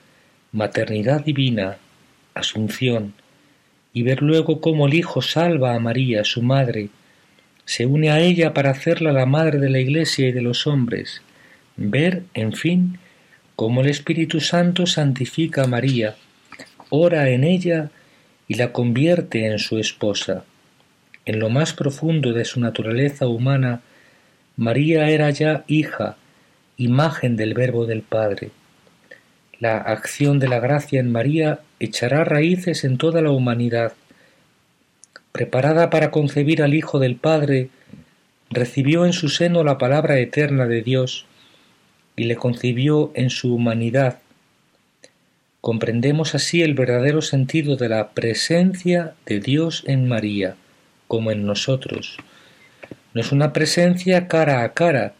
maternidad 0.51 1.23
divina, 1.23 1.77
asunción, 2.33 3.13
y 3.93 4.03
ver 4.03 4.21
luego 4.21 4.61
cómo 4.61 4.87
el 4.87 4.93
Hijo 4.93 5.21
salva 5.21 5.75
a 5.75 5.79
María, 5.79 6.23
su 6.23 6.41
Madre, 6.41 6.89
se 7.65 7.85
une 7.85 8.11
a 8.11 8.19
ella 8.19 8.53
para 8.53 8.71
hacerla 8.71 9.11
la 9.11 9.25
Madre 9.25 9.59
de 9.59 9.69
la 9.69 9.79
Iglesia 9.79 10.27
y 10.27 10.31
de 10.31 10.41
los 10.41 10.67
hombres, 10.67 11.21
ver, 11.77 12.23
en 12.33 12.53
fin, 12.53 12.99
cómo 13.55 13.81
el 13.81 13.89
Espíritu 13.89 14.39
Santo 14.39 14.85
santifica 14.85 15.63
a 15.63 15.67
María, 15.67 16.15
ora 16.89 17.29
en 17.29 17.43
ella 17.43 17.91
y 18.47 18.55
la 18.55 18.71
convierte 18.71 19.45
en 19.45 19.59
su 19.59 19.77
esposa. 19.77 20.43
En 21.25 21.39
lo 21.39 21.49
más 21.49 21.73
profundo 21.73 22.33
de 22.33 22.45
su 22.45 22.59
naturaleza 22.59 23.27
humana, 23.27 23.81
María 24.57 25.09
era 25.09 25.29
ya 25.29 25.63
hija, 25.67 26.17
imagen 26.77 27.35
del 27.35 27.53
Verbo 27.53 27.85
del 27.85 28.01
Padre. 28.01 28.51
La 29.59 29.77
acción 29.77 30.39
de 30.39 30.47
la 30.47 30.59
gracia 30.59 30.99
en 30.99 31.11
María 31.11 31.59
echará 31.81 32.23
raíces 32.23 32.83
en 32.83 32.97
toda 32.97 33.21
la 33.21 33.31
humanidad. 33.31 33.93
Preparada 35.31 35.89
para 35.89 36.11
concebir 36.11 36.61
al 36.61 36.75
Hijo 36.75 36.99
del 36.99 37.15
Padre, 37.15 37.69
recibió 38.51 39.05
en 39.05 39.13
su 39.13 39.29
seno 39.29 39.63
la 39.63 39.79
palabra 39.79 40.19
eterna 40.19 40.67
de 40.67 40.83
Dios, 40.83 41.25
y 42.15 42.25
le 42.25 42.35
concibió 42.35 43.11
en 43.15 43.31
su 43.31 43.55
humanidad. 43.55 44.19
Comprendemos 45.59 46.35
así 46.35 46.61
el 46.61 46.75
verdadero 46.75 47.23
sentido 47.23 47.75
de 47.77 47.89
la 47.89 48.11
presencia 48.11 49.15
de 49.25 49.39
Dios 49.39 49.83
en 49.87 50.07
María, 50.07 50.55
como 51.07 51.31
en 51.31 51.47
nosotros. 51.47 52.17
No 53.15 53.21
es 53.21 53.31
una 53.31 53.53
presencia 53.53 54.27
cara 54.27 54.63
a 54.63 54.73
cara, 54.73 55.13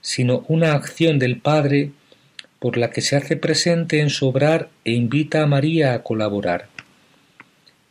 sino 0.00 0.44
una 0.46 0.74
acción 0.74 1.18
del 1.18 1.38
Padre 1.38 1.90
por 2.58 2.76
la 2.76 2.90
que 2.90 3.00
se 3.00 3.16
hace 3.16 3.36
presente 3.36 4.00
en 4.00 4.10
su 4.10 4.26
obrar 4.26 4.68
e 4.84 4.92
invita 4.92 5.42
a 5.42 5.46
María 5.46 5.94
a 5.94 6.02
colaborar. 6.02 6.68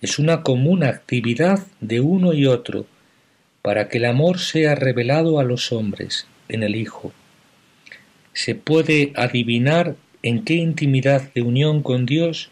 Es 0.01 0.19
una 0.19 0.43
común 0.43 0.83
actividad 0.83 1.65
de 1.81 1.99
uno 1.99 2.33
y 2.33 2.45
otro 2.45 2.85
para 3.61 3.87
que 3.89 3.97
el 3.97 4.05
amor 4.05 4.39
sea 4.39 4.75
revelado 4.75 5.39
a 5.39 5.43
los 5.43 5.71
hombres 5.71 6.27
en 6.49 6.63
el 6.63 6.75
Hijo. 6.75 7.13
Se 8.33 8.53
puede 8.53 9.13
adivinar 9.15 9.95
en 10.21 10.43
qué 10.43 10.55
intimidad 10.55 11.33
de 11.33 11.41
unión 11.41 11.81
con 11.81 12.05
Dios 12.05 12.49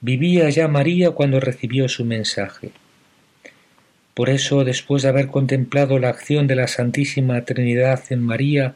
vivía 0.00 0.50
ya 0.50 0.68
María 0.68 1.12
cuando 1.12 1.40
recibió 1.40 1.88
su 1.88 2.04
mensaje. 2.04 2.72
Por 4.12 4.28
eso, 4.28 4.64
después 4.64 5.02
de 5.02 5.08
haber 5.08 5.28
contemplado 5.28 5.98
la 5.98 6.10
acción 6.10 6.46
de 6.46 6.56
la 6.56 6.68
Santísima 6.68 7.44
Trinidad 7.44 8.00
en 8.10 8.20
María, 8.22 8.74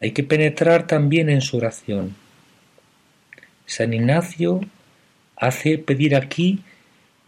hay 0.00 0.12
que 0.12 0.22
penetrar 0.22 0.86
también 0.86 1.28
en 1.28 1.40
su 1.40 1.56
oración. 1.56 2.14
San 3.66 3.92
Ignacio 3.92 4.60
hace 5.36 5.78
pedir 5.78 6.14
aquí 6.14 6.60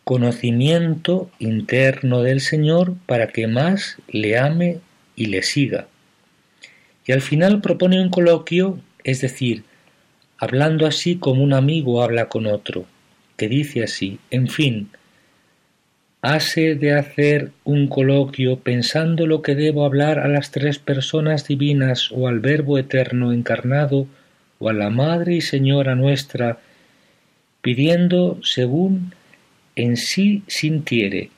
conocimiento 0.04 1.30
interno 1.38 2.22
del 2.22 2.40
Señor 2.40 2.94
para 3.06 3.28
que 3.28 3.46
más 3.46 3.96
le 4.08 4.38
ame 4.38 4.78
y 5.16 5.26
le 5.26 5.42
siga. 5.42 5.86
Y 7.06 7.12
al 7.12 7.20
final 7.20 7.60
propone 7.60 8.00
un 8.00 8.10
coloquio, 8.10 8.80
es 9.04 9.20
decir, 9.20 9.64
hablando 10.38 10.86
así 10.86 11.16
como 11.16 11.42
un 11.42 11.52
amigo 11.52 12.02
habla 12.02 12.28
con 12.28 12.46
otro, 12.46 12.86
que 13.36 13.48
dice 13.48 13.82
así, 13.82 14.18
en 14.30 14.48
fin, 14.48 14.90
hase 16.22 16.74
de 16.74 16.92
hacer 16.92 17.50
un 17.64 17.88
coloquio 17.88 18.58
pensando 18.58 19.26
lo 19.26 19.40
que 19.42 19.54
debo 19.54 19.84
hablar 19.84 20.18
a 20.18 20.28
las 20.28 20.50
tres 20.50 20.78
personas 20.78 21.46
divinas 21.46 22.10
o 22.12 22.28
al 22.28 22.40
Verbo 22.40 22.78
eterno 22.78 23.32
encarnado 23.32 24.06
o 24.58 24.68
a 24.68 24.72
la 24.74 24.90
Madre 24.90 25.36
y 25.36 25.40
Señora 25.40 25.94
nuestra, 25.94 26.58
pidiendo 27.62 28.38
según 28.42 29.14
en 29.76 29.96
sí 29.96 30.42
sintiere, 30.46 31.30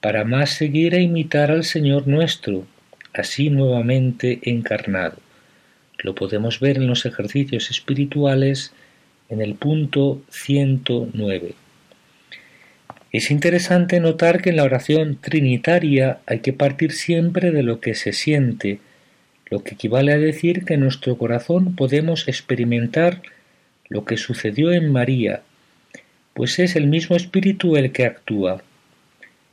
para 0.00 0.24
más 0.24 0.50
seguir 0.50 0.94
e 0.94 1.02
imitar 1.02 1.50
al 1.50 1.64
Señor 1.64 2.06
nuestro, 2.06 2.66
así 3.14 3.48
nuevamente 3.48 4.40
encarnado. 4.42 5.16
Lo 5.98 6.14
podemos 6.14 6.60
ver 6.60 6.76
en 6.76 6.86
los 6.86 7.06
ejercicios 7.06 7.70
espirituales 7.70 8.72
en 9.30 9.40
el 9.40 9.54
punto 9.54 10.22
109. 10.30 11.54
Es 13.10 13.30
interesante 13.30 14.00
notar 14.00 14.42
que 14.42 14.50
en 14.50 14.56
la 14.56 14.64
oración 14.64 15.18
trinitaria 15.20 16.18
hay 16.26 16.40
que 16.40 16.52
partir 16.52 16.92
siempre 16.92 17.50
de 17.50 17.62
lo 17.62 17.80
que 17.80 17.94
se 17.94 18.12
siente, 18.12 18.80
lo 19.50 19.64
que 19.64 19.74
equivale 19.74 20.12
a 20.12 20.18
decir 20.18 20.66
que 20.66 20.74
en 20.74 20.80
nuestro 20.80 21.16
corazón 21.16 21.74
podemos 21.74 22.28
experimentar 22.28 23.22
lo 23.88 24.04
que 24.04 24.18
sucedió 24.18 24.72
en 24.72 24.92
María, 24.92 25.40
pues 26.34 26.58
es 26.58 26.76
el 26.76 26.86
mismo 26.86 27.16
Espíritu 27.16 27.76
el 27.76 27.92
que 27.92 28.04
actúa. 28.04 28.62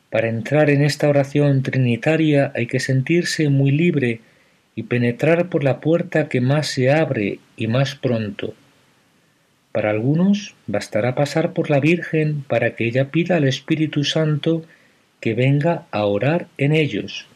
Para 0.10 0.28
entrar 0.28 0.70
en 0.70 0.84
esta 0.84 1.08
oración 1.08 1.64
trinitaria 1.64 2.51
hay 2.56 2.68
que 2.68 2.82
sentirse 2.82 3.49
muy 3.49 3.72
libre 3.72 4.20
y 4.76 4.84
penetrar 4.84 5.49
por 5.49 5.64
la 5.64 5.80
puerta 5.80 6.28
que 6.28 6.41
más 6.41 6.68
se 6.68 6.91
abre 6.91 7.39
y 7.56 7.68
más 7.68 7.95
pronto. 7.95 8.53
Para 9.76 9.89
algunos 9.89 10.55
bastará 10.67 11.15
pasar 11.15 11.51
por 11.51 11.69
la 11.69 11.82
Virgen 11.82 12.45
para 12.47 12.78
que 12.78 12.86
ella 12.86 13.11
pida 13.11 13.36
al 13.36 13.43
Espíritu 13.43 14.05
Santo 14.05 14.63
que 15.19 15.34
venga 15.34 15.86
a 15.91 16.05
orar 16.05 16.47
en 16.57 16.71
ellos. 16.71 17.28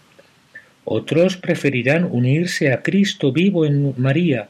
Otros 0.85 1.35
preferirán 1.35 2.07
unirse 2.09 2.71
a 2.71 2.81
Cristo 2.81 3.33
vivo 3.33 3.65
en 3.65 3.93
María, 3.97 4.47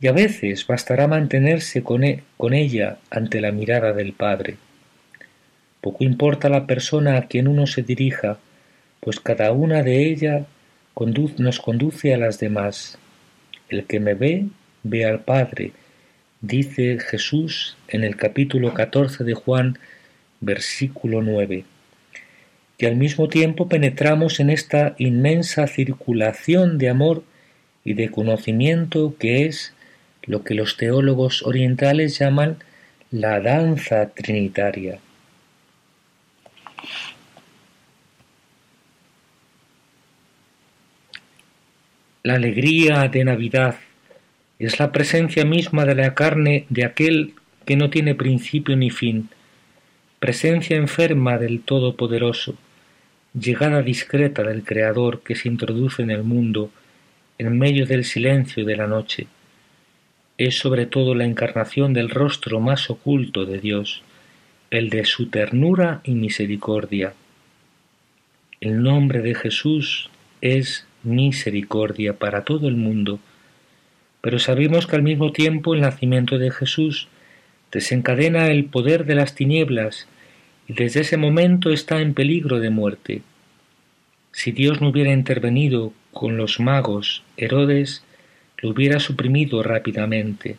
y 0.00 0.06
a 0.06 0.12
veces 0.12 0.66
bastará 0.66 1.06
mantenerse 1.06 1.82
con, 1.82 2.02
e, 2.02 2.22
con 2.38 2.54
ella 2.54 2.96
ante 3.10 3.42
la 3.42 3.52
mirada 3.52 3.92
del 3.92 4.14
Padre. 4.14 4.56
Poco 5.82 6.02
importa 6.02 6.48
la 6.48 6.66
persona 6.66 7.18
a 7.18 7.26
quien 7.26 7.46
uno 7.46 7.66
se 7.66 7.82
dirija, 7.82 8.38
pues 9.00 9.20
cada 9.20 9.52
una 9.52 9.82
de 9.82 10.06
ellas 10.06 10.46
nos 11.36 11.60
conduce 11.60 12.14
a 12.14 12.16
las 12.16 12.40
demás. 12.40 12.96
El 13.68 13.84
que 13.84 14.00
me 14.00 14.14
ve, 14.14 14.46
ve 14.82 15.04
al 15.04 15.20
Padre, 15.20 15.72
dice 16.40 16.98
Jesús 16.98 17.76
en 17.88 18.04
el 18.04 18.16
capítulo 18.16 18.74
14 18.74 19.24
de 19.24 19.34
Juan, 19.34 19.78
versículo 20.40 21.22
9. 21.22 21.64
Y 22.78 22.86
al 22.86 22.96
mismo 22.96 23.28
tiempo 23.28 23.68
penetramos 23.68 24.38
en 24.40 24.50
esta 24.50 24.94
inmensa 24.98 25.66
circulación 25.66 26.78
de 26.78 26.90
amor 26.90 27.24
y 27.84 27.94
de 27.94 28.10
conocimiento 28.10 29.14
que 29.18 29.46
es 29.46 29.72
lo 30.24 30.44
que 30.44 30.54
los 30.54 30.76
teólogos 30.76 31.42
orientales 31.42 32.18
llaman 32.18 32.58
la 33.10 33.40
danza 33.40 34.10
trinitaria. 34.10 34.98
La 42.24 42.34
alegría 42.34 43.06
de 43.06 43.24
Navidad 43.24 43.76
es 44.58 44.78
la 44.78 44.92
presencia 44.92 45.44
misma 45.44 45.84
de 45.84 45.94
la 45.94 46.14
carne 46.14 46.66
de 46.68 46.84
aquel 46.84 47.34
que 47.64 47.76
no 47.76 47.90
tiene 47.90 48.14
principio 48.14 48.76
ni 48.76 48.90
fin, 48.90 49.28
presencia 50.18 50.76
enferma 50.76 51.38
del 51.38 51.60
Todopoderoso, 51.60 52.54
llegada 53.38 53.82
discreta 53.82 54.42
del 54.42 54.64
Creador 54.64 55.20
que 55.20 55.34
se 55.34 55.48
introduce 55.48 56.02
en 56.02 56.10
el 56.10 56.22
mundo 56.22 56.70
en 57.38 57.58
medio 57.58 57.86
del 57.86 58.04
silencio 58.04 58.64
de 58.64 58.76
la 58.76 58.86
noche. 58.86 59.26
Es 60.38 60.58
sobre 60.58 60.86
todo 60.86 61.14
la 61.14 61.24
encarnación 61.24 61.92
del 61.92 62.08
rostro 62.08 62.60
más 62.60 62.88
oculto 62.88 63.44
de 63.44 63.58
Dios, 63.58 64.02
el 64.70 64.90
de 64.90 65.04
su 65.04 65.28
ternura 65.28 66.00
y 66.04 66.12
misericordia. 66.12 67.14
El 68.60 68.82
nombre 68.82 69.20
de 69.20 69.34
Jesús 69.34 70.08
es 70.40 70.86
misericordia 71.02 72.14
para 72.14 72.44
todo 72.44 72.68
el 72.68 72.76
mundo, 72.76 73.20
pero 74.26 74.40
sabemos 74.40 74.88
que 74.88 74.96
al 74.96 75.04
mismo 75.04 75.30
tiempo 75.30 75.72
el 75.72 75.82
nacimiento 75.82 76.36
de 76.36 76.50
Jesús 76.50 77.06
desencadena 77.70 78.48
el 78.48 78.64
poder 78.64 79.04
de 79.04 79.14
las 79.14 79.36
tinieblas 79.36 80.08
y 80.66 80.72
desde 80.72 81.02
ese 81.02 81.16
momento 81.16 81.70
está 81.70 82.00
en 82.00 82.12
peligro 82.12 82.58
de 82.58 82.70
muerte. 82.70 83.22
Si 84.32 84.50
Dios 84.50 84.80
no 84.80 84.88
hubiera 84.88 85.12
intervenido 85.12 85.92
con 86.12 86.36
los 86.36 86.58
magos, 86.58 87.22
Herodes 87.36 88.02
lo 88.58 88.70
hubiera 88.70 88.98
suprimido 88.98 89.62
rápidamente. 89.62 90.56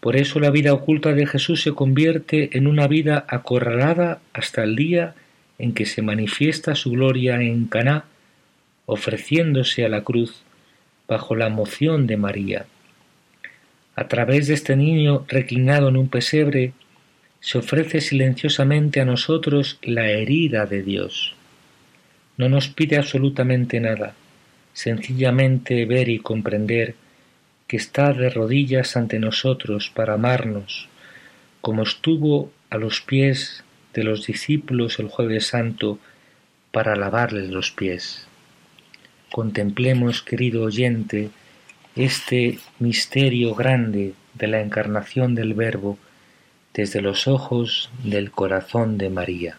Por 0.00 0.16
eso 0.16 0.40
la 0.40 0.48
vida 0.48 0.72
oculta 0.72 1.12
de 1.12 1.26
Jesús 1.26 1.60
se 1.60 1.72
convierte 1.72 2.56
en 2.56 2.66
una 2.66 2.88
vida 2.88 3.26
acorralada 3.28 4.22
hasta 4.32 4.64
el 4.64 4.76
día 4.76 5.14
en 5.58 5.74
que 5.74 5.84
se 5.84 6.00
manifiesta 6.00 6.74
su 6.74 6.92
gloria 6.92 7.42
en 7.42 7.66
Caná, 7.66 8.06
ofreciéndose 8.86 9.84
a 9.84 9.90
la 9.90 10.04
cruz 10.04 10.42
bajo 11.08 11.36
la 11.36 11.48
moción 11.48 12.06
de 12.06 12.16
María. 12.16 12.66
A 13.94 14.08
través 14.08 14.46
de 14.46 14.54
este 14.54 14.76
niño 14.76 15.24
reclinado 15.28 15.88
en 15.88 15.96
un 15.96 16.08
pesebre, 16.08 16.72
se 17.40 17.58
ofrece 17.58 18.00
silenciosamente 18.00 19.00
a 19.00 19.04
nosotros 19.04 19.78
la 19.82 20.08
herida 20.08 20.64
de 20.66 20.82
Dios. 20.82 21.34
No 22.36 22.48
nos 22.48 22.68
pide 22.68 22.96
absolutamente 22.96 23.80
nada, 23.80 24.14
sencillamente 24.72 25.84
ver 25.84 26.08
y 26.08 26.20
comprender 26.20 26.94
que 27.66 27.76
está 27.76 28.12
de 28.12 28.30
rodillas 28.30 28.96
ante 28.96 29.18
nosotros 29.18 29.90
para 29.94 30.14
amarnos, 30.14 30.88
como 31.60 31.82
estuvo 31.82 32.52
a 32.70 32.78
los 32.78 33.00
pies 33.00 33.64
de 33.92 34.04
los 34.04 34.26
discípulos 34.26 34.98
el 34.98 35.08
jueves 35.08 35.46
santo 35.48 35.98
para 36.70 36.96
lavarles 36.96 37.50
los 37.50 37.70
pies. 37.70 38.26
Contemplemos, 39.32 40.20
querido 40.20 40.62
oyente, 40.62 41.30
este 41.96 42.58
misterio 42.78 43.54
grande 43.54 44.12
de 44.34 44.46
la 44.46 44.60
encarnación 44.60 45.34
del 45.34 45.54
Verbo 45.54 45.96
desde 46.74 47.00
los 47.00 47.26
ojos 47.26 47.90
del 48.04 48.30
corazón 48.30 48.98
de 48.98 49.08
María. 49.08 49.58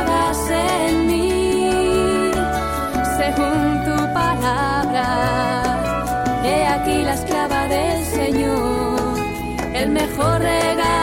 mejor 10.11 10.41
regalo. 10.41 11.00